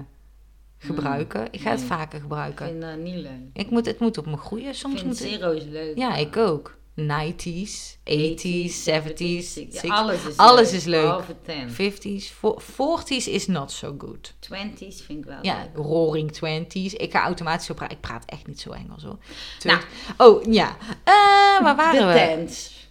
gebruiken. 0.79 1.49
Ik 1.51 1.61
ga 1.61 1.71
het 1.71 1.81
vaker 1.83 2.15
Ik 2.15 2.21
gebruiken. 2.23 2.67
vind 2.67 2.81
dat 2.83 2.97
niet 2.99 3.15
leuk. 3.15 3.31
Ik 3.53 3.71
moet, 3.71 3.87
het 3.87 3.99
moet 3.99 4.19
op 4.19 4.27
me 4.27 4.37
groeien, 4.37 4.69
Ik 4.69 4.75
soms 4.75 4.95
vind 4.95 5.07
moet 5.07 5.17
zero's 5.17 5.65
leuk. 5.65 5.97
Ja, 5.99 6.17
ik 6.17 6.37
ook. 6.37 6.79
90s, 7.07 7.99
80s, 8.05 8.83
70s, 8.85 9.55
Ja, 9.55 9.81
60s. 9.81 9.89
alles 9.89 10.25
is 10.27 10.37
Alles 10.37 10.71
leuk. 10.71 10.79
is 10.81 10.85
leuk. 10.85 11.03
Behalve 11.03 11.37
10. 11.47 11.71
50s, 11.71 12.31
vo- 12.31 12.59
40s 12.61 13.29
is 13.29 13.47
not 13.47 13.73
so 13.73 13.95
good. 13.99 14.33
20s 14.41 15.03
vind 15.05 15.19
ik 15.19 15.25
wel 15.25 15.39
Ja, 15.43 15.57
leuk. 15.75 15.87
roaring 15.87 16.33
20s. 16.33 16.95
Ik 16.95 17.11
ga 17.13 17.23
automatisch 17.23 17.67
zo 17.67 17.75
praten. 17.75 17.97
Ik 17.97 18.03
praat 18.03 18.25
echt 18.27 18.47
niet 18.47 18.61
zo 18.61 18.71
Engels 18.71 19.03
hoor. 19.03 19.19
Nou. 19.63 19.81
Oh, 20.17 20.43
ja. 20.53 20.77
Eh, 21.05 21.63
waar 21.63 21.77
waren 21.77 22.01
de 22.01 22.07
we? 22.07 22.15
tents. 22.37 22.89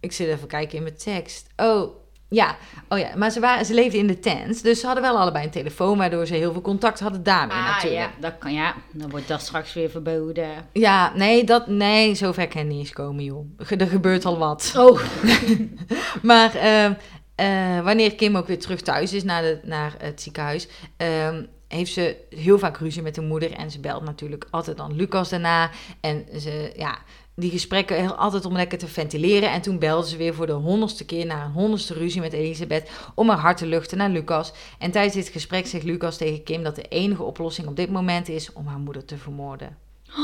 Ik 0.00 0.12
zit 0.12 0.28
even 0.28 0.48
kijken 0.48 0.76
in 0.76 0.82
mijn 0.82 0.96
tekst. 0.96 1.46
Oh, 1.56 1.96
ja. 2.28 2.56
Oh 2.88 2.98
ja, 2.98 3.08
maar 3.16 3.30
ze, 3.30 3.40
waren, 3.40 3.64
ze 3.66 3.74
leefden 3.74 4.00
in 4.00 4.06
de 4.06 4.18
tent. 4.18 4.62
Dus 4.62 4.80
ze 4.80 4.86
hadden 4.86 5.04
wel 5.04 5.18
allebei 5.18 5.44
een 5.44 5.50
telefoon, 5.50 5.98
waardoor 5.98 6.26
ze 6.26 6.34
heel 6.34 6.52
veel 6.52 6.60
contact 6.60 7.00
hadden 7.00 7.22
daarmee 7.22 7.56
Ah, 7.56 7.66
natuurlijk. 7.74 8.00
ja, 8.02 8.10
dat 8.20 8.38
kan, 8.38 8.52
ja. 8.52 8.74
Dan 8.92 9.10
wordt 9.10 9.28
dat 9.28 9.40
straks 9.40 9.72
weer 9.72 9.90
verboden. 9.90 10.48
Ja, 10.72 11.12
nee, 11.14 11.44
dat, 11.44 11.66
nee, 11.66 12.14
zover 12.14 12.48
kan 12.48 12.66
niet 12.66 12.78
eens 12.78 12.92
komen, 12.92 13.24
joh. 13.24 13.46
Er 13.78 13.86
gebeurt 13.86 14.24
al 14.24 14.38
wat. 14.38 14.74
Oh. 14.76 15.00
Maar 16.22 16.54
ehm, 16.54 16.92
eh, 17.34 17.80
wanneer 17.80 18.14
Kim 18.14 18.36
ook 18.36 18.46
weer 18.46 18.58
terug 18.58 18.80
thuis 18.80 19.12
is 19.12 19.24
naar, 19.24 19.42
de, 19.42 19.60
naar 19.62 19.94
het 19.98 20.22
ziekenhuis, 20.22 20.68
ehm, 20.96 21.44
heeft 21.68 21.92
ze 21.92 22.16
heel 22.30 22.58
vaak 22.58 22.76
ruzie 22.78 23.02
met 23.02 23.14
de 23.14 23.20
moeder. 23.20 23.52
En 23.52 23.70
ze 23.70 23.80
belt 23.80 24.02
natuurlijk 24.02 24.46
altijd 24.50 24.76
dan 24.76 24.96
Lucas 24.96 25.28
daarna. 25.28 25.70
En 26.00 26.26
ze, 26.40 26.72
ja, 26.76 26.98
die 27.36 27.50
gesprekken 27.50 27.96
heel, 27.96 28.14
altijd 28.14 28.44
om 28.44 28.52
lekker 28.52 28.78
te 28.78 28.86
ventileren. 28.86 29.50
En 29.52 29.60
toen 29.62 29.78
belde 29.78 30.08
ze 30.08 30.16
weer 30.16 30.34
voor 30.34 30.46
de 30.46 30.52
honderdste 30.52 31.04
keer 31.04 31.26
naar 31.26 31.44
een 31.44 31.52
honderdste 31.52 31.94
ruzie 31.94 32.20
met 32.20 32.32
Elisabeth 32.32 32.90
om 33.14 33.28
haar 33.28 33.38
hart 33.38 33.56
te 33.56 33.66
luchten 33.66 33.98
naar 33.98 34.10
Lucas. 34.10 34.52
En 34.78 34.90
tijdens 34.90 35.14
dit 35.14 35.28
gesprek 35.28 35.66
zegt 35.66 35.84
Lucas 35.84 36.16
tegen 36.16 36.42
Kim 36.42 36.62
dat 36.62 36.74
de 36.76 36.82
enige 36.82 37.22
oplossing 37.22 37.66
op 37.68 37.76
dit 37.76 37.90
moment 37.90 38.28
is 38.28 38.52
om 38.52 38.66
haar 38.66 38.78
moeder 38.78 39.04
te 39.04 39.16
vermoorden. 39.16 39.76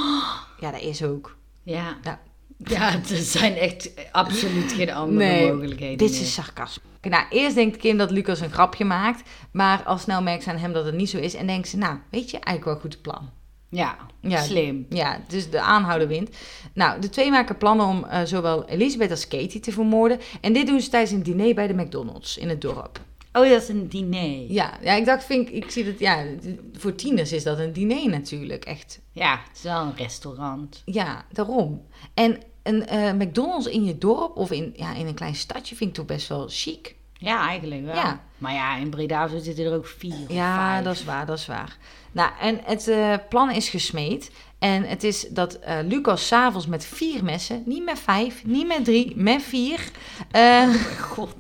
Ja, 0.61 0.71
dat 0.71 0.81
is 0.81 1.03
ook. 1.05 1.37
Ja. 1.63 1.97
Ja. 2.03 2.21
Ja, 2.57 2.93
er 2.93 3.17
zijn 3.17 3.55
echt 3.57 3.91
absoluut 4.13 4.73
geen 4.73 4.93
andere 4.93 5.19
Nee, 5.27 5.53
mogelijkheden 5.53 5.99
Dit 5.99 6.11
meer. 6.11 6.21
is 6.21 6.35
sarcasme. 6.35 6.83
Nou, 7.01 7.25
eerst 7.31 7.55
denkt 7.55 7.77
Kim 7.77 7.97
dat 7.97 8.11
Lucas 8.11 8.41
een 8.41 8.51
grapje 8.53 8.85
maakt. 8.85 9.29
Maar 9.53 9.83
al 9.83 9.99
snel 9.99 10.23
merkt 10.23 10.43
ze 10.43 10.51
aan 10.51 10.57
hem 10.57 10.73
dat 10.73 10.85
het 10.85 10.95
niet 10.95 11.11
zo 11.11 11.19
is. 11.19 11.35
En 11.35 11.47
denkt 11.47 11.69
ze, 11.69 11.77
nou, 11.77 11.99
weet 12.11 12.31
je, 12.31 12.39
eigenlijk 12.39 12.65
wel 12.65 12.75
een 12.75 12.81
goed 12.81 13.03
plan. 13.03 13.31
Ja, 13.73 13.97
Ja, 14.21 14.43
slim. 14.43 14.87
Ja, 14.89 15.21
dus 15.29 15.51
de 15.51 15.61
aanhouder 15.61 16.09
wint. 16.09 16.37
Nou, 16.75 17.01
de 17.01 17.09
twee 17.09 17.31
maken 17.31 17.57
plannen 17.57 17.87
om 17.87 18.05
eh, 18.05 18.23
zowel 18.25 18.65
Elisabeth 18.65 19.11
als 19.11 19.29
Katie 19.29 19.61
te 19.61 19.73
vermoorden. 19.73 20.21
En 20.41 20.53
dit 20.53 20.67
doen 20.67 20.81
ze 20.81 20.91
tijdens 20.91 21.13
een 21.13 21.23
diner 21.23 21.55
bij 21.55 21.67
de 21.67 21.75
McDonald's 21.75 22.37
in 22.37 22.49
het 22.49 22.61
dorp. 22.61 23.01
Oh, 23.33 23.49
dat 23.49 23.63
is 23.63 23.69
een 23.69 23.89
diner. 23.89 24.51
Ja, 24.53 24.79
ja 24.83 24.95
ik 24.95 25.05
dacht, 25.05 25.25
vind, 25.25 25.53
ik, 25.53 25.71
zie 25.71 25.85
dat, 25.85 25.99
ja, 25.99 26.25
voor 26.73 26.95
tieners 26.95 27.33
is 27.33 27.43
dat 27.43 27.59
een 27.59 27.73
diner 27.73 28.09
natuurlijk, 28.09 28.65
echt. 28.65 29.01
Ja, 29.13 29.41
het 29.49 29.57
is 29.57 29.63
wel 29.63 29.81
een 29.81 29.97
restaurant. 29.97 30.83
Ja, 30.85 31.25
daarom. 31.33 31.83
En 32.15 32.39
een 32.63 32.87
eh, 32.87 33.13
McDonald's 33.13 33.67
in 33.67 33.85
je 33.85 33.99
dorp 33.99 34.37
of 34.37 34.51
in, 34.51 34.73
ja, 34.77 34.95
in 34.95 35.07
een 35.07 35.15
klein 35.15 35.35
stadje 35.35 35.77
vind 35.77 35.91
ik 35.91 35.97
toch 35.97 36.07
best 36.07 36.29
wel 36.29 36.47
chic. 36.49 36.95
Ja, 37.23 37.47
eigenlijk 37.49 37.85
wel. 37.85 37.95
Ja. 37.95 38.21
Maar 38.39 38.53
ja, 38.53 38.77
in 38.77 38.91
Breda 38.91 39.29
zitten 39.39 39.65
er 39.65 39.75
ook 39.75 39.87
vier 39.87 40.15
Ja, 40.29 40.71
vijf. 40.71 40.85
dat 40.85 40.95
is 40.95 41.05
waar, 41.05 41.27
dat 41.27 41.39
is 41.39 41.47
waar. 41.47 41.77
Nou, 42.13 42.31
en 42.41 42.61
het 42.65 42.89
eh, 42.89 43.15
plan 43.29 43.51
is 43.51 43.69
gesmeed. 43.69 44.31
En 44.59 44.83
het 44.85 45.05
is 45.05 45.29
dat 45.29 45.55
eh, 45.55 45.79
Lucas 45.85 46.27
s'avonds 46.27 46.67
met 46.67 46.85
vier 46.85 47.25
messen, 47.25 47.63
niet 47.67 47.85
met 47.85 47.99
vijf, 47.99 48.45
niet 48.45 48.67
met 48.67 48.85
drie, 48.85 49.13
met 49.17 49.43
vier. 49.43 49.91
eh, 50.31 50.69
God, 51.11 51.35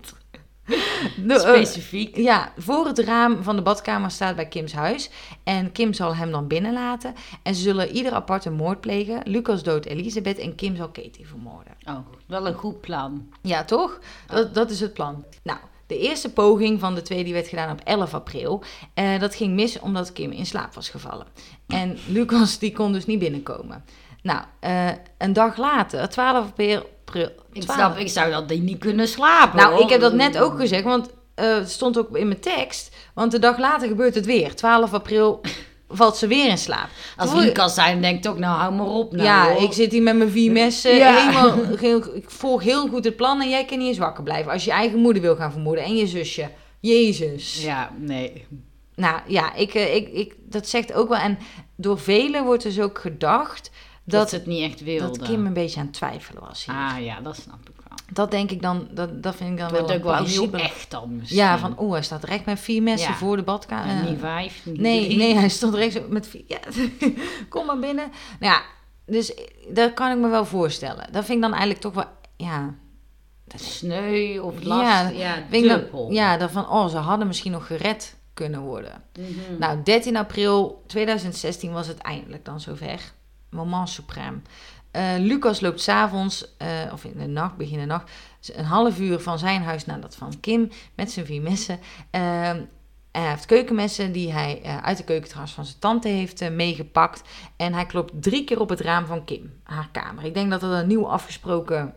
de, 1.26 1.38
specifiek. 1.38 2.16
ja, 2.16 2.52
voor 2.58 2.86
het 2.86 2.98
raam 2.98 3.42
van 3.42 3.56
de 3.56 3.62
badkamer 3.62 4.10
staat 4.10 4.36
bij 4.36 4.48
Kims 4.48 4.72
huis. 4.72 5.10
En 5.44 5.72
Kim 5.72 5.92
zal 5.92 6.16
hem 6.16 6.30
dan 6.30 6.46
binnenlaten. 6.46 7.14
En 7.42 7.54
ze 7.54 7.62
zullen 7.62 7.90
ieder 7.90 8.12
apart 8.12 8.44
een 8.44 8.52
moord 8.54 8.80
plegen. 8.80 9.20
Lucas 9.24 9.62
doodt 9.62 9.86
Elisabeth 9.86 10.38
en 10.38 10.54
Kim 10.54 10.76
zal 10.76 10.88
Katie 10.88 11.26
vermoorden. 11.26 11.72
Oh, 11.84 11.98
wel 12.26 12.46
een 12.46 12.54
goed 12.54 12.80
plan. 12.80 13.28
Ja, 13.40 13.64
toch? 13.64 13.98
Dat, 14.26 14.54
dat 14.54 14.70
is 14.70 14.80
het 14.80 14.92
plan. 14.92 15.24
Nou, 15.42 15.58
de 15.92 15.98
eerste 15.98 16.32
poging 16.32 16.80
van 16.80 16.94
de 16.94 17.02
twee 17.02 17.24
die 17.24 17.32
werd 17.32 17.48
gedaan 17.48 17.70
op 17.70 17.80
11 17.84 18.14
april. 18.14 18.62
eh, 18.94 19.18
dat 19.18 19.34
ging 19.34 19.54
mis 19.54 19.80
omdat 19.80 20.12
Kim 20.12 20.30
in 20.30 20.46
slaap 20.46 20.74
was 20.74 20.88
gevallen. 20.88 21.26
En 21.66 21.98
Lucas 22.08 22.58
die 22.58 22.72
kon 22.72 22.92
dus 22.92 23.06
niet 23.06 23.18
binnenkomen. 23.18 23.84
Nou, 24.22 24.40
eh, 24.60 24.88
een 25.18 25.32
dag 25.32 25.56
later, 25.56 26.08
12 26.08 26.46
april... 26.46 26.90
april 27.04 27.30
Ik 27.52 27.62
12 27.62 27.78
snap, 27.78 27.96
ik 27.96 28.08
zou 28.08 28.30
dat 28.30 28.48
niet 28.48 28.78
kunnen 28.78 29.08
slapen. 29.08 29.56
nou, 29.56 29.72
hoor. 29.72 29.82
ik 29.82 29.88
heb 29.88 30.00
dat 30.00 30.14
net 30.14 30.38
ook 30.38 30.60
gezegd, 30.60 30.84
want 30.84 31.10
eh, 31.34 31.54
het 31.54 31.70
stond 31.70 31.98
ook 31.98 32.16
in 32.16 32.28
mijn 32.28 32.40
tekst. 32.40 32.96
Want 33.14 33.32
de 33.32 33.38
dag 33.38 33.58
later 33.58 33.88
gebeurt 33.88 34.14
het 34.14 34.26
weer. 34.26 34.54
12 34.54 34.92
april 34.92 35.40
valt 35.92 36.16
ze 36.16 36.26
weer 36.26 36.48
in 36.48 36.58
slaap. 36.58 36.88
Als 37.16 37.30
Toen- 37.30 37.40
Lucas 37.40 37.74
zijn, 37.74 38.00
denkt 38.00 38.28
ook, 38.28 38.38
nou 38.38 38.58
hou 38.58 38.74
maar 38.74 38.86
op. 38.86 39.12
Nou, 39.12 39.24
ja, 39.24 39.52
hoor. 39.52 39.62
ik 39.62 39.72
zit 39.72 39.92
hier 39.92 40.02
met 40.02 40.16
mijn 40.16 40.30
vier 40.30 40.52
messen. 40.52 40.94
Ja. 40.94 41.16
Helemaal, 41.16 41.66
heel- 41.78 42.14
ik 42.14 42.30
volg 42.30 42.62
heel 42.62 42.88
goed 42.88 43.04
het 43.04 43.16
plan 43.16 43.40
en 43.40 43.48
jij 43.48 43.64
kan 43.64 43.78
niet 43.78 43.88
eens 43.88 43.98
wakker 43.98 44.22
blijven. 44.24 44.52
Als 44.52 44.64
je 44.64 44.70
eigen 44.70 44.98
moeder 44.98 45.22
wil 45.22 45.36
gaan 45.36 45.52
vermoorden 45.52 45.84
en 45.84 45.96
je 45.96 46.06
zusje. 46.06 46.50
Jezus. 46.80 47.62
Ja, 47.64 47.90
nee. 47.98 48.46
Nou 48.94 49.20
ja, 49.26 49.54
ik, 49.54 49.74
eh, 49.74 49.94
ik, 49.94 50.08
ik, 50.08 50.34
dat 50.48 50.68
zegt 50.68 50.92
ook 50.92 51.08
wel. 51.08 51.18
En 51.18 51.38
door 51.76 51.98
velen 51.98 52.44
wordt 52.44 52.62
dus 52.62 52.80
ook 52.80 52.98
gedacht 52.98 53.70
Dat, 54.04 54.20
dat, 54.20 54.30
het 54.30 54.46
niet 54.46 54.62
echt 54.70 54.80
wilde. 54.84 55.18
dat 55.18 55.28
Kim 55.28 55.46
een 55.46 55.52
beetje 55.52 55.80
aan 55.80 55.86
het 55.86 55.94
twijfelen 55.94 56.42
was. 56.42 56.64
hier. 56.64 56.74
Ah 56.74 57.04
ja, 57.04 57.20
dat 57.20 57.36
snap 57.36 57.68
ik. 57.68 57.71
Dat 58.12 58.30
denk 58.30 58.50
ik 58.50 58.62
dan, 58.62 58.88
dat, 58.90 59.22
dat 59.22 59.36
vind 59.36 59.50
ik 59.50 59.58
dan 59.58 59.70
wordt 59.70 59.86
wel 59.88 59.96
ook 59.96 60.02
wel 60.04 60.24
heel 60.24 60.50
echt 60.52 60.90
dan 60.90 61.16
misschien. 61.16 61.38
Ja, 61.38 61.58
van 61.58 61.80
oeh, 61.80 61.92
hij 61.92 62.02
staat 62.02 62.24
recht 62.24 62.44
met 62.44 62.60
vier 62.60 62.82
messen 62.82 63.10
Ja. 63.10 63.16
voor 63.16 63.36
de 63.36 63.42
badkamer. 63.42 63.94
En 63.96 64.10
niet 64.10 64.20
vijf, 64.20 64.60
niet 64.66 64.80
Nee, 64.80 65.04
drie. 65.04 65.16
nee, 65.18 65.34
hij 65.34 65.48
stond 65.48 65.74
rechts 65.74 65.98
met 66.08 66.26
vier. 66.28 66.44
Ja, 66.46 66.58
kom 67.48 67.66
maar 67.66 67.78
binnen. 67.78 68.10
Nou 68.40 68.52
ja, 68.54 68.62
dus 69.06 69.34
dat 69.68 69.94
kan 69.94 70.10
ik 70.10 70.18
me 70.18 70.28
wel 70.28 70.44
voorstellen. 70.44 71.06
Dat 71.12 71.24
vind 71.24 71.36
ik 71.36 71.40
dan 71.42 71.50
eigenlijk 71.50 71.80
toch 71.80 71.94
wel, 71.94 72.06
ja, 72.36 72.74
Sneu 73.54 74.38
of 74.38 74.62
last. 74.62 74.82
Ja, 74.82 75.08
Ja, 75.08 75.42
vind 75.48 75.68
dan- 75.92 76.12
ja, 76.12 76.36
dat 76.36 76.50
van, 76.50 76.68
oh, 76.68 76.86
ze 76.88 76.96
hadden 76.96 77.26
misschien 77.26 77.52
nog 77.52 77.66
gered 77.66 78.16
kunnen 78.34 78.60
worden. 78.60 79.02
Mhm. 79.18 79.58
Nou, 79.58 79.82
13 79.84 80.16
april 80.16 80.82
2016 80.86 81.72
was 81.72 81.86
het 81.86 81.98
eindelijk 81.98 82.44
dan 82.44 82.60
zover. 82.60 83.12
Moment 83.50 84.00
suprême. 84.00 84.42
Eh, 84.92 85.14
Lucas 85.18 85.60
loopt 85.60 85.80
s'avonds, 85.80 86.56
eh 86.56 86.68
of 86.92 87.04
in 87.04 87.18
de 87.18 87.26
nacht, 87.26 87.56
begin 87.56 87.78
de 87.78 87.84
nacht, 87.84 88.10
een 88.54 88.64
half 88.64 88.98
uur 88.98 89.20
van 89.20 89.38
zijn 89.38 89.62
huis 89.62 89.86
naar 89.86 90.00
dat 90.00 90.16
van 90.16 90.40
Kim 90.40 90.70
met 90.94 91.10
zijn 91.10 91.26
vier 91.26 91.42
messen. 91.42 91.78
Ehm, 92.10 92.60
hij 93.12 93.28
heeft 93.28 93.46
keukenmessen 93.46 94.12
die 94.12 94.32
hij 94.32 94.60
eh, 94.62 94.82
uit 94.82 94.96
de 94.96 95.04
keukentras 95.04 95.52
van 95.52 95.64
zijn 95.64 95.78
tante 95.78 96.08
heeft 96.08 96.50
meegepakt. 96.50 97.22
En 97.56 97.74
hij 97.74 97.86
klopt 97.86 98.22
drie 98.22 98.44
keer 98.44 98.60
op 98.60 98.68
het 98.68 98.80
raam 98.80 99.06
van 99.06 99.24
Kim, 99.24 99.60
haar 99.62 99.88
kamer. 99.92 100.24
Ik 100.24 100.34
denk 100.34 100.50
dat 100.50 100.60
dat 100.60 100.72
een 100.72 100.86
nieuw 100.86 101.08
afgesproken 101.08 101.94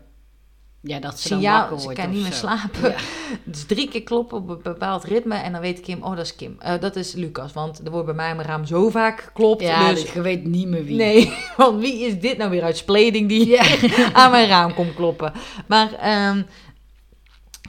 Ja, 0.86 1.00
dat 1.00 1.20
ze 1.20 1.28
dan 1.28 1.38
signaal, 1.38 1.78
ze 1.78 1.84
wordt 1.84 1.98
kan 1.98 2.08
of 2.08 2.14
niet 2.14 2.22
meer 2.22 2.32
slapen. 2.32 2.90
Ja. 2.90 2.96
Dus 3.44 3.64
drie 3.64 3.88
keer 3.88 4.02
kloppen 4.02 4.36
op 4.36 4.48
een 4.48 4.60
bepaald 4.62 5.04
ritme 5.04 5.34
en 5.34 5.52
dan 5.52 5.60
weet 5.60 5.80
Kim, 5.80 6.02
oh 6.02 6.16
dat 6.16 6.24
is 6.24 6.36
Kim. 6.36 6.56
Eh, 6.58 6.80
dat 6.80 6.96
is 6.96 7.12
Lucas, 7.12 7.52
want 7.52 7.80
er 7.84 7.90
wordt 7.90 8.06
bij 8.06 8.14
mij 8.14 8.30
aan 8.30 8.36
mijn 8.36 8.48
raam 8.48 8.64
zo 8.64 8.90
vaak 8.90 9.20
geklopt. 9.20 9.62
Ja, 9.62 9.90
dus 9.92 10.12
je 10.12 10.20
weet 10.20 10.44
niet 10.44 10.68
meer 10.68 10.84
wie. 10.84 10.96
Nee, 10.96 11.32
want 11.56 11.80
wie 11.80 12.06
is 12.06 12.20
dit 12.20 12.38
nou 12.38 12.50
weer 12.50 12.62
uit 12.62 12.76
spleding 12.76 13.28
die 13.28 13.46
Ja. 13.46 13.64
aan 14.12 14.30
mijn 14.30 14.48
raam 14.48 14.74
komt 14.74 14.94
kloppen? 14.94 15.32
Maar 15.66 15.92
ehm, 15.92 16.42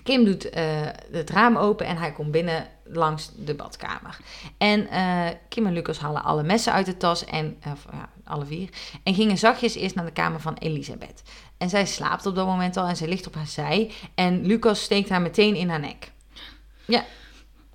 Kim 0.04 0.26
doet 0.26 0.50
eh, 0.50 0.64
het 1.12 1.30
raam 1.30 1.58
open 1.58 1.86
en 1.86 1.98
hij 1.98 2.12
komt 2.12 2.32
binnen 2.32 2.68
langs 2.84 3.32
de 3.36 3.56
badkamer. 3.56 4.18
En 4.58 4.88
eh, 4.88 5.26
Kim 5.50 5.66
en 5.66 5.74
Lucas 5.74 6.00
halen 6.00 6.24
alle 6.24 6.44
messen 6.44 6.74
uit 6.74 6.86
de 6.86 6.98
tas, 6.98 7.26
en, 7.26 7.58
ja, 7.92 8.10
alle 8.24 8.46
vier, 8.46 8.70
en 9.04 9.14
gingen 9.14 9.38
zachtjes 9.38 9.76
eerst 9.76 9.96
naar 9.96 10.06
de 10.06 10.12
kamer 10.12 10.40
van 10.40 10.54
Elisabeth. 10.54 11.24
En 11.58 11.70
zij 11.70 11.86
slaapt 11.86 12.26
op 12.26 12.36
dat 12.36 12.46
moment 12.46 12.78
al 12.78 12.88
en 12.88 12.96
zij 12.96 13.08
ligt 13.08 13.28
op 13.28 13.36
haar 13.36 13.48
zij 13.48 13.92
en 14.16 14.46
Lucas 14.46 14.82
steekt 14.82 15.10
haar 15.10 15.22
meteen 15.22 15.56
in 15.56 15.70
haar 15.70 15.80
nek. 15.80 16.12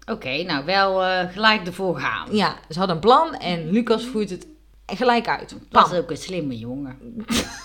Oké, 0.07 0.43
nou 0.43 0.65
wel 0.65 1.05
eh, 1.05 1.33
gelijk 1.33 1.67
ervoor 1.67 1.99
gaan. 1.99 2.29
Ja, 2.37 2.57
ze 2.69 2.79
hadden 2.79 2.97
een 2.97 3.03
plan 3.03 3.35
en 3.35 3.71
Lucas 3.71 4.05
voert 4.05 4.31
het 4.31 4.47
gelijk 4.87 5.29
uit. 5.29 5.55
Pam. 5.69 5.93
ook 5.93 6.11
een 6.11 6.17
slimme 6.17 6.59
jongen. 6.59 6.97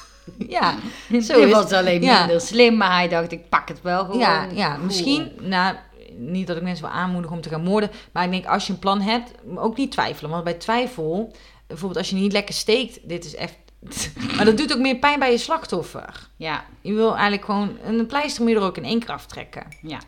Ja, 0.48 0.76
zo 1.22 1.34
Hij 1.34 1.42
is 1.42 1.52
was 1.52 1.72
alleen 1.72 2.02
ja. 2.02 2.20
minder 2.20 2.42
slim, 2.42 2.78
maar 2.78 2.92
hij 2.92 3.08
dacht, 3.08 3.32
ik 3.32 3.50
pak 3.50 3.68
het 3.68 3.82
wel 3.82 4.06
gewoon. 4.06 4.20
Ja, 4.20 4.48
ja 4.54 4.78
misschien, 4.78 5.32
nou, 5.42 5.76
niet 6.18 6.48
dat 6.48 6.58
ik 6.58 6.64
mensen 6.64 6.86
wil 6.86 6.94
aanmoedigen 6.94 7.36
om 7.36 7.42
te 7.42 7.50
gaan 7.50 7.64
moorden, 7.64 7.92
maar 8.12 8.24
ik 8.24 8.32
denk 8.32 8.46
als 8.46 8.68
je 8.68 8.74
een 8.74 8.80
plan 8.80 9.02
hebt, 9.02 9.32
ook 9.56 9.78
niet 9.78 9.92
twijfelen. 9.92 10.32
Want 10.32 10.44
bij 10.44 10.54
twijfel, 10.54 11.34
bijvoorbeeld 11.68 12.00
als 12.00 12.10
je 12.10 12.16
niet 12.16 12.32
lekker 12.32 12.56
steekt, 12.56 13.00
dit 13.04 13.26
is 13.26 13.36
echt. 13.36 13.56
Maar 14.36 14.46
dat 14.46 14.58
doet 14.58 14.74
ook 14.74 14.80
meer 14.80 14.96
pijn 14.96 15.20
bij 15.20 15.32
je 15.32 15.38
slachtoffer. 15.38 16.28
Ja, 16.36 16.66
Je 16.82 16.94
wil 16.94 17.12
eigenlijk 17.12 17.46
gewoon 17.46 17.78
een 17.84 18.06
pleister 18.06 18.42
moet 18.44 18.52
je 18.52 18.58
er 18.58 18.64
ook 18.64 18.78
in 18.78 18.86
één 18.86 19.00
keer 19.00 19.10
aftrekken. 19.12 19.64
ja. 19.82 20.00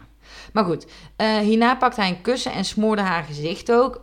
Maar 0.54 0.63
goed, 0.63 0.88
eh, 1.15 1.38
hierna 1.38 1.76
pakte 1.76 2.02
hij 2.02 2.10
een 2.10 2.22
kussen 2.22 2.52
en 2.52 2.65
smoorde 2.65 3.02
haar 3.02 3.24
gezicht 3.24 3.72
ook. 3.72 4.02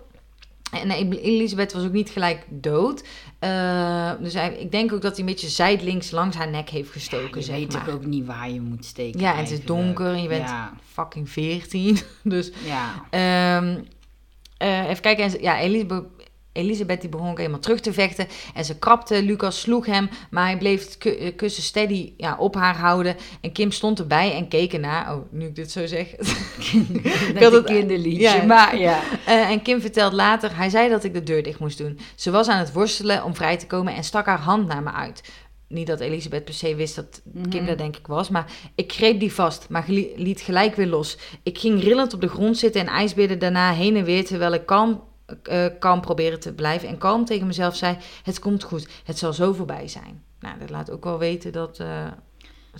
En 0.72 0.90
Elisabeth 0.90 1.72
was 1.72 1.84
ook 1.84 1.92
niet 1.92 2.10
gelijk 2.10 2.44
dood. 2.48 3.04
Eh, 3.38 4.10
dus 4.20 4.34
hij, 4.34 4.54
ik 4.58 4.70
denk 4.70 4.92
ook 4.92 5.02
dat 5.02 5.10
hij 5.16 5.20
een 5.20 5.30
beetje 5.32 5.48
zijdelings 5.48 6.10
langs 6.10 6.36
haar 6.36 6.50
nek 6.50 6.68
heeft 6.68 6.90
gestoken, 6.90 7.38
je 7.40 7.44
zeg 7.46 7.56
weet 7.56 7.72
maar. 7.72 7.90
ook 7.90 8.04
niet 8.04 8.26
waar 8.26 8.50
je 8.50 8.60
moet 8.60 8.84
steken. 8.84 9.20
Ja, 9.20 9.32
en 9.32 9.38
het 9.38 9.50
is 9.50 9.64
donker 9.64 10.06
en 10.06 10.22
je 10.22 10.28
bent 10.28 10.48
Ja, 10.48 10.72
fucking 10.92 11.30
14. 11.30 11.98
Dus 12.22 12.50
ja. 12.64 13.06
Ehm, 13.10 13.78
eh, 14.56 14.88
even 14.88 15.02
kijken. 15.02 15.40
Ja, 15.42 15.60
Elisabeth, 15.60 16.04
Elisabeth 16.56 17.00
die 17.00 17.10
begon 17.10 17.30
ook 17.30 17.38
helemaal 17.38 17.60
terug 17.60 17.80
te 17.80 17.92
vechten. 17.92 18.26
En 18.54 18.64
ze 18.64 18.78
krapte. 18.78 19.22
Lucas 19.22 19.60
sloeg 19.60 19.86
hem. 19.86 20.08
Maar 20.30 20.44
hij 20.46 20.58
bleef 20.58 20.84
het 20.84 20.98
ku- 20.98 21.10
eh, 21.16 21.36
kussen 21.36 21.62
steady 21.62 22.12
ja, 22.16 22.36
op 22.38 22.54
haar 22.54 22.76
houden. 22.76 23.16
En 23.40 23.52
Kim 23.52 23.70
stond 23.70 23.98
erbij 23.98 24.34
en 24.34 24.48
keek 24.48 24.72
ernaar. 24.72 25.14
Oh, 25.14 25.22
nu 25.30 25.46
ik 25.46 25.54
dit 25.54 25.70
zo 25.70 25.86
zeg. 25.86 26.06
Net 27.34 27.42
had 27.42 27.52
het- 27.52 27.64
kinderliedje, 27.64 28.20
ja. 28.22 28.42
maar 28.44 28.78
ja. 28.78 29.00
Eh, 29.26 29.50
en 29.50 29.62
Kim 29.62 29.80
vertelt 29.80 30.12
later. 30.12 30.56
Hij 30.56 30.68
zei 30.68 30.88
dat 30.88 31.04
ik 31.04 31.14
de 31.14 31.22
deur 31.22 31.42
dicht 31.42 31.58
moest 31.58 31.78
doen. 31.78 31.98
Ze 32.14 32.30
was 32.30 32.48
aan 32.48 32.58
het 32.58 32.72
worstelen 32.72 33.24
om 33.24 33.34
vrij 33.34 33.56
te 33.56 33.66
komen. 33.66 33.94
En 33.94 34.04
stak 34.04 34.26
haar 34.26 34.38
hand 34.40 34.66
naar 34.66 34.82
me 34.82 34.92
uit. 34.92 35.22
Niet 35.68 35.86
dat 35.86 36.00
Elisabeth 36.00 36.44
per 36.44 36.54
se 36.54 36.74
wist 36.74 36.94
dat 36.96 37.22
Kim 37.48 37.60
Mhm. 37.60 37.66
dat 37.66 37.78
denk 37.78 37.96
ik 37.96 38.06
was. 38.06 38.28
Maar 38.28 38.46
ik 38.74 38.92
greep 38.92 39.20
die 39.20 39.32
vast. 39.32 39.66
Maar 39.68 39.84
liet 40.16 40.40
gelijk 40.40 40.74
weer 40.76 40.86
los. 40.86 41.18
Ik 41.42 41.58
ging 41.58 41.82
rillend 41.82 42.14
op 42.14 42.20
de 42.20 42.28
grond 42.28 42.58
zitten 42.58 42.80
en 42.80 42.86
ijsbeerde 42.86 43.36
daarna 43.36 43.72
heen 43.72 43.96
en 43.96 44.04
weer. 44.04 44.24
Terwijl 44.24 44.52
ik 44.52 44.66
kalm, 44.66 45.02
eh, 45.42 45.66
kalm 45.78 46.00
probeerde 46.00 46.38
te 46.38 46.52
blijven. 46.54 46.88
En 46.88 46.98
kalm 46.98 47.24
tegen 47.24 47.46
mezelf 47.46 47.76
zei: 47.76 47.96
Het 48.22 48.38
komt 48.38 48.62
goed. 48.62 48.88
Het 49.04 49.18
zal 49.18 49.32
zo 49.32 49.52
voorbij 49.52 49.88
zijn. 49.88 50.24
Nou, 50.40 50.58
dat 50.58 50.70
laat 50.70 50.90
ook 50.90 51.04
wel 51.04 51.18
weten 51.18 51.52
dat. 51.52 51.78
eh, 51.78 52.06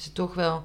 ze 0.00 0.12
toch 0.12 0.34
wel. 0.34 0.62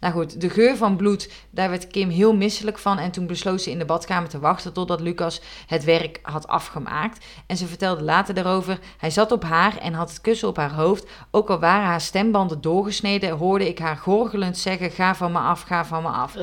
Nou 0.00 0.12
goed, 0.14 0.40
de 0.40 0.50
geur 0.50 0.76
van 0.76 0.96
bloed, 0.96 1.30
daar 1.50 1.70
werd 1.70 1.86
Kim 1.86 2.08
heel 2.08 2.34
misselijk 2.34 2.78
van. 2.78 2.98
En 2.98 3.10
toen 3.10 3.26
besloot 3.26 3.60
ze 3.62 3.70
in 3.70 3.78
de 3.78 3.84
badkamer 3.84 4.28
te 4.28 4.38
wachten 4.38 4.72
totdat 4.72 5.00
Lucas 5.00 5.40
het 5.66 5.84
werk 5.84 6.18
had 6.22 6.48
afgemaakt. 6.48 7.24
En 7.46 7.56
ze 7.56 7.66
vertelde 7.66 8.02
later 8.02 8.34
daarover. 8.34 8.78
Hij 8.98 9.10
zat 9.10 9.32
op 9.32 9.42
haar 9.44 9.76
en 9.78 9.92
had 9.92 10.08
het 10.08 10.20
kussen 10.20 10.48
op 10.48 10.56
haar 10.56 10.72
hoofd. 10.74 11.06
Ook 11.30 11.50
al 11.50 11.58
waren 11.58 11.86
haar 11.86 12.00
stembanden 12.00 12.60
doorgesneden, 12.60 13.30
hoorde 13.30 13.68
ik 13.68 13.78
haar 13.78 13.96
gorgelend 13.96 14.58
zeggen: 14.58 14.90
Ga 14.90 15.14
van 15.14 15.32
me 15.32 15.38
af, 15.38 15.62
ga 15.62 15.84
van 15.84 16.02
me 16.02 16.08
af. 16.08 16.36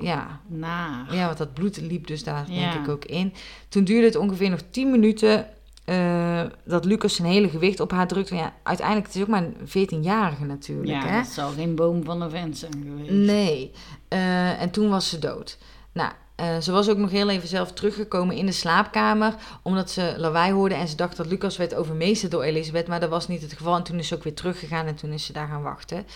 Ja, 0.00 0.40
naar. 0.46 1.14
ja 1.14 1.26
want 1.26 1.38
dat 1.38 1.54
bloed 1.54 1.76
liep 1.80 2.06
dus 2.06 2.24
daar 2.24 2.44
Ja. 2.48 2.70
denk 2.70 2.84
ik 2.84 2.90
ook 2.92 3.04
in. 3.04 3.34
Toen 3.68 3.84
duurde 3.84 4.06
het 4.06 4.16
ongeveer 4.16 4.50
nog 4.50 4.60
10 4.70 4.90
minuten. 4.90 5.46
Eh, 5.84 6.42
dat 6.64 6.84
Lucas 6.84 7.14
zijn 7.14 7.28
hele 7.28 7.48
gewicht 7.48 7.80
op 7.80 7.90
haar 7.90 8.06
drukte. 8.06 8.34
Ja, 8.34 8.52
uiteindelijk 8.62 9.06
het 9.06 9.16
is 9.16 9.22
ook 9.22 9.28
maar 9.28 9.42
een 9.42 9.68
14-jarige 9.68 10.44
natuurlijk. 10.44 10.88
Ja, 10.88 11.06
hè? 11.06 11.16
dat 11.16 11.26
zal 11.26 11.50
geen 11.50 11.74
boom 11.74 12.04
van 12.04 12.22
een 12.22 12.30
vent 12.30 12.58
zijn 12.58 12.84
geweest. 12.86 13.10
Nee. 13.10 13.70
Eh, 14.08 14.62
en 14.62 14.70
toen 14.70 14.88
was 14.88 15.08
ze 15.08 15.18
dood. 15.18 15.58
Nou, 15.92 16.12
eh, 16.34 16.58
ze 16.60 16.72
was 16.72 16.88
ook 16.88 16.96
nog 16.96 17.10
heel 17.10 17.28
even 17.28 17.48
zelf 17.48 17.72
teruggekomen 17.72 18.36
in 18.36 18.46
de 18.46 18.52
slaapkamer. 18.52 19.34
Omdat 19.62 19.90
ze 19.90 20.14
lawaai 20.16 20.52
hoorde 20.52 20.74
en 20.74 20.88
ze 20.88 20.96
dacht 20.96 21.16
dat 21.16 21.26
Lucas 21.26 21.56
werd 21.56 21.74
overmeesterd 21.74 22.32
door 22.32 22.42
Elisabeth. 22.42 22.88
Maar 22.88 23.00
dat 23.00 23.10
was 23.10 23.28
niet 23.28 23.42
het 23.42 23.52
geval. 23.52 23.76
En 23.76 23.82
toen 23.82 23.98
is 23.98 24.08
ze 24.08 24.14
ook 24.14 24.22
weer 24.22 24.34
teruggegaan 24.34 24.86
en 24.86 24.94
toen 24.94 25.12
is 25.12 25.26
ze 25.26 25.32
daar 25.32 25.48
gaan 25.48 25.62
wachten. 25.62 26.06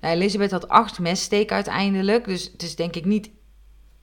Nou, 0.00 0.14
Elisabeth 0.14 0.50
had 0.50 0.68
acht 0.68 0.98
messteken 0.98 1.54
uiteindelijk. 1.54 2.24
Dus 2.24 2.50
het 2.52 2.62
is 2.62 2.76
denk 2.76 2.96
ik 2.96 3.04
niet 3.04 3.30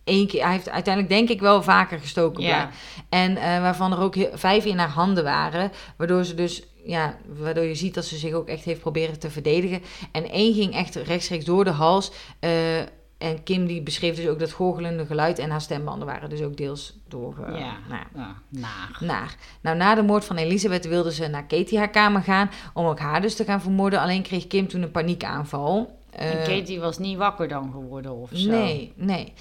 één 0.04 0.28
keer. 0.28 0.44
Hij 0.44 0.52
heeft 0.52 0.70
uiteindelijk 0.70 1.14
denk 1.14 1.30
ik 1.30 1.40
wel 1.40 1.64
vaker 1.64 2.00
gestoken. 2.00 2.44
Ja. 2.44 2.70
En 3.10 3.38
eh, 3.38 3.44
waarvan 3.62 3.92
er 3.92 4.00
ook 4.00 4.16
vijf 4.34 4.66
in 4.66 4.78
haar 4.78 4.90
handen 4.90 5.24
waren. 5.24 5.72
Waardoor 5.98 6.24
ze 6.24 6.36
dus, 6.36 6.64
ja, 6.86 7.18
waardoor 7.40 7.64
je 7.64 7.76
ziet 7.76 7.94
dat 7.94 8.06
ze 8.06 8.18
zich 8.18 8.34
ook 8.34 8.48
echt 8.48 8.64
heeft 8.64 8.80
proberen 8.80 9.20
te 9.20 9.30
verdedigen. 9.30 9.82
En 10.12 10.30
één 10.30 10.54
ging 10.54 10.74
echt 10.74 10.96
rechtstreeks 10.96 11.46
door 11.46 11.64
de 11.64 11.70
hals. 11.72 12.12
eh, 12.40 12.80
en 13.18 13.44
Kim 13.44 13.68
die 13.68 13.82
beschreef 13.82 14.16
dus 14.16 14.28
ook 14.28 14.40
dat 14.40 14.52
gorgelende 14.52 15.06
geluid. 15.06 15.40
En 15.40 15.50
haar 15.50 15.62
stembanden 15.62 16.08
waren 16.08 16.30
dus 16.30 16.42
ook 16.42 16.58
deels 16.58 16.94
door. 17.08 17.36
eh, 17.48 17.60
ja. 17.60 17.76
nou 17.90 18.02
ja, 18.02 18.08
Ja, 18.16 18.36
naar. 18.50 18.98
naar. 19.00 19.36
Nou, 19.62 19.78
na 19.78 19.96
de 19.96 20.02
moord 20.04 20.26
van 20.26 20.36
Elisabeth 20.36 20.88
wilde 20.88 21.14
ze 21.14 21.28
naar 21.28 21.46
Katie 21.46 21.78
haar 21.78 21.90
kamer 21.90 22.22
gaan. 22.22 22.50
Om 22.74 22.86
ook 22.86 23.00
haar 23.00 23.22
dus 23.22 23.36
te 23.36 23.44
gaan 23.44 23.62
vermoorden. 23.62 24.00
Alleen 24.00 24.22
kreeg 24.22 24.48
Kim 24.48 24.68
toen 24.68 24.82
een 24.82 24.92
paniekaanval. 24.92 26.00
En 26.12 26.40
Eh, 26.40 26.58
Katie 26.58 26.80
was 26.80 26.98
niet 26.98 27.18
wakker 27.18 27.48
dan 27.48 27.72
geworden 27.72 28.12
of 28.16 28.30
zo. 28.34 28.50
Nee, 28.50 28.94
nee. 28.96 29.34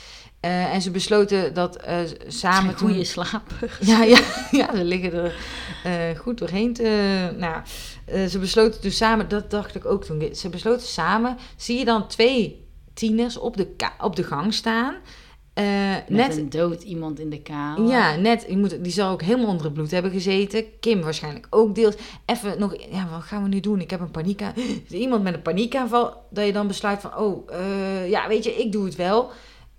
Eh, 0.42 0.74
en 0.74 0.82
ze 0.82 0.90
besloten 0.90 1.54
dat 1.54 1.76
eh, 1.76 1.98
samen 2.26 2.70
Een 2.70 2.76
toen... 2.76 2.88
goede 2.88 3.04
slaap. 3.04 3.42
Ja, 3.80 4.02
ja, 4.02 4.18
ja, 4.50 4.76
ze 4.76 4.84
liggen 4.84 5.12
er 5.12 5.34
eh, 5.84 6.18
goed 6.18 6.38
doorheen 6.38 6.72
te... 6.72 7.30
Nou, 7.36 7.62
ze 8.28 8.38
besloten 8.38 8.80
dus 8.80 8.96
samen, 8.96 9.28
dat 9.28 9.50
dacht 9.50 9.74
ik 9.74 9.86
ook 9.86 10.04
toen. 10.04 10.34
Ze 10.34 10.48
besloten 10.48 10.86
samen, 10.86 11.36
zie 11.56 11.78
je 11.78 11.84
dan 11.84 12.08
twee 12.08 12.64
tieners 12.94 13.36
op 13.36 13.56
de, 13.56 13.74
op 14.00 14.16
de 14.16 14.22
gang 14.22 14.54
staan. 14.54 14.94
Met 15.54 16.08
net, 16.08 16.36
een 16.36 16.50
dood 16.50 16.82
iemand 16.82 17.18
in 17.18 17.30
de 17.30 17.42
kamer. 17.42 17.90
ja, 17.90 18.16
net, 18.16 18.44
je 18.48 18.56
moet, 18.56 18.84
die 18.84 18.92
zal 18.92 19.10
ook 19.10 19.22
helemaal 19.22 19.48
onder 19.48 19.64
het 19.64 19.74
bloed 19.74 19.90
hebben 19.90 20.10
gezeten. 20.10 20.64
Kim 20.80 21.00
waarschijnlijk 21.00 21.46
ook 21.50 21.74
deels. 21.74 21.94
Even 22.26 22.58
nog, 22.58 22.76
ja, 22.90 23.08
wat 23.10 23.22
gaan 23.22 23.42
we 23.42 23.48
nu 23.48 23.60
doen? 23.60 23.80
Ik 23.80 23.90
heb 23.90 24.00
een 24.00 24.10
paniek 24.10 24.42
aan. 24.42 24.54
Iemand 24.88 25.22
met 25.22 25.34
een 25.34 25.42
paniekaanval, 25.42 26.26
dat 26.30 26.46
je 26.46 26.52
dan 26.52 26.66
besluit 26.66 27.00
van, 27.00 27.16
oh, 27.16 27.50
ja, 28.08 28.28
weet 28.28 28.44
je, 28.44 28.54
ik 28.54 28.72
doe 28.72 28.84
het 28.84 28.96
wel. 28.96 29.30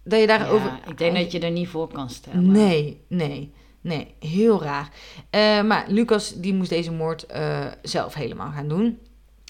Dat 0.03 0.19
je 0.19 0.27
Ja, 0.27 0.37
daarover... 0.37 0.79
ik 0.87 0.97
denk 0.97 1.15
dat 1.15 1.31
je 1.31 1.39
er 1.39 1.51
niet 1.51 1.67
voor 1.67 1.87
kan 1.87 2.09
stellen. 2.09 2.51
Nee, 2.51 3.01
nee, 3.07 3.53
nee. 3.81 4.13
Heel 4.19 4.61
raar. 4.63 4.89
Eh, 5.29 5.61
maar 5.61 5.85
Lucas, 5.87 6.33
die 6.35 6.53
moest 6.53 6.69
deze 6.69 6.91
moord 6.91 7.25
eh, 7.25 7.65
zelf 7.81 8.13
helemaal 8.13 8.51
gaan 8.51 8.67
doen. 8.67 8.99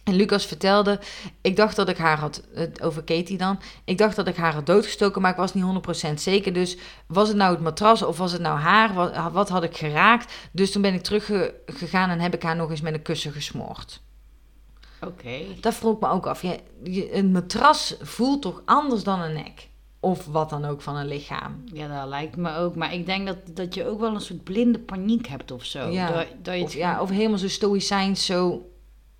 En 0.03 0.13
Lucas 0.15 0.45
vertelde, 0.45 0.99
ik 1.41 1.55
dacht 1.55 1.75
dat 1.75 1.89
ik 1.89 1.97
haar 1.97 2.17
had, 2.19 2.43
over 2.81 3.03
Katie 3.03 3.37
dan, 3.37 3.59
ik 3.85 3.97
dacht 3.97 4.15
dat 4.15 4.27
ik 4.27 4.35
haar 4.35 4.53
had 4.53 4.65
doodgestoken, 4.65 5.21
maar 5.21 5.31
ik 5.31 5.37
was 5.37 5.53
niet 5.53 5.63
100% 6.09 6.13
zeker. 6.13 6.53
Dus 6.53 6.77
was 7.07 7.27
het 7.27 7.37
nou 7.37 7.51
het 7.53 7.63
matras 7.63 8.01
of 8.03 8.17
was 8.17 8.31
het 8.31 8.41
nou 8.41 8.59
haar? 8.59 8.93
Wat, 8.93 9.31
wat 9.31 9.49
had 9.49 9.63
ik 9.63 9.77
geraakt? 9.77 10.33
Dus 10.51 10.71
toen 10.71 10.81
ben 10.81 10.93
ik 10.93 11.01
teruggegaan 11.03 12.09
en 12.09 12.19
heb 12.19 12.33
ik 12.33 12.43
haar 12.43 12.55
nog 12.55 12.69
eens 12.69 12.81
met 12.81 12.93
een 12.93 13.01
kussen 13.01 13.31
gesmoord. 13.31 14.01
Oké. 15.01 15.39
Dat 15.59 15.73
vroeg 15.73 15.99
me 15.99 16.07
ook 16.09 16.27
af. 16.27 16.41
Ja, 16.41 16.55
je- 16.83 17.13
een 17.15 17.31
matras 17.31 17.95
voelt 18.01 18.41
toch 18.41 18.61
anders 18.65 19.03
dan 19.03 19.21
een 19.21 19.33
nek? 19.33 19.67
Of 20.03 20.25
wat 20.25 20.49
dan 20.49 20.65
ook 20.65 20.81
van 20.81 20.95
een 20.95 21.07
lichaam. 21.07 21.63
Ja, 21.73 21.99
dat 21.99 22.07
lijkt 22.09 22.35
me 22.35 22.55
ook. 22.55 22.75
Maar 22.75 22.93
ik 22.93 23.05
denk 23.05 23.27
dat, 23.27 23.37
dat 23.53 23.73
je 23.73 23.87
ook 23.87 23.99
wel 23.99 24.13
een 24.15 24.21
soort 24.21 24.43
blinde 24.43 24.79
paniek 24.79 25.27
hebt 25.27 25.51
of 25.51 25.63
zo. 25.65 25.87
Ja. 25.89 26.11
Dat, 26.11 26.25
dat 26.41 26.55
je 26.57 26.63
Of, 26.63 26.73
ja, 26.73 27.01
of 27.01 27.09
helemaal 27.09 27.37
zo 27.37 27.47
stoïcijns, 27.47 28.25
zo, 28.25 28.69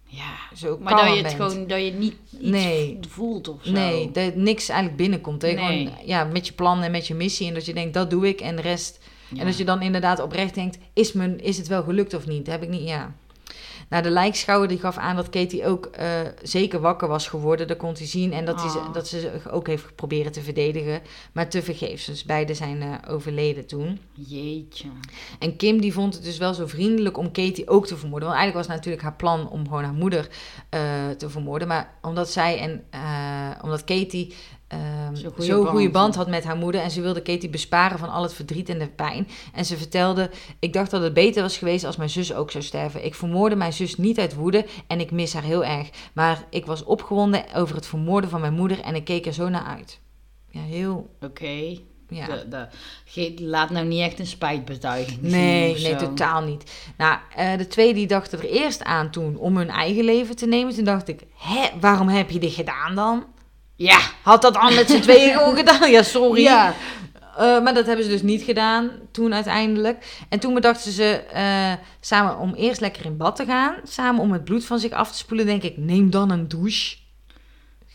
ja. 0.06 0.34
zo 0.56 0.78
Maar 0.82 0.96
dat 0.96 1.04
je 1.06 1.24
het 1.24 1.36
bent. 1.38 1.52
gewoon, 1.52 1.68
dat 1.68 1.80
je 1.86 1.92
niet 1.92 2.16
iets 2.32 2.50
Nee. 2.50 3.00
voelt 3.08 3.48
of 3.48 3.64
zo. 3.64 3.72
Nee, 3.72 4.12
dat 4.12 4.36
niks 4.36 4.70
eigenlijk 4.70 4.98
binnenkomt. 5.02 5.42
Je 5.42 5.48
Nee. 5.48 5.86
gewoon 5.86 6.06
ja, 6.06 6.24
met 6.24 6.48
je 6.48 6.54
plan 6.54 6.82
en 6.82 6.92
met 6.92 7.08
je 7.08 7.14
missie. 7.14 7.48
En 7.48 7.54
dat 7.54 7.66
je 7.66 7.74
denkt, 7.74 7.94
dat 7.94 8.10
doe 8.10 8.28
ik. 8.28 8.42
En 8.42 8.56
de 8.56 8.62
rest... 8.62 9.00
Ja. 9.30 9.40
En 9.40 9.46
dat 9.46 9.58
je 9.58 9.66
dan 9.66 9.82
inderdaad 9.82 10.20
oprecht 10.22 10.56
denkt, 10.56 10.78
is, 10.94 11.14
mijn, 11.14 11.40
is 11.44 11.58
het 11.58 11.68
wel 11.68 11.84
gelukt 11.84 12.14
of 12.14 12.28
niet? 12.28 12.48
Heb 12.48 12.64
ik 12.64 12.70
niet, 12.70 12.88
ja. 12.88 13.16
Nou, 13.94 14.06
de 14.06 14.12
lijkschouwer 14.12 14.68
die 14.68 14.80
gaf 14.80 14.98
aan 14.98 15.16
dat 15.16 15.30
Katie 15.30 15.66
ook 15.66 15.86
eh, 15.86 16.08
zeker 16.42 16.80
wakker 16.80 17.08
was 17.08 17.28
geworden. 17.28 17.68
Dat 17.68 17.78
kon 17.78 17.94
hij 17.98 18.06
zien. 18.08 18.34
En 18.34 18.46
dat, 18.46 18.62
hij, 18.62 18.70
ze- 18.70 18.80
Ah. 18.80 18.94
dat 18.94 19.08
ze 19.08 19.20
zich 19.20 19.52
ook 19.52 19.68
heeft 19.68 19.84
geprobeerd 19.86 20.34
te 20.34 20.42
verdedigen. 20.42 21.02
Maar 21.34 21.50
te 21.50 21.64
vergeefs. 21.64 22.06
Dus 22.06 22.24
beide 22.24 22.54
zijn 22.54 22.82
eh, 22.82 22.94
overleden 23.14 23.66
toen. 23.66 24.00
Jeetje. 24.14 24.88
En 25.40 25.56
Kim 25.56 25.82
die 25.82 25.94
vond 25.94 26.14
het 26.14 26.24
dus 26.24 26.38
wel 26.38 26.54
zo 26.54 26.68
vriendelijk 26.68 27.18
om 27.18 27.32
Katie 27.32 27.70
ook 27.70 27.88
te 27.88 27.98
vermoorden. 27.98 28.28
Want 28.28 28.40
eigenlijk 28.40 28.68
was 28.68 28.76
natuurlijk 28.78 29.04
haar 29.04 29.16
plan 29.16 29.50
om 29.50 29.64
gewoon 29.68 29.84
haar 29.84 29.94
moeder 29.94 30.28
eh, 30.70 30.82
te 31.18 31.30
vermoorden. 31.30 31.68
Maar 31.68 31.94
omdat 32.02 32.30
zij 32.32 32.60
en 32.60 32.84
omdat 33.64 33.84
Katie 33.84 34.34
ehm, 34.68 35.16
Zo'n 35.16 35.32
goede 35.32 35.66
goede, 35.66 35.90
band. 35.90 36.16
had 36.16 36.28
met 36.30 36.44
haar 36.44 36.56
moeder. 36.56 36.82
En 36.82 36.92
ze 36.92 37.02
wilde 37.02 37.22
Katie 37.22 37.50
besparen 37.50 38.00
van 38.00 38.10
al 38.10 38.24
het 38.24 38.34
verdriet 38.34 38.70
en 38.70 38.80
de 38.80 38.88
pijn. 38.88 39.28
En 39.54 39.66
ze 39.66 39.78
vertelde, 39.78 40.30
ik 40.60 40.74
dacht 40.74 40.92
dat 40.92 41.02
het 41.02 41.14
beter 41.14 41.42
was 41.42 41.58
geweest 41.58 41.84
als 41.86 41.96
mijn 41.98 42.10
zus 42.10 42.34
ook 42.34 42.52
zou 42.52 42.64
sterven. 42.64 43.06
Ik 43.06 43.16
vermoorde 43.16 43.56
mijn 43.56 43.74
zus 43.74 43.98
niet 43.98 44.20
uit 44.20 44.34
woede 44.34 44.66
en 44.88 45.00
ik 45.00 45.12
mis 45.12 45.34
haar 45.34 45.44
heel 45.44 45.66
erg. 45.66 45.90
Maar 46.14 46.44
ik 46.50 46.66
was 46.66 46.84
opgewonden 46.84 47.46
over 47.56 47.76
het 47.76 47.86
vermoorden 47.86 48.30
van 48.30 48.42
mijn 48.42 48.54
moeder 48.54 48.80
en 48.82 48.96
ik 48.96 49.04
keek 49.04 49.26
er 49.26 49.34
zo 49.34 49.50
naar 49.50 49.64
uit. 49.66 50.00
Ja, 50.50 50.62
heel... 50.62 51.10
Oké. 51.22 51.78
Ja. 52.10 52.26
De- 52.26 52.48
de- 52.50 52.68
ge- 53.06 53.34
Laat 53.40 53.70
nou 53.70 53.86
niet 53.86 54.00
echt 54.02 54.20
een 54.20 54.28
spijtbetuiging 54.28 55.22
Nee, 55.22 55.82
nee, 55.82 55.96
totaal 55.96 56.42
niet. 56.42 56.72
Nou, 56.98 57.18
eh, 57.36 57.58
de 57.58 57.68
twee 57.68 57.94
die 57.94 58.08
dachten 58.08 58.40
er 58.40 58.46
eerst 58.50 58.84
aan 58.84 59.10
toen 59.10 59.38
om 59.38 59.58
hun 59.58 59.70
eigen 59.70 60.04
leven 60.04 60.36
te 60.36 60.46
nemen. 60.46 60.74
Toen 60.76 60.84
dacht 60.84 61.08
ik, 61.08 61.22
hè, 61.38 61.70
waarom 61.80 62.08
heb 62.08 62.30
je 62.30 62.40
dit 62.40 62.54
gedaan 62.54 62.96
dan? 62.96 63.26
Ja. 63.76 64.00
Had 64.22 64.42
dat 64.42 64.54
dan 64.54 64.74
met 64.76 64.90
z'n 64.90 65.00
tweeën 65.08 65.34
gewoon 65.38 65.56
gedaan? 65.56 65.92
Ja, 65.92 66.04
sorry. 66.04 66.42
Ja. 66.42 66.74
Eh, 67.38 67.64
maar 67.64 67.74
dat 67.74 67.86
hebben 67.86 68.06
ze 68.06 68.12
dus 68.12 68.22
niet 68.22 68.42
gedaan 68.42 68.92
toen 69.12 69.34
uiteindelijk. 69.34 70.24
En 70.30 70.40
toen 70.40 70.54
bedachten 70.54 70.92
ze 70.92 71.14
eh, 71.16 71.74
samen 72.00 72.38
om 72.38 72.54
eerst 72.54 72.82
lekker 72.82 73.06
in 73.06 73.18
bad 73.18 73.36
te 73.36 73.46
gaan. 73.46 73.76
Samen 73.84 74.22
om 74.22 74.32
het 74.32 74.44
bloed 74.44 74.66
van 74.66 74.80
zich 74.80 74.92
af 74.92 75.12
te 75.12 75.18
spoelen. 75.18 75.46
Denk 75.46 75.64
ik, 75.64 75.78
neem 75.78 76.10
dan 76.10 76.30
een 76.30 76.48
douche. 76.48 76.98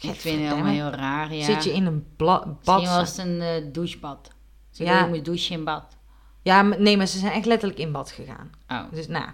Ik 0.00 0.20
vind 0.20 0.40
het 0.40 0.48
helemaal 0.50 0.72
heel 0.72 0.90
raar, 0.90 1.34
ja. 1.34 1.44
Zit 1.44 1.64
je 1.64 1.72
in 1.72 1.86
een 1.86 2.06
bad? 2.16 2.46
Misschien 2.46 2.96
was 2.96 3.08
het 3.16 3.26
een 3.26 3.40
eh, 3.40 3.48
douchebad. 3.72 4.30
Ze 4.70 4.84
Ja. 4.84 5.06
moet 5.06 5.24
douchen 5.24 5.54
in 5.54 5.64
bad. 5.64 5.84
Ja, 6.42 6.62
nee, 6.62 6.96
maar 6.96 7.06
ze 7.06 7.18
zijn 7.18 7.32
echt 7.32 7.46
letterlijk 7.46 7.80
in 7.80 7.92
bad 7.92 8.10
gegaan. 8.10 8.50
Oh. 8.68 8.80
Dus 8.92 9.06
nou, 9.08 9.28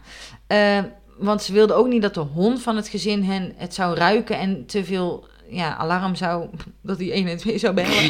want 1.18 1.42
ze 1.42 1.53
wilden 1.53 1.76
ook 1.76 1.86
niet 1.88 2.03
dat 2.03 2.14
de 2.14 2.20
hond 2.20 2.62
van 2.62 2.76
het 2.76 2.88
gezin 2.88 3.22
hen 3.22 3.53
het 3.57 3.74
zou 3.74 3.97
ruiken 3.97 4.38
en 4.38 4.66
te 4.66 4.84
veel 4.84 5.28
ja, 5.55 5.76
alarm 5.76 6.14
zou, 6.14 6.46
dat 6.82 6.98
die 6.98 7.12
1 7.12 7.26
en 7.26 7.36
2 7.36 7.59
zou 7.59 7.74
bellen. 7.74 8.09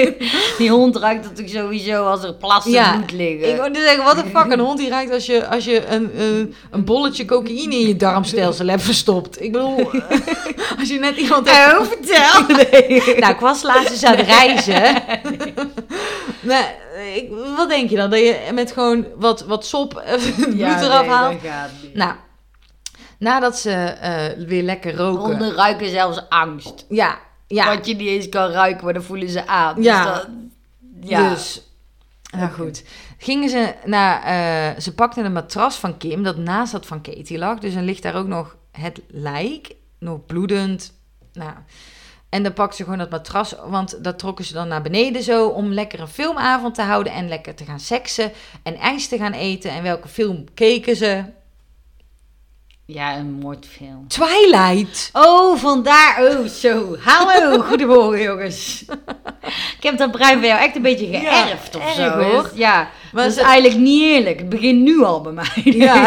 Die 0.58 0.70
hond 0.70 0.96
ruikt 0.96 1.22
natuurlijk 1.22 1.56
sowieso 1.56 2.04
als 2.04 2.24
er 2.24 2.34
plassen 2.34 2.72
Ja, 2.72 2.96
bloed 2.96 3.12
liggen. 3.12 3.50
Ik 3.50 3.56
wou 3.56 3.74
zeggen, 3.74 4.04
wat 4.04 4.16
de 4.16 4.24
fuck, 4.32 4.52
een 4.52 4.58
hond 4.60 4.78
die 4.78 4.88
ruikt 4.88 5.12
als 5.12 5.26
je, 5.26 5.46
als 5.46 5.64
je 5.64 5.86
een, 5.86 6.20
een, 6.20 6.54
een 6.70 6.84
bolletje 6.84 7.24
cocaïne 7.24 7.74
in 7.74 7.86
je 7.86 7.96
darmstelsel 7.96 8.66
hebt 8.66 8.82
verstopt. 8.82 9.42
Ik 9.42 9.52
bedoel, 9.52 9.90
als 10.78 10.88
je 10.88 10.98
net 10.98 11.16
iemand 11.16 11.50
hebt... 11.50 11.78
Oh, 11.78 11.86
vertel. 11.86 12.56
Nee. 12.70 13.18
Nou, 13.18 13.32
ik 13.32 13.40
was 13.40 13.62
laatst 13.62 13.90
eens 13.90 14.04
aan 14.04 14.16
het 14.16 14.26
reizen. 14.26 15.02
nou, 16.40 16.64
ik, 17.14 17.28
wat 17.56 17.68
denk 17.68 17.90
je 17.90 17.96
dan? 17.96 18.10
Dat 18.10 18.18
je 18.18 18.38
met 18.54 18.72
gewoon 18.72 19.06
wat, 19.16 19.44
wat 19.46 19.66
sop 19.66 20.02
het 20.04 20.34
bloed 20.34 20.58
eraf 20.58 21.06
haalt? 21.06 21.42
dat 21.42 21.50
gaat 21.50 21.70
niet. 21.82 21.94
Nou, 21.94 22.12
nadat 23.18 23.58
ze 23.58 23.70
eh, 23.70 24.46
weer 24.46 24.62
lekker 24.62 24.96
roken. 24.96 25.24
Honden 25.24 25.54
ruiken 25.54 25.90
zelfs 25.90 26.28
angst. 26.28 26.84
Ja, 26.88 27.18
ja. 27.46 27.76
Wat 27.76 27.86
je 27.86 27.94
niet 27.94 28.08
eens 28.08 28.28
kan 28.28 28.50
ruiken, 28.50 28.84
maar 28.84 28.94
dan 28.94 29.02
voelen 29.02 29.28
ze 29.28 29.46
aan. 29.46 29.82
Ja. 29.82 30.04
Dus 30.04 30.14
dat, 30.14 30.28
ja. 31.00 31.30
Dus, 31.30 31.62
nou 32.30 32.50
goed. 32.50 32.84
Gingen 33.18 33.48
ze 33.48 33.74
naar, 33.84 34.22
eh, 34.22 34.80
ze 34.80 34.94
pakten 34.94 35.24
een 35.24 35.32
matras 35.32 35.76
van 35.76 35.96
Kim 35.96 36.22
dat 36.22 36.36
naast 36.36 36.72
dat 36.72 36.86
van 36.86 37.00
Katie 37.00 37.38
lag. 37.38 37.58
Dus 37.58 37.74
dan 37.74 37.84
ligt 37.84 38.02
daar 38.02 38.16
ook 38.16 38.26
nog 38.26 38.56
het 38.72 39.00
lijk, 39.08 39.74
nog 39.98 40.26
bloedend. 40.26 40.92
Nou, 41.32 41.52
en 42.28 42.42
dan 42.42 42.52
pakten 42.52 42.76
ze 42.76 42.82
gewoon 42.82 42.98
dat 42.98 43.10
matras, 43.10 43.54
want 43.66 44.04
dat 44.04 44.18
trokken 44.18 44.44
ze 44.44 44.52
dan 44.52 44.68
naar 44.68 44.82
beneden 44.82 45.22
zo 45.22 45.48
om 45.48 45.72
lekker 45.72 46.00
een 46.00 46.08
filmavond 46.08 46.74
te 46.74 46.82
houden 46.82 47.12
en 47.12 47.28
lekker 47.28 47.54
te 47.54 47.64
gaan 47.64 47.80
seksen 47.80 48.32
en 48.62 48.76
ijs 48.76 49.08
te 49.08 49.16
gaan 49.16 49.32
eten. 49.32 49.70
En 49.70 49.82
welke 49.82 50.08
film 50.08 50.44
keken 50.54 50.96
ze? 50.96 51.24
Ja, 52.86 53.16
een 53.16 53.32
moordfilm. 53.32 54.08
Twilight. 54.08 55.10
Oh, 55.12 55.56
vandaar. 55.58 56.16
Oh, 56.22 56.46
zo. 56.46 56.96
Hallo, 57.00 57.58
goedemorgen 57.68 58.22
jongens. 58.22 58.84
Ik 59.76 59.82
heb 59.82 59.96
dat 59.98 60.10
brein 60.10 60.38
van 60.38 60.48
jou 60.48 60.60
echt 60.60 60.76
een 60.76 60.82
beetje 60.82 61.06
geërfd 61.06 61.76
of 61.76 61.82
erg, 61.82 61.94
zo. 61.94 62.08
hoor. 62.10 62.50
Ja, 62.54 62.88
Maar 63.12 63.22
dat 63.22 63.32
is 63.32 63.38
ze- 63.38 63.44
eigenlijk 63.44 63.80
niet 63.82 64.02
eerlijk. 64.02 64.38
Het 64.38 64.48
begint 64.48 64.82
nu 64.82 65.02
al 65.02 65.20
bij 65.20 65.32
mij. 65.32 65.46
Ja. 65.64 66.06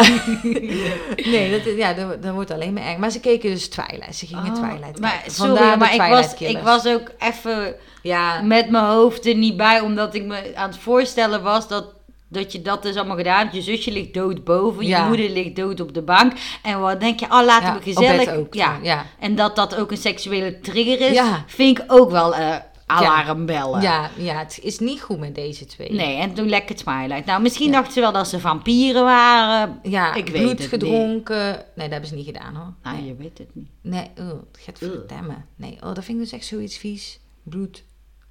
nee, 1.32 1.50
dat, 1.64 1.76
ja, 1.76 1.92
dat, 1.92 2.22
dat 2.22 2.32
wordt 2.34 2.50
alleen 2.50 2.72
maar 2.72 2.82
erg. 2.82 2.96
Maar 2.96 3.10
ze 3.10 3.20
keken 3.20 3.50
dus 3.50 3.68
Twilight. 3.68 4.16
Ze 4.16 4.26
gingen 4.26 4.44
Oh, 4.44 4.54
Twilight 4.54 5.00
maar 5.00 5.10
kijken. 5.10 5.32
Vandaar 5.32 5.78
maar 5.78 5.94
ik 5.94 6.02
was, 6.02 6.34
ik 6.34 6.58
was 6.58 6.86
ook 6.86 7.10
even 7.18 7.74
Ja, 8.02 8.40
met 8.42 8.70
mijn 8.70 8.84
hoofd 8.84 9.26
er 9.26 9.34
niet 9.34 9.56
bij, 9.56 9.80
omdat 9.80 10.14
ik 10.14 10.24
me 10.24 10.52
aan 10.54 10.68
het 10.70 10.78
voorstellen 10.78 11.42
was 11.42 11.68
dat, 11.68 11.84
dat 12.30 12.52
je 12.52 12.62
dat 12.62 12.82
dus 12.82 12.96
allemaal 12.96 13.16
gedaan 13.16 13.38
hebt. 13.38 13.54
Je 13.54 13.62
zusje 13.62 13.92
ligt 13.92 14.14
dood 14.14 14.44
boven, 14.44 14.86
Ja. 14.86 15.00
je 15.02 15.08
moeder 15.08 15.30
ligt 15.30 15.56
dood 15.56 15.80
op 15.80 15.94
de 15.94 16.02
bank. 16.02 16.32
En 16.62 16.80
wat 16.80 17.00
denk 17.00 17.20
je, 17.20 17.26
oh 17.26 17.44
laten 17.44 17.66
ja, 17.68 17.74
we 17.78 17.82
gezellig. 17.82 18.32
ook. 18.34 18.54
ja. 18.54 18.78
ja. 18.82 19.06
En 19.18 19.34
dat 19.34 19.56
dat 19.56 19.76
ook 19.76 19.90
een 19.90 19.96
seksuele 19.96 20.60
trigger 20.60 21.00
is, 21.08 21.12
Ja. 21.14 21.44
vind 21.46 21.78
ik 21.78 21.84
ook 21.92 22.10
wel 22.10 22.34
eh 22.34 22.56
alarmbellen. 22.86 23.80
Ja, 23.80 24.10
ja, 24.16 24.38
het 24.38 24.58
is 24.62 24.78
niet 24.78 25.00
goed 25.00 25.18
met 25.18 25.34
deze 25.34 25.66
twee. 25.66 25.92
Nee, 25.92 26.16
en 26.16 26.34
toen 26.34 26.48
lekker 26.48 26.74
Twilight. 26.76 27.24
Nou, 27.26 27.42
misschien 27.42 27.72
dachten 27.72 27.92
ze 27.92 28.00
wel 28.00 28.12
dat 28.12 28.28
ze 28.28 28.40
vampieren 28.40 29.02
waren. 29.04 29.78
Ja, 29.82 30.14
Ik 30.14 30.28
weet 30.28 30.42
bloed 30.42 30.58
het 30.58 30.66
gedronken. 30.68 31.44
Nee, 31.46 31.62
dat 31.74 31.90
hebben 31.90 32.08
ze 32.08 32.14
niet 32.14 32.26
gedaan 32.26 32.54
hoor. 32.54 32.72
Nou, 32.82 32.96
nee, 32.96 33.06
je 33.06 33.14
weet 33.14 33.38
het 33.38 33.54
niet. 33.54 33.68
nee 33.82 34.10
oh, 34.18 34.28
het 34.28 34.60
gaat 34.60 34.78
verdammen. 34.78 35.44
Nee, 35.56 35.76
oh, 35.80 35.94
dat 35.94 36.04
vind 36.04 36.18
ik 36.18 36.24
dus 36.24 36.32
echt 36.32 36.44
zoiets 36.46 36.76
vies. 36.78 37.20
Bloed. 37.42 37.84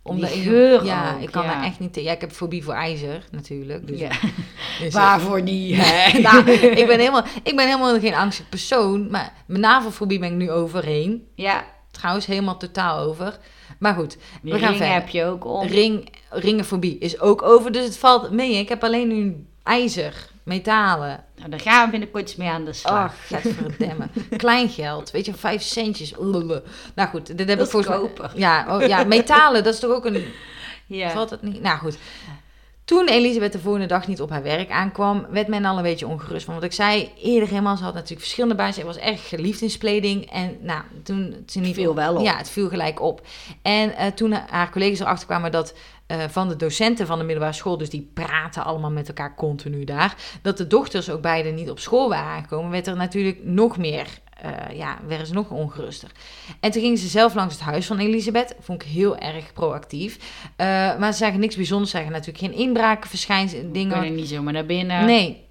Omdat 0.04 0.30
Die 0.30 0.38
ik- 0.42 0.48
geur 0.48 0.86
Ja, 0.86 1.14
ook, 1.14 1.22
ik 1.22 1.32
kan 1.32 1.44
ja. 1.44 1.54
daar 1.54 1.64
echt 1.64 1.80
niet... 1.80 1.94
te- 1.94 2.04
Ja, 2.04 2.12
ik 2.12 2.22
heb 2.22 2.32
fobie 2.32 2.64
voor 2.64 2.74
ijzer, 2.74 3.24
natuurlijk. 3.32 3.88
Dus 3.88 4.00
Ja. 4.00 4.10
Dus- 4.82 4.94
Waarvoor 4.94 5.42
niet? 5.42 5.78
Nee, 5.78 6.22
nou, 6.32 6.52
ik, 6.52 6.88
ben 6.88 7.00
helemaal, 7.00 7.24
ik 7.44 7.56
ben 7.56 7.66
helemaal 7.68 8.00
geen 8.00 8.14
angstig 8.16 8.50
persoon. 8.50 9.10
Maar 9.12 9.34
mijn 9.46 9.62
navelfobie 9.62 10.20
ben 10.20 10.30
ik 10.32 10.36
nu 10.38 10.52
overheen. 10.52 11.28
Ja, 11.36 11.64
Trouwens, 11.92 12.26
helemaal 12.26 12.58
totaal 12.58 13.00
over. 13.00 13.38
Maar 13.80 13.94
goed, 13.94 14.18
die 14.42 14.54
we 14.54 14.60
gaan 14.60 14.68
ring 14.68 14.78
verder. 14.82 14.96
heb 14.96 15.10
je 15.10 15.26
ook 15.26 15.46
om. 15.46 15.68
Ring, 15.68 16.10
ringenfobie 16.30 16.98
is 16.98 17.20
ook 17.20 17.42
over. 17.42 17.72
Dus 17.72 17.84
het 17.86 17.98
valt 17.98 18.32
mee. 18.32 18.56
Ik 18.56 18.70
heb 18.70 18.84
alleen 18.84 19.08
nu 19.08 19.46
ijzer, 19.64 20.28
metalen. 20.50 21.24
Nou, 21.36 21.50
daar 21.50 21.60
gaan 21.60 21.86
we 21.86 21.92
binnenkort 21.92 22.24
eens 22.24 22.36
mee 22.36 22.50
aan 22.50 22.66
de 22.66 22.74
slag. 22.74 22.94
Ach, 22.94 23.28
gadverdamme. 23.28 24.08
Klein 24.38 24.70
geld. 24.70 25.12
Weet 25.12 25.26
je, 25.26 25.34
vijf 25.34 25.62
centjes. 25.62 26.14
Lullu. 26.18 26.62
Nou 26.96 27.10
goed, 27.10 27.38
dit 27.38 27.50
heb 27.50 27.62
ik 27.62 27.70
koper. 27.70 28.32
Ja, 28.36 28.78
oh, 28.78 28.88
ja, 28.88 29.04
metalen, 29.04 29.64
dat 29.64 29.74
is 29.74 29.80
toch 29.80 29.92
ook 29.92 30.06
een... 30.06 30.26
ja. 30.86 31.10
Valt 31.10 31.30
het 31.30 31.42
niet? 31.42 31.62
Nou 31.62 31.78
goed. 31.78 31.98
Toen 32.90 33.08
Elisabeth 33.08 33.52
de 33.52 33.60
volgende 33.60 33.88
dag 33.88 34.08
niet 34.08 34.22
op 34.22 34.30
haar 34.30 34.44
werk 34.44 34.70
aankwam, 34.70 35.26
werd 35.30 35.48
men 35.48 35.66
al 35.66 35.78
een 35.78 35.84
beetje 35.84 36.08
ongerust. 36.08 36.46
Want 36.46 36.64
ik 36.64 36.74
zei 36.74 37.12
eerder 37.22 37.50
helemaal, 37.50 37.78
ze 37.78 37.84
had 37.84 37.94
natuurlijk 37.94 38.22
verschillende 38.22 38.56
banen. 38.56 38.74
Ze 38.74 38.86
was 38.86 38.98
erg 38.98 39.30
geliefd 39.30 39.62
in 39.62 39.70
spleding. 39.70 40.32
En 40.32 40.58
nou, 40.62 40.82
toen... 41.04 41.44
Ze 41.48 41.60
niet 41.60 41.76
viel 41.76 41.96
wel 41.96 42.16
op. 42.16 42.24
Ja, 42.24 42.38
het 42.38 42.50
viel 42.50 42.70
gelijk 42.70 43.02
op. 43.02 43.22
En 43.62 43.96
eh, 43.96 44.12
toen 44.12 44.32
haar 44.32 44.72
collega's 44.72 45.00
erachter 45.00 45.28
kwamen 45.28 45.52
dat 45.52 45.74
eh, 46.10 46.24
van 46.30 46.48
de 46.48 46.56
docenten 46.56 47.08
van 47.08 47.18
de 47.18 47.24
middelbare 47.24 47.56
school, 47.56 47.78
dus 47.78 47.90
die 47.90 48.10
praten 48.14 48.64
allemaal 48.64 48.92
met 48.92 49.08
elkaar 49.08 49.36
continu 49.36 49.84
daar, 49.84 50.16
dat 50.42 50.58
de 50.58 50.68
dochters 50.68 51.10
ook 51.10 51.22
beide 51.22 51.50
niet 51.50 51.70
op 51.70 51.80
school 51.80 52.10
waren 52.10 52.32
aangekomen, 52.32 52.72
werd 52.72 52.88
er 52.88 52.96
natuurlijk 52.96 53.40
nog 53.44 53.78
meer, 53.78 54.08
eh, 54.42 54.78
ja, 54.78 55.00
werden 55.08 55.28
ze 55.28 55.34
nog 55.34 55.50
ongeruster. 55.50 56.12
En 56.60 56.72
toen 56.72 56.82
gingen 56.82 56.98
ze 56.98 57.08
zelf 57.08 57.34
langs 57.34 57.54
het 57.54 57.64
huis 57.64 57.86
van 57.86 57.98
Elisabeth, 57.98 58.56
vond 58.60 58.82
ik 58.84 58.88
heel 58.88 59.18
erg 59.18 59.54
proactief. 59.54 60.18
Eh, 60.56 60.66
maar 60.98 61.12
ze 61.12 61.18
zagen 61.18 61.40
niks 61.40 61.56
bijzonders, 61.56 61.92
ze 61.92 61.98
zagen 61.98 62.12
natuurlijk 62.12 62.38
geen 62.38 62.54
inbraken, 62.54 63.10
verschijnselen, 63.10 63.62
Dingen. 63.62 63.74
dingen. 63.74 64.00
kunnen 64.00 64.16
niet 64.16 64.30
zomaar 64.30 64.54
naar 64.54 64.66
binnen. 64.66 65.06
Nee. 65.06 65.48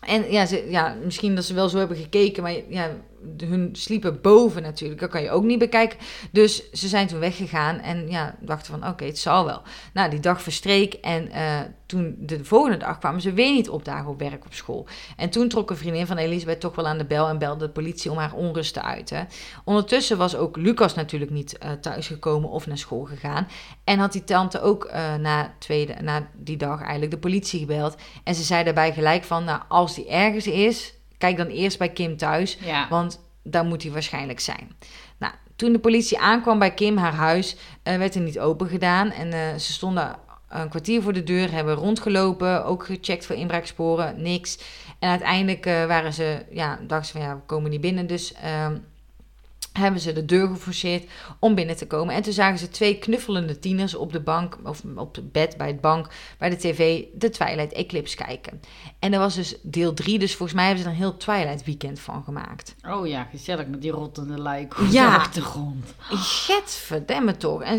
En 0.00 0.30
ja, 0.30 0.46
ze, 0.46 0.66
ja, 0.68 0.96
misschien 1.04 1.34
dat 1.34 1.44
ze 1.44 1.54
wel 1.54 1.68
zo 1.68 1.78
hebben 1.78 1.96
gekeken, 1.96 2.42
maar 2.42 2.54
ja, 2.68 2.90
hun 3.36 3.68
sliepen 3.72 4.20
boven 4.20 4.62
natuurlijk. 4.62 5.00
Dat 5.00 5.10
kan 5.10 5.22
je 5.22 5.30
ook 5.30 5.44
niet 5.44 5.58
bekijken. 5.58 5.98
Dus 6.30 6.70
ze 6.70 6.88
zijn 6.88 7.06
toen 7.06 7.18
weggegaan 7.18 7.78
en 7.78 8.10
ja, 8.10 8.36
dachten 8.40 8.80
van 8.80 8.88
oké, 8.88 9.04
het 9.04 9.18
zal 9.18 9.44
wel. 9.44 9.62
Nou, 9.94 10.10
die 10.10 10.20
dag 10.20 10.42
verstreek 10.42 10.94
en 10.94 11.30
eh, 11.30 11.60
toen 11.86 12.16
de 12.18 12.44
volgende 12.44 12.76
dag 12.76 12.98
kwamen 12.98 13.20
ze 13.20 13.32
weer 13.32 13.52
niet 13.52 13.68
opdagen 13.68 14.10
op 14.10 14.18
werk 14.18 14.44
op 14.44 14.54
school. 14.54 14.86
En 15.16 15.30
toen 15.30 15.48
trok 15.48 15.70
een 15.70 15.76
vriendin 15.76 16.06
van 16.06 16.16
Elisabeth 16.16 16.60
toch 16.60 16.74
wel 16.74 16.86
aan 16.86 16.98
de 16.98 17.04
bel 17.04 17.28
en 17.28 17.38
belde 17.38 17.66
de 17.66 17.72
politie 17.72 18.10
om 18.10 18.16
haar 18.16 18.32
onrust 18.32 18.74
te 18.74 18.82
uiten. 18.82 19.28
Ondertussen 19.64 20.18
was 20.18 20.36
ook 20.36 20.56
Lucas 20.56 20.94
natuurlijk 20.94 21.30
niet 21.30 21.58
eh 21.58 21.70
thuisgekomen 21.72 22.50
of 22.50 22.66
naar 22.66 22.78
school 22.78 23.04
gegaan. 23.04 23.48
En 23.84 23.98
had 23.98 24.12
die 24.12 24.24
tante 24.24 24.60
ook 24.60 24.84
eh, 24.84 25.14
na, 25.14 25.54
tweede, 25.58 25.94
na 26.02 26.28
die 26.36 26.56
dag 26.56 26.80
eigenlijk 26.80 27.10
de 27.10 27.18
politie 27.18 27.60
gebeld. 27.60 27.96
En 28.24 28.34
ze 28.34 28.42
zei 28.42 28.64
daarbij 28.64 28.92
gelijk 28.92 29.24
van, 29.24 29.44
nou, 29.44 29.62
als 29.68 29.94
die 29.94 30.08
ergens 30.08 30.46
is, 30.46 30.94
kijk 31.22 31.36
dan 31.36 31.46
eerst 31.46 31.78
bij 31.78 31.88
Kim 31.88 32.16
thuis. 32.16 32.58
Ja. 32.60 32.88
Want 32.88 33.20
daar 33.42 33.64
moet 33.64 33.82
hij 33.82 33.92
waarschijnlijk 33.92 34.40
zijn. 34.40 34.72
Nou, 35.18 35.32
toen 35.56 35.72
de 35.72 35.78
politie 35.78 36.18
aankwam 36.18 36.58
bij 36.58 36.74
Kim, 36.74 36.96
haar 36.96 37.14
huis, 37.14 37.56
eh, 37.82 37.96
werd 37.96 38.14
er 38.14 38.20
niet 38.20 38.38
open 38.38 38.68
gedaan. 38.68 39.10
En 39.10 39.32
eh, 39.32 39.54
ze 39.58 39.72
stonden 39.72 40.16
een 40.48 40.68
kwartier 40.68 41.02
voor 41.02 41.12
de 41.12 41.22
deur, 41.22 41.52
hebben 41.52 41.74
rondgelopen, 41.74 42.64
ook 42.64 42.84
gecheckt 42.84 43.26
voor 43.26 43.36
inbraaksporen, 43.36 44.22
niks. 44.22 44.58
En 44.98 45.10
uiteindelijk 45.10 45.66
eh, 45.66 45.86
waren 45.86 46.12
ze, 46.12 46.44
ja, 46.50 46.78
dachten 46.86 47.06
ze 47.06 47.12
van 47.12 47.20
ja, 47.20 47.34
we 47.34 47.42
komen 47.46 47.70
niet 47.70 47.80
binnen. 47.80 48.06
Dus 48.06 48.32
ehm, 48.32 48.76
hebben 49.72 50.00
ze 50.00 50.12
de 50.12 50.24
deur 50.24 50.48
geforceerd 50.48 51.10
om 51.38 51.54
binnen 51.54 51.76
te 51.76 51.86
komen. 51.86 52.14
En 52.14 52.22
toen 52.22 52.32
zagen 52.32 52.58
ze 52.58 52.68
twee 52.68 52.98
knuffelende 52.98 53.58
tieners 53.58 53.94
op 53.94 54.12
de 54.12 54.20
bank, 54.20 54.58
of 54.64 54.82
op 54.96 55.14
het 55.14 55.32
bed 55.32 55.56
bij 55.56 55.66
het 55.66 55.80
bank, 55.80 56.08
bij 56.38 56.50
de 56.50 56.56
tv, 56.56 57.04
de 57.14 57.30
Twilight 57.30 57.72
Eclipse 57.72 58.16
kijken. 58.16 58.60
En 58.98 59.10
dat 59.10 59.20
was 59.20 59.34
dus 59.34 59.56
deel 59.62 59.94
3, 59.94 60.18
dus 60.18 60.34
volgens 60.34 60.52
mij 60.58 60.66
hebben 60.66 60.82
ze 60.84 60.88
er 60.90 60.94
een 60.96 61.00
heel 61.02 61.16
Twilight 61.16 61.64
weekend 61.64 62.00
van 62.00 62.24
gemaakt. 62.24 62.74
Oh 62.88 63.06
ja, 63.06 63.24
gezellig 63.24 63.66
met 63.66 63.82
die 63.82 63.90
rottende 63.90 64.42
lijk 64.42 64.78
op 64.78 64.86
Ja. 64.90 65.10
de 65.10 65.16
achtergrond. 65.16 65.94
Gadverdamme 66.46 67.36
toch. 67.36 67.62
En 67.62 67.78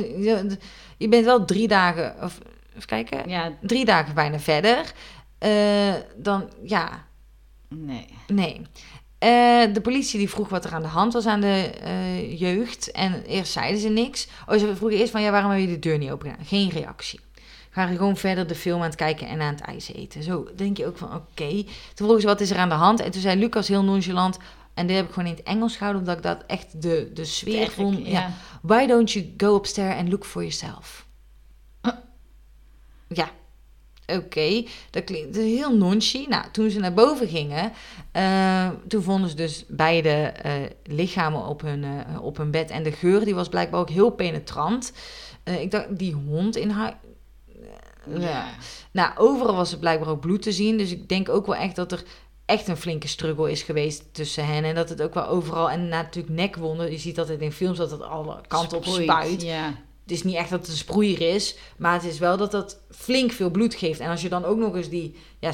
je, 0.98 1.08
bent 1.10 1.26
wel 1.26 1.46
drie 1.46 1.68
dagen, 1.68 2.16
of 2.22 2.40
even 2.76 2.88
kijken, 2.88 3.30
Ja, 3.30 3.52
drie 3.62 3.86
dagen 3.86 4.14
bijna 4.14 4.40
verder. 4.40 4.94
Eh, 5.38 5.94
dan, 6.16 6.50
ja, 6.64 7.06
nee. 7.70 8.06
nee. 8.28 8.62
Eh, 9.24 9.74
de 9.74 9.82
politie 9.82 10.20
die 10.20 10.30
vroeg 10.30 10.50
wat 10.50 10.66
er 10.66 10.74
aan 10.74 10.82
de 10.82 10.88
hand 10.88 11.14
was 11.14 11.26
aan 11.26 11.42
de 11.42 11.72
eh, 11.82 12.40
jeugd. 12.40 12.92
En 12.92 13.24
eerst 13.24 13.52
zeiden 13.52 13.82
ze 13.82 13.90
niks. 13.90 14.28
Oh, 14.48 14.58
ze 14.58 14.76
vroegen 14.76 15.00
eerst 15.00 15.12
van, 15.12 15.22
ja, 15.22 15.32
waarom 15.32 15.52
heb 15.52 15.60
je 15.60 15.68
de 15.68 15.80
deur 15.80 15.98
niet 15.98 16.12
open 16.12 16.30
gedaan? 16.30 16.46
Geen 16.46 16.70
reactie. 16.70 17.20
Gaan 17.70 17.96
gewoon 17.96 18.18
verder 18.18 18.48
de 18.48 18.56
film 18.56 18.80
aan 18.80 18.86
het 18.86 18.96
kijken 18.96 19.28
en 19.28 19.42
aan 19.42 19.54
het 19.54 19.62
ijs 19.62 19.94
eten. 19.94 20.24
Zo 20.24 20.48
denk 20.56 20.78
je 20.78 20.86
ook 20.86 20.98
van, 20.98 21.16
oké. 21.16 21.64
Toen 21.64 21.66
vroegen 21.94 22.22
ze, 22.22 22.28
wat 22.28 22.42
is 22.42 22.52
er 22.52 22.58
aan 22.58 22.70
de 22.70 22.76
hand? 22.76 23.00
En 23.00 23.12
toen 23.12 23.22
zei 23.22 23.40
Lucas 23.40 23.68
heel 23.68 23.84
nonchalant... 23.84 24.38
En 24.74 24.88
dit 24.88 24.96
heb 24.96 25.06
ik 25.06 25.14
gewoon 25.14 25.30
in 25.30 25.36
het 25.36 25.44
Engels 25.44 25.76
gehouden, 25.76 26.02
omdat 26.02 26.18
ik 26.18 26.24
dat 26.24 26.44
echt 26.48 26.82
de, 26.82 27.12
de 27.14 27.26
sfeer 27.26 27.72
vond. 27.72 27.98
ja. 27.98 28.12
Ja. 28.12 28.32
Why 28.62 28.86
don't 28.86 29.12
you 29.12 29.34
go 29.38 29.56
upstairs 29.56 30.00
and 30.00 30.10
look 30.10 30.26
for 30.26 30.42
yourself? 30.42 31.06
Huh? 31.82 31.94
Ja, 33.08 33.30
oké. 34.18 34.66
Dat 34.90 35.04
klinkt 35.04 35.36
heel 35.36 35.78
nonchi. 35.78 36.26
Nou, 36.28 36.46
toen 36.52 36.70
ze 36.70 36.80
naar 36.80 36.94
boven 36.94 37.28
gingen, 37.28 37.72
eh, 38.12 38.70
toen 38.88 39.04
vonden 39.04 39.30
ze 39.30 39.36
dus 39.36 39.66
beide 39.68 40.10
eh, 40.10 40.54
lichamen 40.84 41.46
op 41.46 41.62
hun, 41.62 41.84
eh, 41.84 42.24
op 42.24 42.38
hun 42.38 42.52
bed. 42.52 42.70
En 42.70 42.84
de 42.84 42.92
geur, 42.92 43.26
die 43.26 43.36
was 43.36 43.50
blijkbaar 43.50 43.80
ook 43.80 43.90
heel 43.90 44.10
penetrant. 44.10 44.94
Ik 45.44 45.72
dacht, 45.72 45.98
die 45.98 46.14
hond 46.14 46.56
in 46.56 46.70
haar... 46.70 47.00
ja. 48.20 48.46
Nou, 48.92 49.12
overal 49.18 49.56
was 49.56 49.72
er 49.72 49.78
blijkbaar 49.78 50.10
ook 50.10 50.22
bloed 50.22 50.42
te 50.42 50.52
zien. 50.52 50.78
Dus 50.78 50.92
ik 50.92 51.10
denk 51.10 51.30
ook 51.30 51.46
wel 51.46 51.56
echt 51.56 51.76
dat 51.76 51.92
er 51.92 52.04
echt 52.46 52.68
een 52.68 52.78
flinke 52.78 53.08
struggle 53.08 53.52
is 53.52 53.62
geweest 53.62 54.14
tussen 54.14 54.46
hen. 54.46 54.64
En 54.64 54.76
dat 54.76 54.90
het 54.90 55.02
ook 55.02 55.14
wel 55.14 55.28
overal... 55.28 55.70
En 55.70 55.88
natuurlijk 55.88 56.36
nekwonden. 56.36 56.92
Je 56.92 56.98
ziet 56.98 57.20
altijd 57.20 57.42
in 57.42 57.52
films 57.52 57.78
dat 57.78 57.92
het 57.92 58.02
alle 58.02 58.42
kanten 58.48 58.78
op 58.78 58.86
spuit. 58.86 59.42
Ja. 59.42 59.74
Het 60.04 60.12
is 60.12 60.24
niet 60.24 60.36
echt 60.36 60.50
dat 60.50 60.60
het 60.60 60.70
een 60.70 60.76
sproeier 60.76 61.22
is. 61.22 61.56
Maar 61.78 61.94
het 61.94 62.04
is 62.04 62.20
wel 62.20 62.38
dat 62.38 62.52
dat 62.52 62.82
flink 62.92 63.32
veel 63.32 63.50
bloed 63.50 63.76
geeft. 63.76 64.00
En 64.00 64.10
als 64.10 64.22
je 64.22 64.30
dan 64.30 64.46
ook 64.46 64.58
nog 64.58 64.76
eens 64.76 64.90
die 64.90 65.16
ja, 65.40 65.52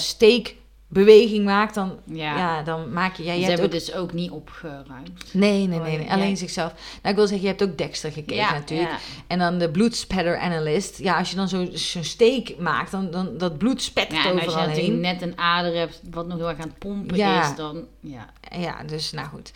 steekbeweging 0.91 1.45
maakt... 1.45 1.73
Dan, 1.75 1.97
Ja. 2.05 2.37
ja. 2.37 2.61
dan 2.63 2.93
maak 2.93 3.15
je... 3.15 3.23
Ja, 3.23 3.33
je 3.33 3.41
Ze 3.41 3.47
hebben 3.47 3.65
ook... 3.65 3.71
dus 3.71 3.93
ook 3.93 4.13
niet 4.13 4.31
opgeruimd. 4.31 5.33
Nee, 5.33 5.67
nee, 5.67 5.79
Oh, 5.79 5.85
nee, 5.85 5.97
jij- 5.99 6.09
Alleen 6.09 6.37
zichzelf. 6.37 6.71
Nou, 6.73 7.09
ik 7.09 7.15
wil 7.15 7.27
zeggen, 7.27 7.41
je 7.41 7.47
hebt 7.47 7.63
ook 7.63 7.77
Dexter 7.77 8.11
gekeken 8.11 8.35
ja, 8.35 8.51
natuurlijk. 8.53 8.89
ja. 8.89 8.97
En 9.27 9.39
dan 9.39 9.57
de 9.57 9.69
bloedspatter 9.69 10.37
analyst. 10.39 10.97
Ja, 10.97 11.17
als 11.17 11.29
je 11.29 11.35
dan 11.35 11.47
zo- 11.49 11.67
zo'n 11.73 12.03
steek 12.03 12.55
maakt, 12.59 12.91
dan, 12.91 13.11
dan 13.11 13.37
dat 13.37 13.57
bloed 13.57 13.81
spettert 13.81 14.23
Ja, 14.23 14.29
en 14.29 14.33
als 14.33 14.41
je 14.43 14.47
overal 14.47 14.67
natuurlijk 14.67 14.93
heen. 14.93 15.01
net 15.01 15.21
een 15.21 15.37
ader 15.39 15.75
hebt 15.75 16.01
wat 16.11 16.27
nog 16.27 16.37
heel 16.37 16.49
erg 16.49 16.57
aan 16.59 16.67
het 16.67 16.79
pompen 16.79 17.17
Ja. 17.17 17.49
is, 17.49 17.55
dan 17.55 17.85
ja. 18.01 18.29
Ja, 18.57 18.75
dus 18.85 19.11
nou 19.11 19.27
goed. 19.27 19.51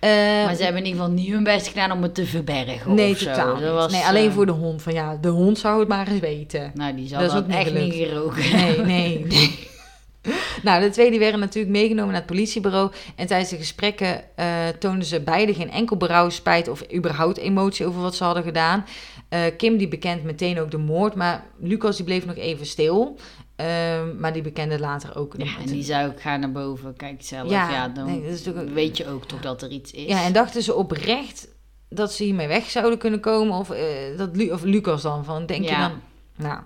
Maar 0.00 0.54
ze 0.54 0.62
hebben 0.62 0.82
in 0.82 0.86
ieder 0.88 1.00
geval 1.00 1.10
niet 1.16 1.28
hun 1.30 1.44
best 1.44 1.66
gedaan 1.68 1.92
om 1.92 2.02
het 2.02 2.14
te 2.14 2.26
verbergen 2.26 2.94
nee, 2.94 3.14
zo. 3.16 3.24
totaal 3.24 3.46
Dat 3.46 3.60
niet. 3.60 3.70
was, 3.70 3.92
nee, 3.92 4.02
alleen 4.04 4.28
eh, 4.28 4.34
voor 4.34 4.46
de 4.46 4.52
hond. 4.52 4.82
Van 4.82 4.92
ja, 4.92 5.16
de 5.20 5.28
hond 5.28 5.58
zou 5.58 5.78
het 5.80 5.88
maar 5.88 6.08
eens 6.08 6.20
weten. 6.20 6.70
Nou, 6.74 6.94
die 6.94 7.08
zal 7.08 7.20
Dat 7.20 7.36
ook 7.36 7.48
echt 7.48 7.74
niet 7.74 7.94
geroken. 7.94 8.52
Nee, 8.56 8.78
nee, 8.78 9.24
nee. 9.28 9.70
Nou, 10.62 10.80
de 10.82 10.90
twee 10.90 11.10
die 11.10 11.18
werden 11.18 11.40
natuurlijk 11.40 11.72
meegenomen 11.72 12.10
naar 12.12 12.20
het 12.22 12.26
politiebureau. 12.30 12.90
En 13.16 13.26
tijdens 13.26 13.50
de 13.50 13.56
gesprekken 13.56 14.36
eh, 14.36 14.46
toonden 14.78 15.04
ze 15.06 15.20
beide 15.20 15.54
geen 15.54 15.70
enkel 15.70 15.96
berouw, 15.96 16.28
spijt 16.28 16.68
of 16.68 16.92
überhaupt 16.94 17.38
emotie 17.38 17.86
over 17.86 18.00
wat 18.00 18.14
ze 18.14 18.24
hadden 18.24 18.42
gedaan. 18.42 18.84
Eh, 19.28 19.40
Kim 19.56 19.76
die 19.76 19.88
bekent 19.88 20.22
meteen 20.24 20.60
ook 20.60 20.70
de 20.70 20.78
moord, 20.78 21.14
maar 21.14 21.44
Lucas 21.58 21.96
die 21.96 22.04
bleef 22.04 22.26
nog 22.26 22.36
even 22.36 22.66
stil. 22.66 23.16
Ehm, 23.56 24.20
maar 24.20 24.32
die 24.32 24.42
bekende 24.42 24.78
later 24.78 25.16
ook. 25.16 25.34
Ja, 25.36 25.44
en 25.60 25.66
die 25.66 25.82
zou 25.82 26.10
ik 26.10 26.20
gaan 26.20 26.40
naar 26.40 26.52
boven, 26.52 26.96
kijk 26.96 27.22
zelf. 27.22 27.50
Ja, 27.50 27.70
Ja, 27.70 27.88
dan 27.88 28.06
nee, 28.06 28.22
dat 28.22 28.30
is 28.32 28.38
natuurlijk 28.38 28.68
ook- 28.68 28.74
weet 28.74 28.96
je 28.96 29.08
ook 29.08 29.24
toch 29.24 29.40
dat 29.40 29.62
er 29.62 29.70
iets 29.70 29.90
is. 29.92 30.06
Ja, 30.06 30.22
en 30.24 30.32
dachten 30.32 30.62
ze 30.62 30.74
oprecht 30.74 31.48
dat 31.88 32.12
ze 32.12 32.24
hiermee 32.24 32.48
weg 32.48 32.70
zouden 32.70 32.98
kunnen 32.98 33.20
komen? 33.20 33.58
Of, 33.58 33.70
eh, 33.70 33.84
dat 34.16 34.36
Lu- 34.36 34.50
of 34.50 34.62
Lucas 34.62 35.02
dan 35.02 35.24
van, 35.24 35.46
denk 35.46 35.64
je 35.64 35.76
dan? 35.76 35.92
Nou. 36.36 36.60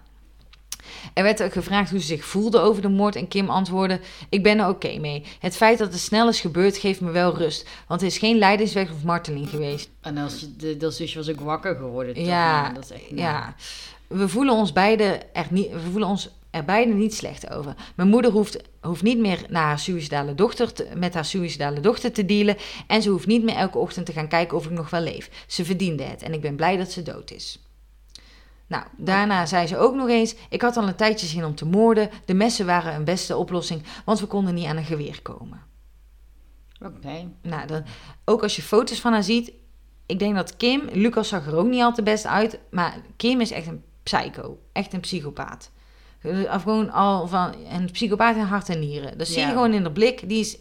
Er 1.14 1.22
werd 1.22 1.42
ook 1.42 1.52
gevraagd 1.52 1.90
hoe 1.90 2.00
ze 2.00 2.06
zich 2.06 2.24
voelde 2.24 2.58
over 2.58 2.82
de 2.82 2.88
moord 2.88 3.16
en 3.16 3.28
Kim 3.28 3.50
antwoordde... 3.50 4.00
Ik 4.28 4.42
ben 4.42 4.58
er 4.58 4.68
oké 4.68 4.98
mee. 4.98 5.22
Het 5.38 5.56
feit 5.56 5.78
dat 5.78 5.92
het 5.92 6.00
snel 6.00 6.28
is 6.28 6.40
gebeurd 6.40 6.76
geeft 6.76 7.00
me 7.00 7.10
wel 7.10 7.36
rust. 7.36 7.68
Want 7.86 8.00
het 8.00 8.10
is 8.10 8.18
geen 8.18 8.38
leidersweg 8.38 8.90
of 8.92 9.02
marteling 9.04 9.48
geweest. 9.48 9.88
En 10.00 10.16
als 10.18 10.40
je, 10.40 10.56
de, 10.56 10.76
dat 10.76 10.94
zusje 10.94 11.18
was 11.18 11.30
ook 11.30 11.40
wakker 11.40 11.76
geworden. 11.76 12.14
toch? 12.14 12.24
Ja, 12.26 12.72
dat 12.72 12.84
is 12.84 12.90
echt, 12.90 13.02
Ja, 13.14 13.54
we 14.06 14.28
voelen 14.28 14.54
ons 14.54 14.72
beide 14.72 15.20
er 15.32 15.46
niet, 15.50 15.70
we 15.72 15.80
voelen 15.90 16.08
ons 16.08 16.28
er 16.50 16.64
beide 16.64 16.92
niet 16.92 17.14
slecht 17.14 17.50
over. 17.50 17.74
Mijn 17.94 18.08
moeder 18.08 18.30
hoeft, 18.30 18.58
hoeft 18.80 19.02
niet 19.02 19.18
meer 19.18 19.38
naar 19.48 19.62
haar 19.64 19.78
suïcidale 19.78 20.34
dochter 20.34 20.72
te- 20.72 20.88
met 20.96 21.14
haar 21.14 21.24
suïcidale 21.24 21.80
dochter 21.80 22.12
te 22.12 22.24
dealen. 22.24 22.56
En 22.86 23.02
ze 23.02 23.10
hoeft 23.10 23.26
niet 23.26 23.42
meer 23.42 23.56
elke 23.56 23.78
ochtend 23.78 24.06
te 24.06 24.12
gaan 24.12 24.28
kijken 24.28 24.56
of 24.56 24.64
ik 24.64 24.70
nog 24.70 24.90
wel 24.90 25.00
leef. 25.00 25.30
Ze 25.46 25.64
verdiende 25.64 26.02
het 26.02 26.22
en 26.22 26.32
ik 26.32 26.40
ben 26.40 26.56
blij 26.56 26.76
dat 26.76 26.90
ze 26.90 27.02
dood 27.02 27.30
is. 27.30 27.58
Nou, 28.66 28.84
daarna 28.96 29.46
zei 29.46 29.66
ze 29.66 29.76
ook 29.76 29.94
nog 29.94 30.08
eens: 30.08 30.34
Ik 30.48 30.62
had 30.62 30.76
al 30.76 30.88
een 30.88 30.94
tijdje 30.94 31.26
zin 31.26 31.44
om 31.44 31.54
te 31.54 31.66
moorden. 31.66 32.10
De 32.24 32.34
messen 32.34 32.66
waren 32.66 32.94
een 32.94 33.04
beste 33.04 33.36
oplossing, 33.36 33.82
want 34.04 34.20
we 34.20 34.26
konden 34.26 34.54
niet 34.54 34.66
aan 34.66 34.76
een 34.76 34.84
geweer 34.84 35.22
komen. 35.22 35.60
Oké. 36.84 37.28
Nou, 37.42 37.66
dan, 37.66 37.84
ook 38.24 38.42
als 38.42 38.56
je 38.56 38.62
foto's 38.62 39.00
van 39.00 39.12
haar 39.12 39.22
ziet, 39.22 39.52
ik 40.06 40.18
denk 40.18 40.34
dat 40.34 40.56
Kim, 40.56 40.82
Lucas 40.92 41.28
zag 41.28 41.46
er 41.46 41.56
ook 41.56 41.66
niet 41.66 41.82
al 41.82 41.92
te 41.92 42.02
best 42.02 42.26
uit, 42.26 42.58
maar 42.70 42.96
Kim 43.16 43.40
is 43.40 43.50
echt 43.50 43.66
een 43.66 43.82
psycho, 44.02 44.58
echt 44.72 44.92
een 44.92 45.00
psychopaat. 45.00 45.70
Of 46.52 46.62
gewoon 46.62 46.90
al 46.90 47.26
van 47.28 47.54
een 47.70 47.90
psychopaat 47.92 48.36
in 48.36 48.42
hart 48.42 48.68
en 48.68 48.78
nieren. 48.78 49.18
Dat 49.18 49.26
zie 49.26 49.38
je 49.40 49.42
Ja. 49.46 49.48
gewoon 49.52 49.72
in 49.72 49.82
de 49.82 49.92
blik. 49.92 50.28
Die, 50.28 50.40
is, 50.40 50.58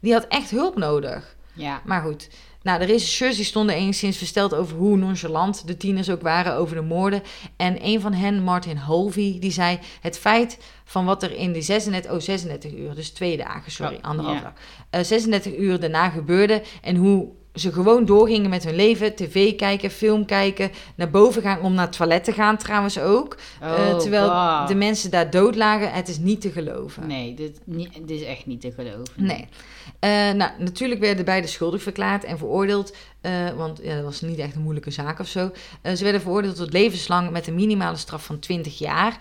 die 0.00 0.12
had 0.12 0.26
echt 0.28 0.50
hulp 0.50 0.76
nodig. 0.76 1.36
Ja. 1.52 1.82
Maar 1.84 2.02
goed, 2.02 2.30
nou, 2.62 2.78
de 2.78 2.84
rechercheurs 2.84 3.36
die 3.36 3.44
stonden 3.44 3.74
enigszins 3.74 4.16
versteld 4.16 4.54
over 4.54 4.76
hoe 4.76 4.96
nonchalant 4.96 5.66
de 5.66 5.76
tieners 5.76 6.10
ook 6.10 6.22
waren 6.22 6.54
over 6.54 6.76
de 6.76 6.82
moorden. 6.82 7.22
En 7.56 7.76
een 7.86 8.00
van 8.00 8.12
hen, 8.12 8.42
Martin 8.42 8.76
Holvey, 8.78 9.36
die 9.40 9.52
zei... 9.52 9.78
het 10.00 10.18
feit 10.18 10.58
van 10.84 11.04
wat 11.04 11.22
er 11.22 11.32
in 11.36 11.52
die 11.52 11.62
36, 11.62 12.10
oh, 12.12 12.20
36 12.20 12.72
uur, 12.74 12.94
dus 12.94 13.10
twee 13.10 13.36
dagen, 13.36 13.72
sorry, 13.72 13.94
Oh, 13.94 14.02
anderhalf 14.02 14.36
ja. 14.36 14.42
dag. 14.42 14.52
eh, 14.90 15.02
36 15.02 15.56
uur 15.56 15.80
daarna 15.80 16.08
gebeurde 16.08 16.62
en 16.82 16.96
hoe 16.96 17.28
ze 17.54 17.72
gewoon 17.72 18.04
doorgingen 18.04 18.50
met 18.50 18.64
hun 18.64 18.74
leven. 18.74 19.14
TV 19.14 19.56
kijken, 19.56 19.90
film 19.90 20.24
kijken, 20.24 20.70
naar 20.94 21.10
boven 21.10 21.42
gaan 21.42 21.60
om 21.60 21.74
naar 21.74 21.86
het 21.86 21.96
toilet 21.96 22.24
te 22.24 22.32
gaan 22.32 22.56
trouwens 22.56 22.98
ook. 22.98 23.36
Eh, 23.60 23.70
Oh, 23.70 23.98
terwijl 23.98 24.66
de 24.66 24.74
mensen 24.74 25.10
daar 25.10 25.30
dood 25.30 25.56
lagen, 25.56 25.92
het 25.92 26.08
is 26.08 26.18
niet 26.18 26.40
te 26.40 26.50
geloven. 26.50 27.06
Nee, 27.06 27.34
dit, 27.34 27.60
dit 28.02 28.10
is 28.10 28.22
echt 28.22 28.46
niet 28.46 28.60
te 28.60 28.72
geloven. 28.72 29.12
Nee. 29.16 29.48
Eh, 29.98 30.10
nou, 30.10 30.50
natuurlijk 30.58 31.00
werden 31.00 31.24
beide 31.24 31.46
schuldig 31.46 31.82
verklaard 31.82 32.24
en 32.24 32.38
veroordeeld. 32.38 32.94
eh, 33.20 33.50
want 33.56 33.80
ja, 33.82 33.94
dat 33.94 34.04
was 34.04 34.20
niet 34.20 34.38
echt 34.38 34.54
een 34.54 34.62
moeilijke 34.62 34.90
zaak 34.90 35.18
of 35.18 35.26
zo. 35.26 35.50
Eh, 35.82 35.92
ze 35.94 36.02
werden 36.02 36.20
veroordeeld 36.20 36.56
tot 36.56 36.72
levenslang 36.72 37.30
met 37.30 37.46
een 37.46 37.54
minimale 37.54 37.96
straf 37.96 38.24
van 38.24 38.38
20 38.38 38.78
jaar. 38.78 39.18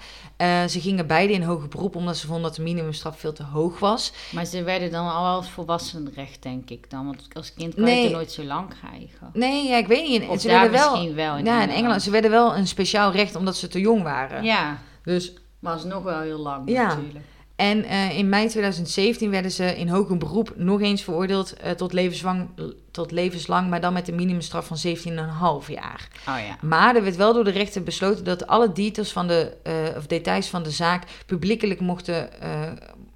Ze 0.68 0.80
gingen 0.82 1.08
beide 1.08 1.34
in 1.34 1.42
hoger 1.44 1.68
beroep 1.68 1.96
omdat 1.96 2.18
ze 2.18 2.26
vonden 2.28 2.44
dat 2.44 2.56
de 2.56 2.62
minimumstraf 2.62 3.20
veel 3.20 3.34
te 3.34 3.44
hoog 3.44 3.80
was. 3.80 4.14
Maar 4.32 4.46
ze 4.46 4.64
werden 4.64 4.92
dan 4.92 5.08
al 5.08 5.26
als 5.26 5.50
volwassenrecht, 5.50 6.44
denk 6.44 6.70
ik 6.70 6.90
dan. 6.90 7.06
Want 7.06 7.28
als 7.34 7.54
kind 7.54 7.74
kan 7.76 7.84
je 7.84 7.90
Nee. 7.90 8.00
het 8.02 8.10
er 8.12 8.16
nooit 8.18 8.32
zo 8.32 8.44
lang 8.44 8.70
krijgen. 8.80 9.30
Nee, 9.34 9.68
ja, 9.68 9.78
ik 9.78 9.88
weet 9.88 10.08
niet. 10.08 10.28
Of 10.28 10.42
ze 10.42 10.48
daar 10.48 10.62
werden 10.62 10.80
wel. 10.80 10.92
misschien 10.92 11.16
wel 11.16 11.38
in 11.38 11.46
ja, 11.46 11.64
in 11.64 11.70
Engeland. 11.70 12.02
Ze 12.02 12.12
werden 12.12 12.32
wel 12.32 12.56
een 12.56 12.68
speciaal 12.68 13.12
recht 13.12 13.36
omdat 13.36 13.56
ze 13.58 13.68
te 13.68 13.80
jong 13.80 14.04
waren. 14.04 14.44
Ja, 14.44 14.78
Dus 15.04 15.34
maar 15.60 15.74
alsnog 15.74 16.04
wel 16.04 16.20
heel 16.20 16.40
lang 16.40 16.70
Ja. 16.70 16.88
natuurlijk. 16.88 17.26
En 17.62 17.84
eh, 17.84 18.18
in 18.18 18.30
mei 18.30 18.48
2017 18.48 19.30
werden 19.30 19.52
ze 19.52 19.78
in 19.78 19.88
hoger 19.90 20.18
beroep 20.18 20.54
nog 20.56 20.82
eens 20.82 21.02
veroordeeld 21.02 21.54
eh, 21.54 21.72
tot, 21.72 21.94
levenslang, 21.94 22.50
tot 22.92 23.12
levenslang, 23.12 23.70
maar 23.70 23.82
dan 23.82 23.94
met 23.94 24.08
een 24.08 24.16
minimumstraf 24.16 24.68
van 24.68 24.78
17,5 24.88 25.68
jaar. 25.68 26.08
Oh 26.30 26.36
ja. 26.48 26.58
Maar 26.62 26.96
er 26.96 27.04
werd 27.04 27.16
wel 27.16 27.34
door 27.34 27.44
de 27.44 27.52
rechter 27.52 27.84
besloten 27.84 28.24
dat 28.24 28.48
alle 28.48 28.72
details 28.72 29.12
van 29.12 29.28
de, 29.28 29.54
eh, 29.64 29.74
of 29.98 30.08
details 30.08 30.48
van 30.48 30.64
de 30.64 30.72
zaak 30.72 31.04
publiekelijk 31.26 31.80
mochten 31.80 32.30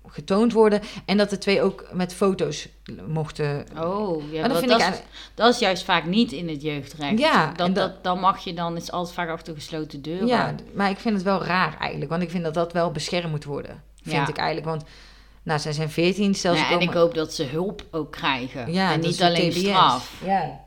getoond 0.08 0.54
worden. 0.54 0.82
En 1.06 1.18
dat 1.18 1.30
de 1.30 1.38
twee 1.38 1.62
ook 1.62 1.86
met 1.94 2.14
foto's 2.14 2.68
mochten. 3.08 3.66
Oh, 3.80 4.32
ja, 4.32 4.40
Maar 4.40 4.50
dat 4.50 4.58
vind 4.58 4.72
dat, 4.72 4.82
ik 4.82 4.88
is, 4.94 5.02
dat 5.34 5.54
is 5.54 5.60
juist 5.60 5.84
vaak 5.84 6.06
niet 6.06 6.32
in 6.32 6.50
het 6.50 6.62
jeugdrecht. 6.62 7.20
Ja, 7.20 7.52
dat, 7.56 7.68
en 7.68 7.74
dat, 7.74 7.94
dat- 7.94 8.04
dan 8.04 8.20
mag 8.20 8.44
je 8.44 8.54
dan, 8.54 8.76
is 8.76 8.92
altijd 8.92 9.16
vaak 9.16 9.30
achter 9.30 9.54
gesloten 9.54 10.02
deuren. 10.02 10.28
Ja, 10.28 10.56
maar 10.74 10.90
ik 10.90 10.98
vind 10.98 11.16
het 11.16 11.24
wel 11.24 11.44
raar 11.44 11.78
eigenlijk. 11.80 12.10
Want 12.12 12.24
ik 12.24 12.30
vind 12.30 12.44
dat 12.44 12.54
dat 12.54 12.74
wel 12.74 12.92
beschermd 12.92 13.32
moet 13.32 13.44
worden. 13.44 13.84
Vind 14.06 14.16
Ja. 14.16 14.28
ik 14.28 14.38
eigenlijk. 14.38 14.68
Want 14.68 14.84
nou, 15.44 15.60
zij 15.60 15.72
zijn 15.74 15.90
14, 15.90 16.36
stel 16.36 16.54
ze 16.56 16.60
Ja, 16.62 16.72
en 16.72 16.80
ik 16.80 16.90
hoop 16.94 17.14
dat 17.14 17.34
ze 17.34 17.44
hulp 17.44 17.86
ook 17.92 18.12
krijgen. 18.12 18.74
Ja, 18.74 18.92
en 18.94 19.00
niet 19.00 19.22
alleen 19.24 19.50
TBS. 19.52 19.60
straf. 19.60 20.12
Ja. 20.26 20.60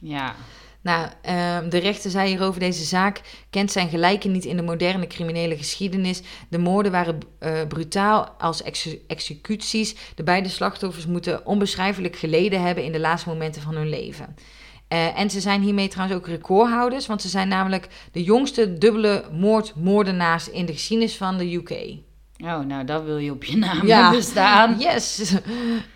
Ja. 0.00 0.34
Nou, 0.80 1.08
ehm, 1.22 1.68
de 1.68 1.78
rechter 1.78 2.10
zei 2.10 2.28
hierover 2.28 2.60
deze 2.60 2.84
zaak 2.84 3.20
kent 3.50 3.72
zijn 3.72 3.88
gelijken 3.88 4.32
niet 4.32 4.44
in 4.44 4.56
de 4.56 4.62
moderne 4.62 5.06
criminele 5.06 5.56
geschiedenis. 5.56 6.22
De 6.48 6.58
moorden 6.58 6.92
waren 6.92 7.18
eh, 7.38 7.52
brutaal 7.68 8.28
als 8.38 8.62
exe- 8.62 8.98
executies. 9.06 9.94
De 10.14 10.22
beide 10.22 10.48
slachtoffers 10.48 11.06
moeten 11.06 11.46
onbeschrijfelijk 11.46 12.16
geleden 12.16 12.62
hebben 12.62 12.84
in 12.84 12.92
de 12.92 13.00
laatste 13.00 13.28
momenten 13.28 13.62
van 13.62 13.74
hun 13.74 13.88
leven. 13.88 14.36
Eh, 14.88 15.18
en 15.18 15.30
ze 15.30 15.40
zijn 15.40 15.62
hiermee 15.62 15.88
trouwens 15.88 16.18
ook 16.18 16.26
recordhouders, 16.26 17.06
want 17.06 17.22
ze 17.22 17.28
zijn 17.28 17.48
namelijk 17.48 17.88
de 18.12 18.22
jongste 18.22 18.78
dubbele 18.78 19.24
moordmoordenaars 19.32 20.50
in 20.50 20.66
de 20.66 20.72
geschiedenis 20.72 21.16
van 21.16 21.36
de 21.38 21.54
UK. 21.54 21.74
Oh, 22.42 22.60
nou, 22.60 22.84
dat 22.84 23.04
wil 23.04 23.18
je 23.18 23.30
op 23.30 23.44
je 23.44 23.56
naam 23.56 23.86
Ja. 23.86 24.02
hebben 24.02 24.22
staan. 24.22 24.78
Yes! 24.78 25.34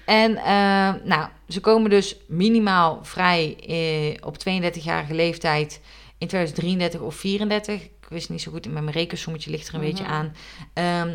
En 0.05 0.37
eh, 0.37 0.95
nou, 1.05 1.29
ze 1.49 1.61
komen 1.61 1.91
dus 1.91 2.17
minimaal 2.29 2.99
vrij 3.05 3.57
eh, 3.67 4.27
op 4.27 4.37
32-jarige 4.39 5.15
leeftijd 5.15 5.81
in 6.19 6.27
2033 6.27 7.01
of 7.01 7.15
34. 7.15 7.83
Ik 7.83 7.91
wist 8.09 8.31
niet 8.31 8.43
zo 8.43 8.51
goed, 8.53 8.65
met 8.73 8.83
mijn 8.83 8.97
rekensommetje 8.97 9.51
ligt 9.51 9.69
er 9.69 9.75
een 9.75 9.81
beetje 9.81 10.05
Mhm. 10.05 10.13
aan. 10.13 10.33
Ehm, 10.73 11.09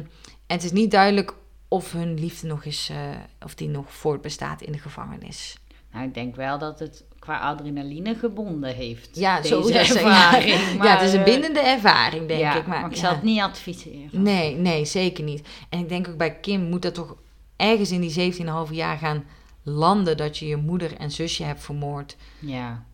en 0.48 0.56
het 0.56 0.64
is 0.64 0.72
niet 0.72 0.92
duidelijk 0.92 1.34
of 1.68 1.92
hun 1.92 2.20
liefde 2.20 2.48
nog 2.48 2.66
is, 2.66 2.90
eh, 2.92 2.98
of 3.46 3.56
die 3.56 3.70
nog 3.70 3.94
voortbestaat 3.94 4.62
in 4.62 4.72
de 4.72 4.80
gevangenis. 4.80 5.58
Nou, 5.94 6.06
ik 6.06 6.14
denk 6.14 6.36
wel 6.36 6.58
dat 6.60 6.80
het 6.80 7.04
qua 7.20 7.40
adrenaline 7.40 8.16
gebonden 8.16 8.76
heeft. 8.76 9.10
Ja, 9.14 9.42
deze 9.42 9.48
zo 9.64 9.68
ervaring. 9.70 10.60
ja, 10.60 10.74
Maar, 10.78 11.00
het 11.00 11.08
is 11.08 11.14
een 11.14 11.20
eh, 11.20 11.26
bindende 11.26 11.60
ervaring, 11.60 12.28
denk 12.28 12.40
ja, 12.40 12.56
ik. 12.58 12.68
Maar, 12.68 12.86
ik 12.86 12.94
ja. 12.94 13.00
zou 13.00 13.14
het 13.14 13.24
niet 13.24 13.40
adviseren. 13.40 14.22
Nee, 14.22 14.56
nee, 14.56 14.86
zeker 14.86 15.24
niet. 15.24 15.48
En 15.70 15.80
ik 15.80 15.90
denk 15.90 16.08
ook 16.08 16.18
bij 16.18 16.40
Kim 16.40 16.62
moet 16.62 16.82
dat 16.82 16.94
toch 16.94 17.16
ergens 17.56 17.92
in 17.92 18.02
die 18.02 18.34
17,5 18.34 18.72
jaar 18.72 18.98
gaan 18.98 19.24
landen 19.64 20.18
dat 20.18 20.38
je 20.38 20.48
je 20.48 20.56
moeder 20.58 20.98
en 20.98 21.12
zusje 21.12 21.44
hebt 21.44 21.64
vermoord. 21.64 22.16
Ja. 22.40 22.86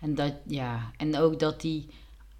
En, 0.00 0.14
dat, 0.14 0.32
ja. 0.46 0.90
en 0.96 1.18
ook 1.18 1.38
dat 1.38 1.60
die, 1.60 1.88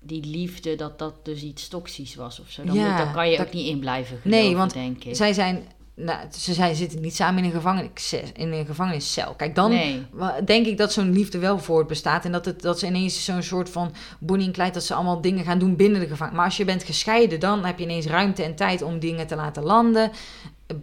die 0.01 0.25
liefde, 0.27 0.77
dat 0.77 0.99
dat 0.99 1.25
dus 1.25 1.43
iets 1.43 1.69
toxisch 1.69 2.15
was 2.15 2.41
of 2.41 2.51
zo. 2.51 2.65
Dan, 2.65 2.75
Ja, 2.75 2.89
moet, 2.89 2.99
dan 2.99 3.13
kan 3.13 3.31
je 3.31 3.37
dat- 3.37 3.47
ook 3.47 3.53
niet 3.53 3.67
in 3.69 3.79
blijven 3.79 4.19
geloven, 4.21 4.31
Nee, 4.45 4.57
want 4.57 4.73
denk 4.73 5.05
ik. 5.05 5.17
Zij 5.17 5.33
zijn, 5.33 5.65
nou, 5.97 6.19
ze 6.33 6.53
zijn, 6.55 6.75
zitten 6.75 7.01
niet 7.01 7.15
samen 7.15 7.39
in 7.39 7.45
een, 7.45 7.55
gevangenis, 7.57 8.13
in 8.35 8.53
een 8.53 8.67
gevangeniscel. 8.67 9.35
Kijk, 9.35 9.55
dan 9.55 9.71
Nee. 9.71 10.03
denk 10.45 10.67
ik 10.67 10.77
dat 10.79 10.93
zo'n 10.93 11.13
liefde 11.13 11.39
wel 11.39 11.59
voortbestaat. 11.59 12.25
En 12.25 12.33
dat, 12.33 12.45
het, 12.45 12.63
dat 12.63 12.79
ze 12.79 12.87
ineens 12.87 13.25
zo'n 13.25 13.43
soort 13.43 13.71
van 13.71 13.93
Bonnie 14.21 14.47
en 14.47 14.53
Clyde, 14.53 14.71
dat 14.71 14.85
ze 14.85 14.95
allemaal 14.95 15.21
dingen 15.21 15.45
gaan 15.45 15.59
doen 15.59 15.77
binnen 15.77 16.01
de 16.01 16.07
gevangenis. 16.07 16.37
Maar 16.37 16.47
als 16.47 16.57
je 16.57 16.65
bent 16.65 16.83
gescheiden, 16.83 17.41
dan 17.41 17.65
heb 17.65 17.79
je 17.79 17.85
ineens 17.85 18.07
ruimte 18.07 18.43
en 18.43 18.55
tijd 18.55 18.83
om 18.83 18.99
dingen 18.99 19.27
te 19.27 19.37
laten 19.37 19.63
landen. 19.63 20.11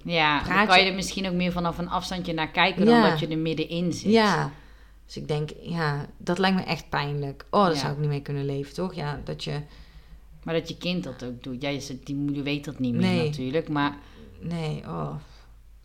Ja, 0.03 0.43
dan 0.43 0.67
kan 0.67 0.79
je- 0.83 0.89
er 0.89 0.95
misschien 0.95 1.27
ook 1.27 1.33
meer 1.33 1.51
vanaf 1.51 1.77
een 1.77 1.89
afstandje 1.89 2.33
naar 2.33 2.49
kijken 2.51 2.85
Ja. 2.85 3.01
dan 3.01 3.09
dat 3.09 3.19
je 3.19 3.27
er 3.27 3.37
middenin 3.37 3.93
zit. 3.93 4.11
Ja. 4.11 4.51
Dus 5.05 5.17
ik 5.17 5.27
denk, 5.27 5.49
ja, 5.61 6.05
dat 6.17 6.37
lijkt 6.37 6.55
me 6.57 6.63
echt 6.63 6.89
pijnlijk. 6.89 7.45
Oh, 7.49 7.63
daar 7.63 7.73
Ja. 7.73 7.79
zou 7.79 7.91
ik 7.93 7.99
niet 7.99 8.09
mee 8.09 8.21
kunnen 8.21 8.45
leven, 8.45 8.73
toch? 8.73 8.93
Ja, 8.93 9.19
dat 9.23 9.43
je... 9.43 9.51
Maar 10.43 10.53
dat 10.53 10.69
je 10.69 10.77
kind 10.77 11.03
dat 11.03 11.23
ook 11.23 11.43
doet. 11.43 11.61
Ja, 11.61 11.69
je 11.69 11.79
zegt, 11.79 12.05
die 12.05 12.15
moeder 12.15 12.43
weet 12.43 12.65
dat 12.65 12.79
niet 12.79 12.93
meer 12.93 13.01
Nee. 13.09 13.25
natuurlijk. 13.25 13.69
Maar 13.69 13.95
Nee, 14.41 14.83
oh. 14.87 15.13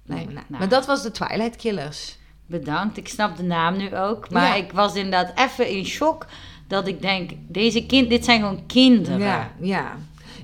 Nee, 0.04 0.16
Nee, 0.24 0.24
nou. 0.34 0.34
nou. 0.34 0.44
Maar 0.58 0.68
dat 0.68 0.86
was 0.86 1.02
de 1.02 1.10
Twilight 1.10 1.56
Killers. 1.56 2.16
bedankt. 2.46 2.96
Ik 2.96 3.08
snap 3.08 3.36
de 3.36 3.42
naam 3.42 3.76
nu 3.76 3.96
ook. 3.96 4.30
Maar 4.30 4.56
Ja. 4.56 4.64
ik 4.64 4.72
was 4.72 4.94
inderdaad 4.94 5.32
even 5.38 5.68
in 5.68 5.84
shock. 5.84 6.26
Dat 6.68 6.86
ik 6.88 7.02
denk, 7.02 7.30
deze 7.48 7.86
kind, 7.86 8.08
dit 8.08 8.24
zijn 8.24 8.40
gewoon 8.40 8.66
kinderen. 8.66 9.18
Ja, 9.18 9.50
ja. 9.60 9.96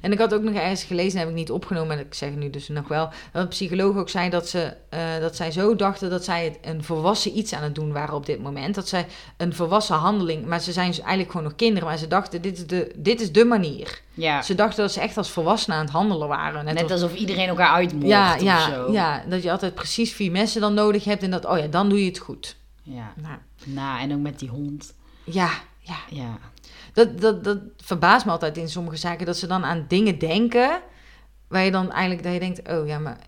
En 0.02 0.12
ik 0.12 0.18
had 0.18 0.34
ook 0.34 0.42
nog 0.42 0.54
ergens 0.54 0.84
gelezen, 0.84 1.18
heb 1.18 1.28
ik 1.28 1.34
niet 1.34 1.50
opgenomen, 1.50 1.88
maar 1.88 1.98
ik 2.06 2.14
zeg 2.14 2.30
nu 2.30 2.50
dus 2.50 2.68
nog 2.68 2.88
wel, 2.88 3.08
dat 3.32 3.42
een 3.42 3.48
psycholoog 3.48 3.96
ook 3.96 4.08
zei 4.08 4.30
dat, 4.30 4.48
ze, 4.48 4.74
eh, 4.88 5.00
dat 5.20 5.36
zij 5.36 5.50
zo 5.50 5.76
dachten 5.76 6.10
dat 6.10 6.24
zij 6.24 6.44
het 6.44 6.58
een 6.62 6.84
volwassen 6.84 7.38
iets 7.38 7.52
aan 7.54 7.62
het 7.62 7.74
doen 7.74 7.92
waren 7.92 8.14
op 8.14 8.26
dit 8.26 8.42
moment. 8.42 8.74
Dat 8.74 8.88
zij 8.88 9.06
een 9.36 9.54
volwassen 9.54 9.96
handeling, 9.96 10.46
maar 10.46 10.60
ze 10.60 10.72
zijn 10.72 10.86
dus 10.88 10.98
eigenlijk 11.00 11.30
gewoon 11.30 11.46
nog 11.46 11.56
kinderen, 11.56 11.88
maar 11.88 11.98
ze 11.98 12.08
dachten, 12.08 12.42
dit 12.42 12.56
is 12.58 12.66
de, 12.66 12.92
dit 12.96 13.20
is 13.20 13.32
de 13.32 13.44
manier. 13.44 14.00
Ja. 14.14 14.42
Ze 14.42 14.54
dachten 14.54 14.82
dat 14.82 14.92
ze 14.92 15.00
echt 15.00 15.16
als 15.16 15.30
volwassenen 15.30 15.78
aan 15.78 15.84
het 15.84 15.92
handelen 15.94 16.28
waren. 16.28 16.64
Net, 16.64 16.74
Net 16.74 16.82
als- 16.82 16.92
alsof 16.92 17.14
iedereen 17.14 17.48
elkaar 17.48 17.70
uitmoordt 17.72 18.08
ja, 18.08 18.34
of 18.34 18.40
ja, 18.42 18.70
zo. 18.70 18.92
ja, 18.92 19.24
dat 19.28 19.42
je 19.42 19.50
altijd 19.50 19.74
precies 19.74 20.12
vier 20.12 20.30
mensen 20.30 20.60
dan 20.60 20.74
nodig 20.74 21.04
hebt 21.04 21.22
en 21.22 21.30
dat, 21.30 21.44
oh 21.46 21.58
ja, 21.58 21.66
dan 21.66 21.88
doe 21.88 22.00
je 22.00 22.08
het 22.08 22.18
goed. 22.18 22.56
Ja. 22.82 23.12
Nou, 23.22 23.36
Nou, 23.64 24.00
en 24.00 24.12
ook 24.14 24.20
met 24.20 24.38
die 24.38 24.48
hond. 24.48 24.94
ja, 25.24 25.50
ja. 25.80 25.96
Ja. 26.10 26.38
Dat, 26.92 27.20
dat, 27.20 27.44
dat 27.44 27.58
verbaast 27.76 28.24
me 28.24 28.30
altijd 28.30 28.56
in 28.56 28.68
sommige 28.68 28.96
zaken, 28.96 29.26
dat 29.26 29.36
ze 29.36 29.46
dan 29.46 29.64
aan 29.64 29.84
dingen 29.88 30.18
denken, 30.18 30.80
waar 31.48 31.64
je 31.64 31.70
dan 31.70 31.90
eigenlijk, 31.92 32.22
dat 32.22 32.32
je 32.32 32.38
denkt, 32.40 32.68
oh 32.70 32.86
ja, 32.86 32.98
maar 32.98 33.18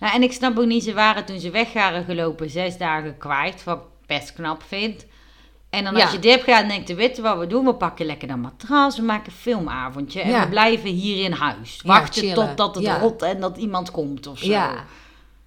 Nou, 0.00 0.14
en 0.14 0.22
ik 0.22 0.32
snap 0.32 0.58
ook 0.58 0.66
niet, 0.66 0.84
ze 0.84 0.92
waren 0.94 1.24
toen 1.24 1.40
ze 1.40 1.50
weg 1.50 1.72
waren 1.72 2.04
gelopen 2.04 2.50
zes 2.50 2.78
dagen 2.78 3.18
kwijt, 3.18 3.64
wat 3.64 3.78
ik 3.78 4.06
best 4.06 4.32
knap 4.32 4.62
vind. 4.66 5.06
En 5.70 5.84
dan 5.84 5.94
Ja. 5.96 6.02
als 6.02 6.12
je 6.12 6.18
dit 6.18 6.30
hebt 6.30 6.44
gedaan, 6.44 6.68
denk 6.68 6.88
je, 6.88 6.94
weet 6.94 7.16
je 7.16 7.22
wat 7.22 7.38
we 7.38 7.46
doen? 7.46 7.64
We 7.64 7.74
pakken 7.74 8.06
lekker 8.06 8.30
een 8.30 8.40
matras, 8.40 8.96
we 8.96 9.02
maken 9.02 9.26
een 9.26 9.38
filmavondje 9.38 10.20
en 10.20 10.30
Ja. 10.30 10.42
we 10.42 10.48
blijven 10.48 10.90
hier 10.90 11.24
in 11.24 11.32
huis. 11.32 11.80
Ja, 11.82 11.88
Wachten 11.88 12.22
chillen. 12.22 12.34
totdat 12.46 12.74
het 12.74 12.84
Ja. 12.84 12.98
rot 12.98 13.22
en 13.22 13.40
dat 13.40 13.56
iemand 13.56 13.90
komt 13.90 14.26
of 14.26 14.38
zo. 14.38 14.46
ja, 14.50 14.84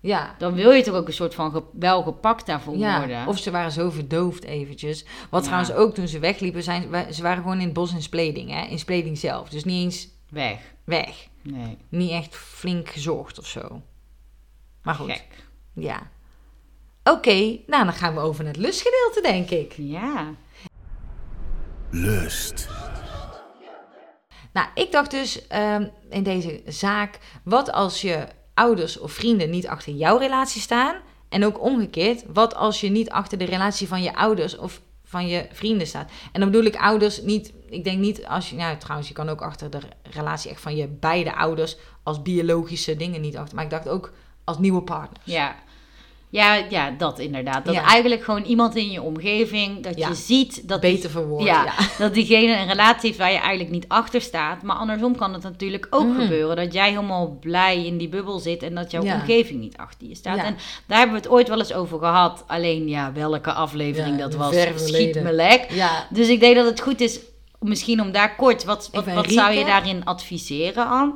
ja. 0.05 0.35
Dan 0.37 0.53
wil 0.53 0.71
je 0.71 0.83
toch 0.83 0.95
ook 0.95 1.07
een 1.07 1.13
soort 1.13 1.35
van 1.35 1.51
ge- 1.51 1.63
wel 1.73 2.03
gepakt 2.03 2.45
daarvoor 2.45 2.77
Ja, 2.77 2.97
worden. 2.97 3.27
of 3.27 3.37
ze 3.39 3.51
waren 3.51 3.71
zo 3.71 3.89
verdoofd 3.89 4.43
eventjes. 4.43 5.05
Wat 5.29 5.41
Ja. 5.41 5.45
trouwens 5.47 5.73
ook 5.73 5.93
toen 5.93 6.07
ze 6.07 6.19
wegliepen, 6.19 6.63
zijn, 6.63 7.13
ze 7.13 7.21
waren 7.21 7.43
gewoon 7.43 7.57
in 7.59 7.65
het 7.65 7.73
bos 7.73 7.93
in 7.93 8.01
Spleding, 8.01 8.49
hè? 8.51 8.61
In 8.65 8.79
Spleding 8.79 9.17
zelf. 9.17 9.49
Dus 9.49 9.63
niet 9.63 9.83
eens 9.83 10.07
Weg. 10.29 10.59
weg. 10.83 11.27
Nee, 11.41 11.77
Niet 11.89 12.11
echt 12.11 12.35
flink 12.35 12.89
gezocht 12.89 13.39
of 13.39 13.45
zo. 13.47 13.81
Maar 14.83 14.95
goed, 14.95 15.11
gek. 15.11 15.27
ja. 15.73 16.01
Oké, 17.03 17.57
nou 17.67 17.83
dan 17.83 17.93
gaan 17.93 18.13
we 18.13 18.19
over 18.19 18.43
naar 18.43 18.53
het 18.53 18.61
lustgedeelte, 18.61 19.19
denk 19.21 19.49
ik. 19.49 19.73
Ja. 19.77 20.33
Lust. 21.89 22.67
Nou, 24.53 24.67
ik 24.73 24.91
dacht 24.91 25.11
dus 25.11 25.47
ehm, 25.47 25.87
in 26.09 26.23
deze 26.23 26.61
zaak, 26.65 27.19
wat 27.43 27.71
als 27.71 28.01
je 28.01 28.27
ouders 28.55 28.99
of 28.99 29.11
vrienden 29.11 29.49
niet 29.49 29.67
achter 29.67 29.93
jouw 29.93 30.17
relatie 30.17 30.61
staan? 30.61 30.95
En 31.29 31.45
ook 31.45 31.61
omgekeerd, 31.61 32.23
wat 32.33 32.55
als 32.55 32.81
je 32.81 32.89
niet 32.89 33.09
achter 33.09 33.37
de 33.37 33.45
relatie 33.45 33.87
van 33.87 34.03
je 34.03 34.15
ouders 34.15 34.57
of 34.57 34.81
van 35.03 35.27
je 35.27 35.47
vrienden 35.51 35.87
staat. 35.87 36.11
En 36.31 36.39
dan 36.39 36.51
bedoel 36.51 36.65
ik 36.65 36.75
ouders 36.75 37.21
niet, 37.21 37.53
ik 37.69 37.83
denk 37.83 37.99
niet 37.99 38.25
als 38.25 38.49
je, 38.49 38.55
nou 38.55 38.77
trouwens, 38.77 39.07
je 39.07 39.13
kan 39.13 39.29
ook 39.29 39.41
achter 39.41 39.69
de 39.69 39.79
relatie 40.03 40.51
echt 40.51 40.61
van 40.61 40.75
je 40.75 40.87
beide 40.87 41.35
ouders 41.35 41.77
als 42.03 42.21
biologische 42.21 42.95
dingen 42.95 43.21
niet 43.21 43.37
achter. 43.37 43.55
Maar 43.55 43.63
ik 43.63 43.69
dacht 43.69 43.87
ook 43.87 44.11
als 44.43 44.57
nieuwe 44.57 44.81
partners. 44.81 45.25
Ja. 45.25 45.55
Ja, 46.35 46.65
ja, 46.69 46.91
dat 46.97 47.19
inderdaad. 47.19 47.65
Dat 47.65 47.73
Ja. 47.73 47.83
eigenlijk 47.83 48.23
gewoon 48.23 48.43
iemand 48.43 48.75
in 48.75 48.91
je 48.91 49.01
omgeving, 49.01 49.83
dat 49.83 49.97
Ja. 49.97 50.07
je 50.07 50.13
ziet 50.15 50.67
dat 50.67 50.79
Beter 50.81 51.09
verwoord. 51.09 51.43
ja, 51.43 51.63
Ja. 51.63 51.73
dat 52.05 52.13
diegene 52.13 52.57
een 52.57 52.67
relatie 52.67 53.01
heeft 53.07 53.17
waar 53.17 53.31
je 53.31 53.37
eigenlijk 53.37 53.69
niet 53.69 53.85
achter 53.87 54.21
staat. 54.21 54.61
Maar 54.63 54.75
andersom 54.75 55.15
kan 55.15 55.33
het 55.33 55.43
natuurlijk 55.43 55.87
ook 55.89 56.07
Mhm. 56.07 56.21
gebeuren. 56.21 56.55
Dat 56.55 56.73
jij 56.73 56.89
helemaal 56.89 57.37
blij 57.39 57.85
in 57.85 57.97
die 57.97 58.09
bubbel 58.09 58.39
zit 58.39 58.63
en 58.63 58.75
dat 58.75 58.91
jouw 58.91 59.01
omgeving 59.03 59.59
niet 59.59 59.77
achter 59.77 60.07
je 60.07 60.15
staat. 60.15 60.37
En 60.37 60.57
daar 60.87 60.97
hebben 60.97 61.15
we 61.15 61.21
het 61.21 61.31
ooit 61.31 61.47
wel 61.47 61.59
eens 61.59 61.73
over 61.73 61.99
gehad. 61.99 62.43
Alleen 62.47 62.87
ja, 62.87 63.11
welke 63.13 63.51
aflevering 63.53 64.19
dat 64.19 64.35
was, 64.35 64.55
schiet 64.75 65.23
me 65.23 65.33
lek. 65.33 65.65
Ja. 65.71 66.07
Dus 66.09 66.27
ik 66.27 66.39
denk 66.39 66.55
dat 66.55 66.65
het 66.65 66.81
goed 66.81 67.01
is, 67.01 67.19
misschien 67.59 68.01
om 68.01 68.11
daar 68.11 68.35
kort, 68.35 68.63
wat, 68.63 68.89
wat, 68.91 69.05
wat 69.05 69.31
zou 69.31 69.53
je 69.53 69.65
daarin 69.65 70.05
adviseren 70.05 70.85
aan? 70.85 71.13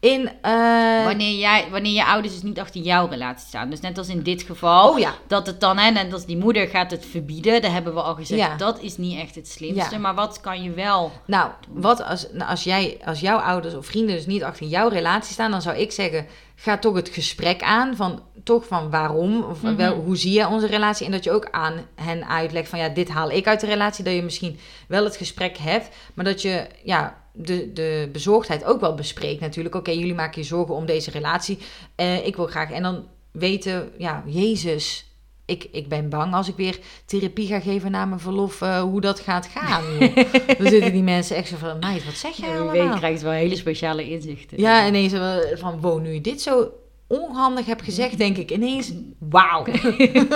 In, 0.00 0.30
eh, 0.42 1.04
Wanneer, 1.04 1.38
jij, 1.38 1.66
wanneer 1.70 1.92
je 1.92 2.04
ouders 2.04 2.34
dus 2.34 2.42
niet 2.42 2.60
achter 2.60 2.80
jouw 2.80 3.06
relatie 3.06 3.46
staan. 3.46 3.70
Dus 3.70 3.80
net 3.80 3.98
als 3.98 4.08
in 4.08 4.22
dit 4.22 4.42
geval. 4.42 4.90
oh 4.90 4.98
ja, 4.98 5.14
Dat 5.26 5.46
het 5.46 5.60
dan, 5.60 5.78
hè, 5.78 5.90
net 5.90 6.12
als 6.12 6.26
die 6.26 6.36
moeder 6.36 6.68
gaat 6.68 6.90
het 6.90 7.06
verbieden. 7.06 7.62
Daar 7.62 7.72
hebben 7.72 7.94
we 7.94 8.02
al 8.02 8.14
gezegd, 8.14 8.40
Ja. 8.40 8.56
dat 8.56 8.80
is 8.80 8.96
niet 8.96 9.18
echt 9.18 9.34
het 9.34 9.48
slimste. 9.48 9.94
Ja. 9.94 9.98
Maar 10.00 10.14
wat 10.14 10.40
kan 10.40 10.62
je 10.62 10.70
wel... 10.70 11.12
Nou, 11.26 11.50
wat 11.68 12.04
als, 12.04 12.26
nou, 12.32 12.50
als, 12.50 12.64
jij, 12.64 12.98
als 13.04 13.20
jouw 13.20 13.38
ouders 13.38 13.74
of 13.74 13.86
vrienden 13.86 14.16
dus 14.16 14.26
niet 14.26 14.42
achter 14.42 14.66
jouw 14.66 14.88
relatie 14.88 15.32
staan, 15.32 15.50
dan 15.50 15.62
zou 15.62 15.76
ik 15.76 15.92
zeggen, 15.92 16.26
ga 16.62 16.78
toch 16.78 16.94
het 16.94 17.08
gesprek 17.08 17.62
aan 17.62 17.96
van 17.96 18.22
toch 18.44 18.66
van 18.66 18.90
waarom, 18.90 19.42
of 19.42 19.62
Mhm. 19.62 19.76
wel, 19.76 19.94
hoe 19.94 20.16
zie 20.16 20.32
je 20.32 20.46
onze 20.48 20.66
relatie 20.66 21.06
en 21.06 21.12
dat 21.12 21.24
je 21.24 21.30
ook 21.32 21.48
aan 21.50 21.74
hen 21.94 22.28
uitlegt 22.28 22.68
van 22.68 22.78
ja, 22.78 22.88
dit 22.88 23.08
haal 23.08 23.30
ik 23.30 23.46
uit 23.46 23.60
de 23.60 23.66
relatie, 23.66 24.04
dat 24.04 24.14
je 24.14 24.22
misschien 24.22 24.58
wel 24.88 25.04
het 25.04 25.16
gesprek 25.16 25.56
hebt, 25.56 25.88
maar 26.14 26.24
dat 26.24 26.42
je 26.42 26.66
ja, 26.84 27.20
de, 27.32 27.72
de 27.72 28.08
bezorgdheid 28.12 28.64
ook 28.64 28.80
wel 28.80 28.94
bespreekt 28.94 29.40
natuurlijk. 29.40 29.74
Oké, 29.74 29.90
jullie 29.90 30.14
maken 30.14 30.40
je 30.40 30.46
zorgen 30.46 30.74
om 30.74 30.86
deze 30.86 31.10
relatie, 31.10 31.58
Eh, 31.94 32.26
ik 32.26 32.36
wil 32.36 32.46
graag 32.46 32.70
en 32.70 32.82
dan 32.82 33.06
weten, 33.32 33.90
ja, 33.98 34.22
Jezus. 34.26 35.06
Ik, 35.52 35.68
ik 35.72 35.88
ben 35.88 36.08
bang 36.08 36.34
als 36.34 36.48
ik 36.48 36.56
weer 36.56 36.78
therapie 37.04 37.46
ga 37.46 37.60
geven 37.60 37.90
na 37.90 38.04
mijn 38.04 38.20
verlof, 38.20 38.60
eh, 38.60 38.80
hoe 38.80 39.00
dat 39.00 39.20
gaat 39.20 39.46
gaan. 39.46 39.84
Dan 40.58 40.66
zitten 40.66 40.92
die 40.92 41.02
mensen 41.02 41.36
echt 41.36 41.48
zo 41.48 41.56
van, 41.56 41.78
meid, 41.78 42.04
wat 42.04 42.14
zeg 42.14 42.36
jij 42.36 42.48
allemaal? 42.48 42.88
weet 42.88 42.98
krijgt 42.98 43.22
wel 43.22 43.32
hele 43.32 43.56
speciale 43.56 44.08
inzichten. 44.08 44.60
Ja, 44.60 44.86
ineens 44.86 45.12
wel 45.12 45.56
van, 45.56 45.80
wow, 45.80 46.00
nu 46.00 46.12
je 46.12 46.20
dit 46.20 46.42
zo 46.42 46.70
onhandig 47.06 47.66
hebt 47.66 47.82
gezegd, 47.82 48.18
denk 48.18 48.36
ik 48.36 48.50
ineens, 48.50 48.92
wauw. 49.18 49.64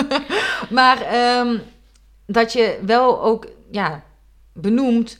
maar 0.78 1.00
ehm, 1.00 1.58
dat 2.26 2.52
je 2.52 2.78
wel 2.82 3.22
ook, 3.22 3.46
ja, 3.70 4.04
benoemt, 4.52 5.18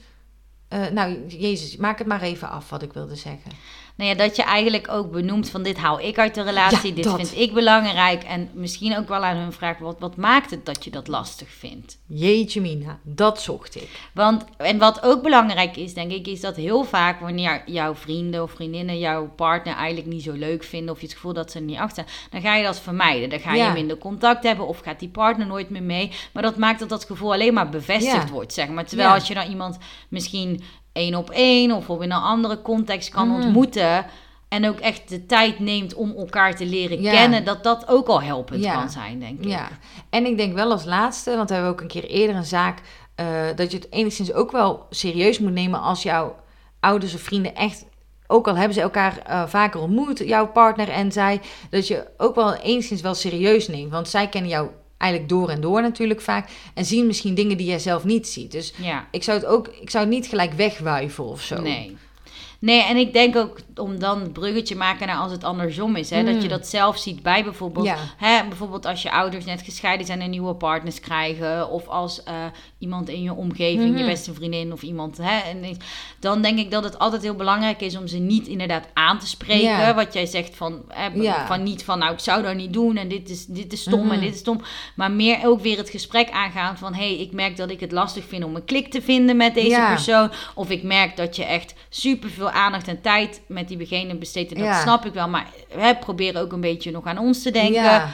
eh, 0.67 0.87
nou, 0.87 1.27
Jezus, 1.27 1.77
maak 1.77 1.97
het 1.97 2.07
maar 2.07 2.21
even 2.21 2.49
af 2.49 2.69
wat 2.69 2.81
ik 2.81 2.93
wilde 2.93 3.15
zeggen. 3.15 3.51
Nou 3.97 4.09
ja, 4.09 4.15
dat 4.15 4.35
je 4.35 4.43
eigenlijk 4.43 4.87
ook 4.91 5.11
benoemt 5.11 5.49
van 5.49 5.63
dit 5.63 5.77
haal 5.77 5.99
ik 5.99 6.17
uit 6.19 6.35
de 6.35 6.41
relatie. 6.41 6.89
Ja, 6.89 6.95
dit 6.95 7.03
dat. 7.03 7.15
vind 7.15 7.37
ik 7.37 7.53
belangrijk. 7.53 8.23
En 8.23 8.49
misschien 8.53 8.97
ook 8.97 9.07
wel 9.07 9.23
aan 9.23 9.35
hun 9.35 9.51
vraagt, 9.51 9.79
wat, 9.79 9.95
wat 9.99 10.15
maakt 10.15 10.51
het 10.51 10.65
dat 10.65 10.83
je 10.83 10.89
dat 10.89 11.07
lastig 11.07 11.49
vindt? 11.49 11.97
Jeetje 12.07 12.61
mina, 12.61 12.99
dat 13.03 13.41
zocht 13.41 13.75
ik. 13.75 13.89
Want, 14.13 14.45
en 14.57 14.77
wat 14.77 15.03
ook 15.03 15.21
belangrijk 15.23 15.77
is, 15.77 15.93
denk 15.93 16.11
ik, 16.11 16.27
is 16.27 16.41
dat 16.41 16.55
heel 16.55 16.83
vaak 16.83 17.19
wanneer 17.19 17.61
jouw 17.65 17.95
vrienden 17.95 18.43
of 18.43 18.51
vriendinnen 18.51 18.99
jouw 18.99 19.27
partner 19.35 19.75
eigenlijk 19.75 20.07
niet 20.07 20.23
zo 20.23 20.31
leuk 20.33 20.63
vinden, 20.63 20.93
of 20.93 20.99
je 20.99 21.05
het 21.05 21.15
gevoel 21.15 21.33
dat 21.33 21.51
ze 21.51 21.57
er 21.57 21.63
niet 21.63 21.77
achter 21.77 22.05
dan 22.31 22.41
ga 22.41 22.55
je 22.55 22.63
dat 22.63 22.79
vermijden. 22.79 23.29
Dan 23.29 23.39
ga 23.39 23.51
je 23.53 23.57
Ja. 23.57 23.73
minder 23.73 23.97
contact 23.97 24.43
hebben, 24.43 24.67
of 24.67 24.79
gaat 24.79 24.99
die 24.99 25.09
partner 25.09 25.47
nooit 25.47 25.69
meer 25.69 25.83
mee. 25.83 26.11
Maar 26.33 26.43
dat 26.43 26.57
maakt 26.57 26.79
dat 26.79 26.89
dat 26.89 27.05
gevoel 27.05 27.33
alleen 27.33 27.53
maar 27.53 27.69
bevestigd 27.69 28.27
Ja. 28.27 28.33
wordt, 28.33 28.53
zeg 28.53 28.67
maar. 28.67 28.85
Terwijl 28.85 29.09
als 29.09 29.27
je 29.27 29.33
dan 29.33 29.49
iemand 29.49 29.77
misschien 30.09 30.61
één 30.97 31.15
op 31.15 31.29
één 31.29 31.71
of 31.71 31.89
op 31.89 32.01
in 32.01 32.11
een 32.11 32.21
andere 32.21 32.61
context 32.61 33.09
kan 33.09 33.27
Mhm. 33.27 33.41
ontmoeten. 33.41 34.05
En 34.49 34.67
ook 34.67 34.79
echt 34.79 35.09
de 35.09 35.25
tijd 35.25 35.59
neemt 35.59 35.93
om 35.93 36.13
elkaar 36.17 36.55
te 36.55 36.65
leren 36.65 37.01
Ja. 37.01 37.11
kennen, 37.11 37.43
dat 37.45 37.63
dat 37.63 37.87
ook 37.87 38.07
al 38.07 38.21
helpend 38.21 38.63
Ja. 38.63 38.73
kan 38.73 38.89
zijn, 38.89 39.19
denk 39.19 39.39
ik. 39.39 39.45
Ja, 39.49 39.67
en 40.09 40.25
ik 40.25 40.37
denk 40.37 40.53
wel 40.53 40.71
als 40.71 40.85
laatste, 40.85 41.35
want 41.35 41.47
we 41.49 41.53
hebben 41.55 41.71
ook 41.73 41.81
een 41.81 41.87
keer 41.87 42.05
eerder 42.05 42.35
een 42.35 42.45
zaak, 42.45 42.81
eh, 43.15 43.25
dat 43.55 43.71
je 43.71 43.77
het 43.77 43.87
enigszins 43.91 44.33
ook 44.33 44.51
wel 44.51 44.85
serieus 44.89 45.39
moet 45.39 45.51
nemen 45.51 45.81
als 45.81 46.03
jouw 46.03 46.35
ouders 46.79 47.13
of 47.13 47.21
vrienden 47.21 47.55
echt, 47.55 47.85
ook 48.27 48.47
al 48.47 48.55
hebben 48.55 48.73
ze 48.73 48.81
elkaar 48.81 49.17
eh, 49.25 49.47
vaker 49.47 49.79
ontmoet, 49.81 50.17
jouw 50.19 50.47
partner 50.47 50.89
en 50.89 51.11
zij, 51.11 51.41
dat 51.69 51.87
je 51.87 52.07
ook 52.17 52.35
wel 52.35 52.55
enigszins 52.55 53.01
wel 53.01 53.13
serieus 53.15 53.67
neemt. 53.67 53.91
Want 53.91 54.07
zij 54.09 54.27
kennen 54.27 54.49
jou 54.51 54.69
eigenlijk 54.97 55.31
door 55.31 55.49
en 55.49 55.61
door 55.61 55.81
natuurlijk 55.81 56.21
vaak 56.21 56.49
en 56.73 56.85
zien 56.85 57.05
misschien 57.07 57.35
dingen 57.35 57.57
die 57.57 57.67
jij 57.67 57.79
zelf 57.79 58.03
niet 58.03 58.27
ziet. 58.27 58.51
Dus 58.51 58.73
ja. 58.77 59.07
ik 59.11 59.23
zou 59.23 59.37
het 59.37 59.47
ook, 59.47 59.67
ik 59.67 59.89
zou 59.89 60.05
het 60.05 60.13
niet 60.13 60.27
gelijk 60.27 60.53
wegwuiven 60.53 61.23
of 61.23 61.41
zo. 61.41 61.61
Nee. 61.61 61.97
Nee, 62.59 62.81
en 62.83 62.97
ik 62.97 63.13
denk 63.13 63.35
ook 63.35 63.59
om 63.75 63.99
dan 63.99 64.21
het 64.21 64.33
bruggetje 64.33 64.75
maken 64.75 65.07
naar 65.07 65.17
als 65.17 65.31
het 65.31 65.43
andersom 65.43 65.95
is. 65.95 66.09
Hè, 66.09 66.23
Dat 66.23 66.41
je 66.41 66.47
dat 66.47 66.67
zelf 66.67 66.97
ziet 66.97 67.23
bij 67.23 67.43
bijvoorbeeld. 67.43 67.85
Ja. 67.85 67.95
Hè, 68.17 68.47
bijvoorbeeld 68.47 68.85
als 68.85 69.01
je 69.01 69.11
ouders 69.11 69.45
net 69.45 69.61
gescheiden 69.61 70.05
zijn 70.05 70.21
en 70.21 70.29
nieuwe 70.29 70.53
partners 70.53 70.99
krijgen. 70.99 71.69
Of 71.69 71.87
als 71.87 72.23
eh, 72.23 72.33
iemand 72.79 73.09
in 73.09 73.21
je 73.21 73.33
omgeving, 73.33 73.83
je 73.97 74.03
Mhm. 74.03 74.05
beste 74.05 74.33
vriendin 74.33 74.71
of 74.73 74.81
iemand. 74.81 75.17
Hè, 75.21 75.37
en 75.49 75.77
dan 76.19 76.41
denk 76.41 76.59
ik 76.59 76.71
dat 76.71 76.83
het 76.83 76.99
altijd 76.99 77.21
heel 77.21 77.35
belangrijk 77.35 77.81
is 77.81 77.97
om 77.97 78.07
ze 78.07 78.17
niet 78.17 78.47
inderdaad 78.47 78.87
aan 78.93 79.19
te 79.19 79.27
spreken. 79.27 79.63
Ja. 79.63 79.93
Wat 79.95 80.13
jij 80.13 80.25
zegt 80.25 80.55
van, 80.55 80.81
hè, 80.87 81.05
Ja. 81.21 81.45
van 81.47 81.63
niet 81.63 81.83
van 81.83 81.99
nou 81.99 82.13
ik 82.13 82.19
zou 82.19 82.43
dat 82.43 82.55
niet 82.55 82.73
doen 82.73 82.97
en 82.97 83.07
dit 83.07 83.29
is, 83.29 83.45
dit 83.45 83.73
is 83.73 83.81
stom 83.81 83.99
en 83.99 84.05
Mhm. 84.15 84.19
dit 84.19 84.33
is 84.33 84.39
stom. 84.39 84.61
Maar 84.95 85.11
meer 85.11 85.39
ook 85.47 85.61
weer 85.61 85.77
het 85.77 85.89
gesprek 85.89 86.29
aangaan 86.31 86.77
van 86.77 86.93
hé, 86.93 87.07
hey, 87.13 87.17
ik 87.19 87.31
merk 87.31 87.57
dat 87.57 87.69
ik 87.69 87.79
het 87.79 87.91
lastig 87.91 88.23
vind 88.27 88.43
om 88.43 88.55
een 88.55 88.65
klik 88.65 88.91
te 88.91 89.01
vinden 89.01 89.37
met 89.37 89.53
deze 89.53 89.85
persoon. 89.87 90.31
Of 90.55 90.69
ik 90.69 90.83
merk 90.83 91.17
dat 91.17 91.35
je 91.35 91.43
echt 91.45 91.73
super 91.89 92.29
veel 92.29 92.46
aandacht 92.51 92.87
en 92.87 93.01
tijd 93.01 93.41
met 93.47 93.67
diegene 93.67 94.15
besteedt. 94.15 94.51
En 94.51 94.57
dat 94.57 94.67
Ja. 94.67 94.81
snap 94.81 95.05
ik 95.05 95.13
wel. 95.13 95.27
Maar 95.29 95.47
hè, 95.69 95.95
probeer 95.95 96.39
ook 96.39 96.51
een 96.51 96.61
beetje 96.61 96.91
nog 96.91 97.05
aan 97.05 97.17
ons 97.17 97.41
te 97.41 97.51
denken. 97.51 97.83
Ja. 97.83 98.11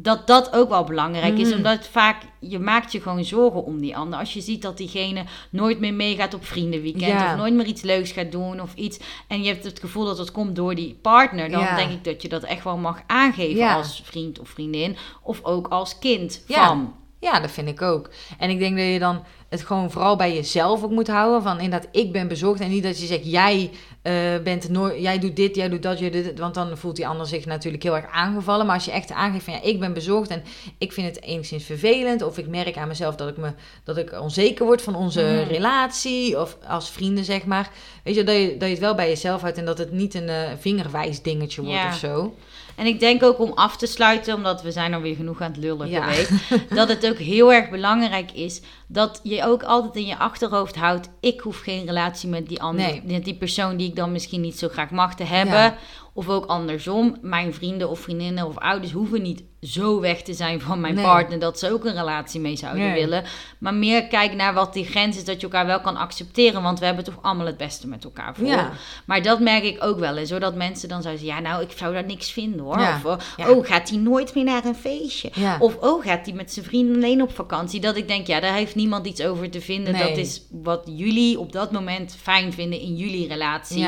Dat 0.00 0.26
dat 0.26 0.52
ook 0.52 0.68
wel 0.68 0.84
belangrijk 0.84 1.38
is. 1.38 1.48
Mhm. 1.48 1.56
Omdat 1.56 1.86
vaak, 1.86 2.22
je 2.40 2.58
maakt 2.58 2.92
je 2.92 3.00
gewoon 3.00 3.24
zorgen 3.24 3.64
om 3.64 3.80
die 3.80 3.96
ander. 3.96 4.18
Als 4.18 4.32
je 4.32 4.40
ziet 4.40 4.62
dat 4.62 4.76
diegene 4.76 5.24
nooit 5.50 5.80
meer 5.80 5.94
meegaat 5.94 6.34
op 6.34 6.44
vriendenweekend. 6.46 7.04
Ja. 7.06 7.32
Of 7.32 7.38
nooit 7.38 7.54
meer 7.54 7.66
iets 7.66 7.82
leuks 7.82 8.12
gaat 8.12 8.32
doen 8.32 8.60
of 8.60 8.74
iets. 8.74 8.98
En 9.28 9.42
je 9.42 9.48
hebt 9.52 9.64
het 9.64 9.80
gevoel 9.80 10.04
dat 10.04 10.18
het 10.18 10.32
komt 10.32 10.56
door 10.56 10.74
die 10.74 10.98
partner. 11.02 11.50
Dan 11.50 11.66
denk 11.76 11.90
ik 11.90 12.04
dat 12.04 12.22
je 12.22 12.28
dat 12.28 12.42
echt 12.42 12.64
wel 12.64 12.76
mag 12.76 13.02
aangeven 13.06 13.68
als 13.74 14.00
vriend 14.04 14.38
of 14.38 14.48
vriendin. 14.48 14.96
Of 15.22 15.44
ook 15.44 15.68
als 15.68 15.98
kind 15.98 16.44
Ja. 16.46 16.66
van. 16.66 16.94
Ja, 17.20 17.40
dat 17.40 17.50
vind 17.50 17.68
ik 17.68 17.82
ook. 17.82 18.10
En 18.38 18.50
ik 18.50 18.58
denk 18.58 18.76
dat 18.76 18.86
je 18.86 18.98
dan 18.98 19.24
het 19.48 19.60
gewoon 19.62 19.90
vooral 19.90 20.16
bij 20.16 20.34
jezelf 20.34 20.82
ook 20.84 20.90
moet 20.90 21.08
houden. 21.08 21.42
Van 21.42 21.60
inderdaad, 21.60 21.88
ik 21.92 22.12
ben 22.12 22.28
bezorgd. 22.28 22.60
En 22.60 22.68
niet 22.70 22.82
dat 22.82 23.00
je 23.00 23.06
zegt, 23.06 23.30
jij, 23.30 23.70
eh, 24.02 24.14
bent 24.44 24.68
nooit, 24.68 25.02
jij 25.02 25.18
doet 25.18 25.36
dit, 25.36 25.56
jij 25.56 25.68
doet 25.68 25.82
dat, 25.82 25.98
jij 25.98 26.10
doet 26.10 26.24
dit. 26.24 26.38
Want 26.38 26.54
dan 26.54 26.76
voelt 26.78 26.96
die 26.96 27.06
ander 27.06 27.26
zich 27.26 27.46
natuurlijk 27.46 27.82
heel 27.82 27.96
erg 27.96 28.10
aangevallen. 28.12 28.66
Maar 28.66 28.74
als 28.74 28.84
je 28.84 28.90
echt 28.90 29.12
aangeeft 29.12 29.44
van, 29.44 29.52
ja, 29.54 29.62
ik 29.62 29.80
ben 29.80 29.92
bezorgd. 29.92 30.30
En 30.30 30.42
ik 30.78 30.92
vind 30.92 31.06
het 31.06 31.22
enigszins 31.22 31.64
vervelend. 31.64 32.22
Of 32.22 32.38
ik 32.38 32.46
merk 32.48 32.76
aan 32.76 32.88
mezelf 32.88 33.14
dat 33.16 33.28
ik, 33.28 33.36
me, 33.36 33.52
dat 33.84 33.96
ik 33.96 34.20
onzeker 34.20 34.64
word 34.64 34.82
van 34.82 34.94
onze 34.94 35.20
Mhm. 35.22 35.48
relatie. 35.48 36.40
Of 36.40 36.56
als 36.68 36.90
vrienden, 36.90 37.24
zeg 37.24 37.44
maar. 37.44 37.70
Weet 38.04 38.14
je, 38.14 38.24
dat 38.24 38.34
je, 38.36 38.48
dat 38.58 38.68
je 38.68 38.74
het 38.74 38.78
wel 38.78 38.94
bij 38.94 39.08
jezelf 39.08 39.40
houdt. 39.40 39.58
En 39.58 39.64
dat 39.64 39.78
het 39.78 39.92
niet 39.92 40.14
een 40.14 40.28
eh, 40.28 40.50
vingerwijs 40.58 41.22
dingetje 41.22 41.62
wordt 41.62 41.76
Ja. 41.76 41.88
of 41.88 41.94
zo. 41.94 42.34
En 42.78 42.86
ik 42.86 43.00
denk 43.00 43.22
ook 43.22 43.38
om 43.38 43.52
af 43.54 43.76
te 43.76 43.86
sluiten, 43.86 44.34
omdat 44.34 44.62
we 44.62 44.70
zijn 44.70 44.94
alweer 44.94 45.14
genoeg 45.16 45.40
aan 45.40 45.50
het 45.50 45.60
lullen 45.60 45.88
Ja. 45.88 46.02
geweest, 46.02 46.30
dat 46.74 46.88
het 46.88 47.06
ook 47.06 47.18
heel 47.18 47.52
erg 47.52 47.70
belangrijk 47.70 48.32
is 48.32 48.60
dat 48.86 49.20
je 49.22 49.44
ook 49.44 49.62
altijd 49.62 49.94
in 49.96 50.06
je 50.06 50.16
achterhoofd 50.18 50.76
houdt, 50.76 51.08
ik 51.20 51.40
hoef 51.40 51.60
geen 51.60 51.86
relatie 51.86 52.28
met 52.28 52.48
die 52.48 52.62
andere, 52.62 52.88
Nee. 52.88 53.02
met 53.04 53.24
die 53.24 53.34
persoon 53.34 53.76
die 53.76 53.88
ik 53.88 53.96
dan 53.96 54.12
misschien 54.12 54.40
niet 54.40 54.58
zo 54.58 54.68
graag 54.68 54.90
mag 54.90 55.14
te 55.14 55.24
hebben. 55.24 55.58
Ja. 55.58 55.76
Of 56.18 56.28
ook 56.28 56.46
andersom, 56.46 57.16
mijn 57.22 57.54
vrienden 57.54 57.88
of 57.90 58.00
vriendinnen 58.00 58.46
of 58.46 58.58
ouders 58.58 58.92
hoeven 58.92 59.22
niet 59.22 59.42
zo 59.60 60.00
weg 60.00 60.22
te 60.22 60.34
zijn 60.34 60.60
van 60.60 60.80
mijn 60.80 60.94
Nee. 60.94 61.04
partner 61.04 61.38
dat 61.38 61.58
ze 61.58 61.72
ook 61.72 61.84
een 61.84 61.94
relatie 61.94 62.40
mee 62.40 62.56
zouden 62.56 62.82
Nee. 62.82 62.94
willen. 63.00 63.24
Maar 63.58 63.74
meer 63.74 64.06
kijk 64.06 64.34
naar 64.34 64.54
wat 64.54 64.72
die 64.72 64.84
grens 64.84 65.16
is, 65.16 65.24
dat 65.24 65.36
je 65.40 65.42
elkaar 65.42 65.66
wel 65.66 65.80
kan 65.80 65.96
accepteren, 65.96 66.62
want 66.62 66.78
we 66.78 66.84
hebben 66.86 67.04
toch 67.04 67.18
allemaal 67.22 67.46
het 67.46 67.56
beste 67.56 67.86
met 67.88 68.04
elkaar 68.04 68.34
voor. 68.34 68.46
Ja. 68.46 68.72
Maar 69.06 69.22
dat 69.22 69.40
merk 69.40 69.64
ik 69.64 69.84
ook 69.84 69.98
wel 69.98 70.16
eens, 70.16 70.28
zodat 70.28 70.54
mensen 70.54 70.88
dan 70.88 71.02
zouden 71.02 71.24
zeggen, 71.24 71.42
ja 71.44 71.50
nou, 71.50 71.62
ik 71.62 71.72
zou 71.76 71.92
daar 71.94 72.04
niks 72.04 72.30
vinden 72.30 72.60
hoor. 72.60 72.78
Ja. 72.80 73.00
Of, 73.04 73.34
Ja. 73.36 73.50
oh, 73.50 73.66
gaat 73.66 73.88
hij 73.88 73.98
nooit 73.98 74.34
meer 74.34 74.44
naar 74.44 74.64
een 74.64 74.74
feestje? 74.74 75.30
Of, 75.58 75.76
oh, 75.76 76.04
gaat 76.04 76.26
hij 76.26 76.34
met 76.34 76.52
zijn 76.52 76.64
vrienden 76.64 76.94
alleen 76.96 77.22
op 77.22 77.34
vakantie? 77.34 77.80
Dat 77.80 77.96
ik 77.96 78.08
denk, 78.08 78.26
ja, 78.26 78.40
daar 78.40 78.54
heeft 78.54 78.74
niemand 78.74 79.06
iets 79.06 79.22
over 79.22 79.50
te 79.50 79.60
vinden. 79.60 79.92
Nee. 79.92 80.08
Dat 80.08 80.16
is 80.16 80.42
wat 80.50 80.82
jullie 80.86 81.38
op 81.38 81.52
dat 81.52 81.72
moment 81.72 82.16
fijn 82.22 82.52
vinden 82.52 82.80
in 82.80 82.96
jullie 82.96 83.28
relatie. 83.28 83.86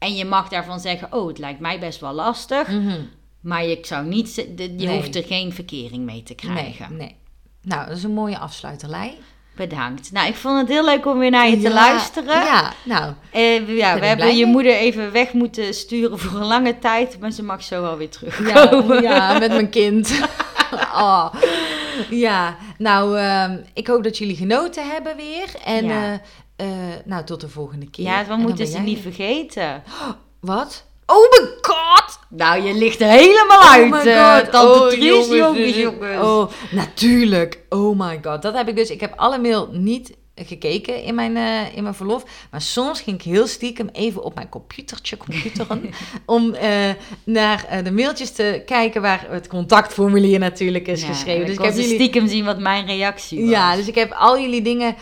Ja. 0.00 0.06
En 0.06 0.14
je 0.14 0.24
mag 0.24 0.48
daarvan 0.48 0.80
zeggen, 0.80 1.12
oh, 1.12 1.28
het 1.28 1.38
lijkt 1.38 1.60
mij 1.60 1.78
best 1.78 2.00
wel 2.00 2.12
lastig. 2.12 2.68
Mhm. 2.68 3.00
Maar 3.40 3.64
je 3.64 3.78
zou 3.82 4.06
niet, 4.06 4.34
je 4.34 4.68
Nee. 4.76 4.88
hoeft 4.96 5.14
er 5.16 5.24
geen 5.24 5.52
verkering 5.52 6.04
mee 6.04 6.22
te 6.22 6.34
krijgen. 6.34 6.96
nee. 6.96 7.16
Nou, 7.62 7.88
dat 7.88 7.96
is 7.96 8.02
een 8.04 8.14
mooie 8.14 8.38
afsluiterlei. 8.38 9.18
Bedankt. 9.56 10.12
Nou, 10.12 10.28
ik 10.28 10.34
vond 10.34 10.58
het 10.60 10.68
heel 10.68 10.84
leuk 10.84 11.06
om 11.06 11.18
weer 11.18 11.30
naar 11.30 11.48
je 11.48 11.56
te 11.56 11.62
Ja, 11.62 11.70
luisteren. 11.74 12.40
Ja, 12.44 12.72
nou, 12.84 13.12
we- 13.32 13.64
ja, 13.66 13.98
we 13.98 14.06
hebben 14.06 14.36
je 14.36 14.44
mee. 14.44 14.52
moeder 14.52 14.72
even 14.74 15.12
weg 15.12 15.32
moeten 15.32 15.74
sturen 15.74 16.18
voor 16.18 16.40
een 16.40 16.46
lange 16.46 16.78
tijd, 16.78 17.18
maar 17.20 17.30
ze 17.30 17.42
mag 17.42 17.62
zo 17.62 17.82
wel 17.82 17.96
weer 17.96 18.08
ja, 18.10 18.18
terugkomen. 18.30 19.02
ja 19.02 19.32
met 19.38 19.50
mijn 19.50 19.70
kind. 19.70 20.20
oh. 20.94 21.34
Ja, 22.10 22.56
nou, 22.78 23.18
ehm, 23.18 23.58
ik 23.74 23.86
hoop 23.86 24.02
dat 24.04 24.18
jullie 24.18 24.36
genoten 24.36 24.90
hebben 24.90 25.16
weer. 25.16 25.48
En 25.64 25.84
Ja. 25.84 26.12
eh, 26.12 26.18
eh, 26.60 26.66
nou, 27.04 27.24
tot 27.24 27.40
de 27.40 27.48
volgende 27.48 27.90
keer. 27.90 28.04
Ja, 28.04 28.26
we 28.26 28.36
moeten 28.36 28.66
ze 28.66 28.72
jij- 28.72 28.82
niet 28.82 29.00
vergeten. 29.00 29.82
Wat? 30.40 30.84
Oh 31.06 31.30
my 31.30 31.48
god! 31.60 32.18
Nou, 32.28 32.62
je 32.62 32.74
ligt 32.74 33.00
er 33.00 33.08
helemaal 33.08 33.62
uit, 33.62 33.84
oh 33.84 33.90
my 33.90 34.10
eh, 34.10 34.36
god. 34.36 34.50
tante 34.50 34.80
oh, 34.80 34.88
Tries, 34.88 35.04
jongens, 35.04 35.28
jongens, 35.28 35.56
dit 35.56 35.66
is- 35.66 35.76
jongens. 35.76 36.26
Oh, 36.26 36.50
natuurlijk. 36.70 37.58
Oh 37.68 37.98
my 37.98 38.20
god. 38.22 38.42
Dat 38.42 38.54
heb 38.54 38.68
ik 38.68 38.76
dus. 38.76 38.90
Ik 38.90 39.00
heb 39.00 39.12
alle 39.16 39.38
mail 39.38 39.68
niet 39.72 40.16
gekeken 40.46 41.02
in 41.02 41.14
mijn, 41.14 41.36
eh, 41.36 41.76
in 41.76 41.82
mijn 41.82 41.94
verlof. 41.94 42.24
Maar 42.50 42.60
soms 42.60 43.00
ging 43.00 43.16
ik 43.16 43.22
heel 43.22 43.46
stiekem 43.46 43.88
even 43.92 44.22
op 44.22 44.34
mijn 44.34 44.48
computertje, 44.48 45.16
computeren, 45.16 45.90
om 46.26 46.54
eh, 46.54 46.90
naar 47.24 47.64
eh, 47.64 47.84
de 47.84 47.92
mailtjes 47.92 48.32
te 48.32 48.62
kijken 48.66 49.02
waar 49.02 49.26
het 49.30 49.48
contactformulier 49.48 50.38
natuurlijk 50.38 50.86
is 50.86 51.02
Ja, 51.02 51.08
geschreven. 51.08 51.46
Dus 51.46 51.54
ik 51.54 51.64
heb 51.64 51.74
jullie... 51.74 51.94
stiekem 51.94 52.28
zien 52.28 52.44
wat 52.44 52.58
mijn 52.58 52.86
reactie 52.86 53.40
was. 53.40 53.50
Ja, 53.50 53.76
dus 53.76 53.88
ik 53.88 53.94
heb 53.94 54.12
al 54.12 54.40
jullie 54.40 54.62
dingen, 54.62 54.96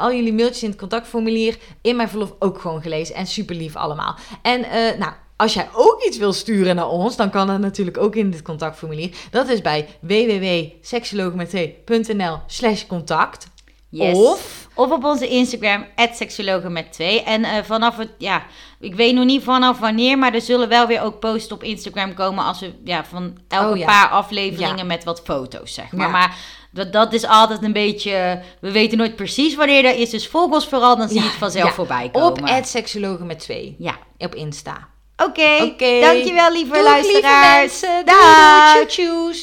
al 0.00 0.12
jullie 0.12 0.32
mailtjes 0.32 0.62
in 0.62 0.68
het 0.68 0.78
contactformulier 0.78 1.58
in 1.82 1.96
mijn 1.96 2.08
verlof 2.08 2.34
ook 2.38 2.60
gewoon 2.60 2.82
gelezen. 2.82 3.14
En 3.14 3.26
super 3.26 3.54
lief 3.54 3.76
allemaal. 3.76 4.16
En 4.42 4.60
nou, 4.98 5.12
als 5.36 5.54
jij 5.54 5.68
ook 5.72 6.02
iets 6.02 6.18
wil 6.18 6.32
sturen 6.32 6.76
naar 6.76 6.88
ons, 6.88 7.16
dan 7.16 7.30
kan 7.30 7.46
dat 7.46 7.60
natuurlijk 7.60 7.98
ook 7.98 8.16
in 8.16 8.30
dit 8.30 8.42
contactformulier. 8.42 9.10
Dat 9.30 9.48
is 9.48 9.60
bij 9.60 9.88
www.seksologenmet2.nl 10.00 12.38
slash 12.46 12.86
contact. 12.86 13.46
Yes. 13.88 14.16
Of, 14.16 14.63
Of 14.74 14.90
op 14.90 15.04
onze 15.04 15.28
Instagram, 15.28 15.86
seksologen 16.12 16.72
met 16.72 16.92
twee. 16.92 17.22
En 17.22 17.44
eh, 17.44 17.62
vanaf 17.64 17.96
het, 17.96 18.08
ja, 18.18 18.42
ik 18.80 18.94
weet 18.94 19.14
nog 19.14 19.24
niet 19.24 19.42
vanaf 19.42 19.78
wanneer, 19.78 20.18
maar 20.18 20.34
er 20.34 20.40
zullen 20.40 20.68
wel 20.68 20.86
weer 20.86 21.02
ook 21.02 21.20
posts 21.20 21.52
op 21.52 21.62
Instagram 21.62 22.14
komen 22.14 22.44
als 22.44 22.60
we, 22.60 22.72
ja, 22.84 23.04
van 23.04 23.36
elke 23.48 23.70
Oh, 23.72 23.76
ja. 23.78 23.86
paar 23.86 24.08
afleveringen 24.08 24.76
Ja. 24.76 24.84
met 24.84 25.04
wat 25.04 25.20
foto's, 25.24 25.74
zeg 25.74 25.92
maar. 25.92 26.06
Ja. 26.06 26.12
Maar 26.12 26.36
dat, 26.70 26.92
dat 26.92 27.12
is 27.12 27.26
altijd 27.26 27.62
een 27.62 27.72
beetje, 27.72 28.40
we 28.60 28.70
weten 28.70 28.98
nooit 28.98 29.16
precies 29.16 29.54
wanneer 29.54 29.82
dat 29.82 29.94
is, 29.94 30.10
dus 30.10 30.28
volg 30.28 30.52
ons 30.52 30.66
vooral, 30.68 30.96
dan 30.96 31.08
zie 31.08 31.18
je 31.20 31.26
het 31.26 31.32
vanzelf 31.38 31.68
ja. 31.68 31.74
voorbij 31.74 32.10
komen. 32.12 32.56
op 32.56 32.64
seksologen 32.64 33.26
met 33.26 33.38
2 33.38 33.76
Ja. 33.78 33.98
op 34.18 34.34
Insta. 34.34 34.88
Oké, 35.16 35.58
dankjewel 36.00 36.52
lieve 36.52 36.72
Doeg, 36.72 36.82
luisteraars. 36.82 37.80
lieve 37.80 37.86
mensen. 37.86 38.04
Doei, 38.06 38.86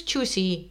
tjoe. 0.03 0.70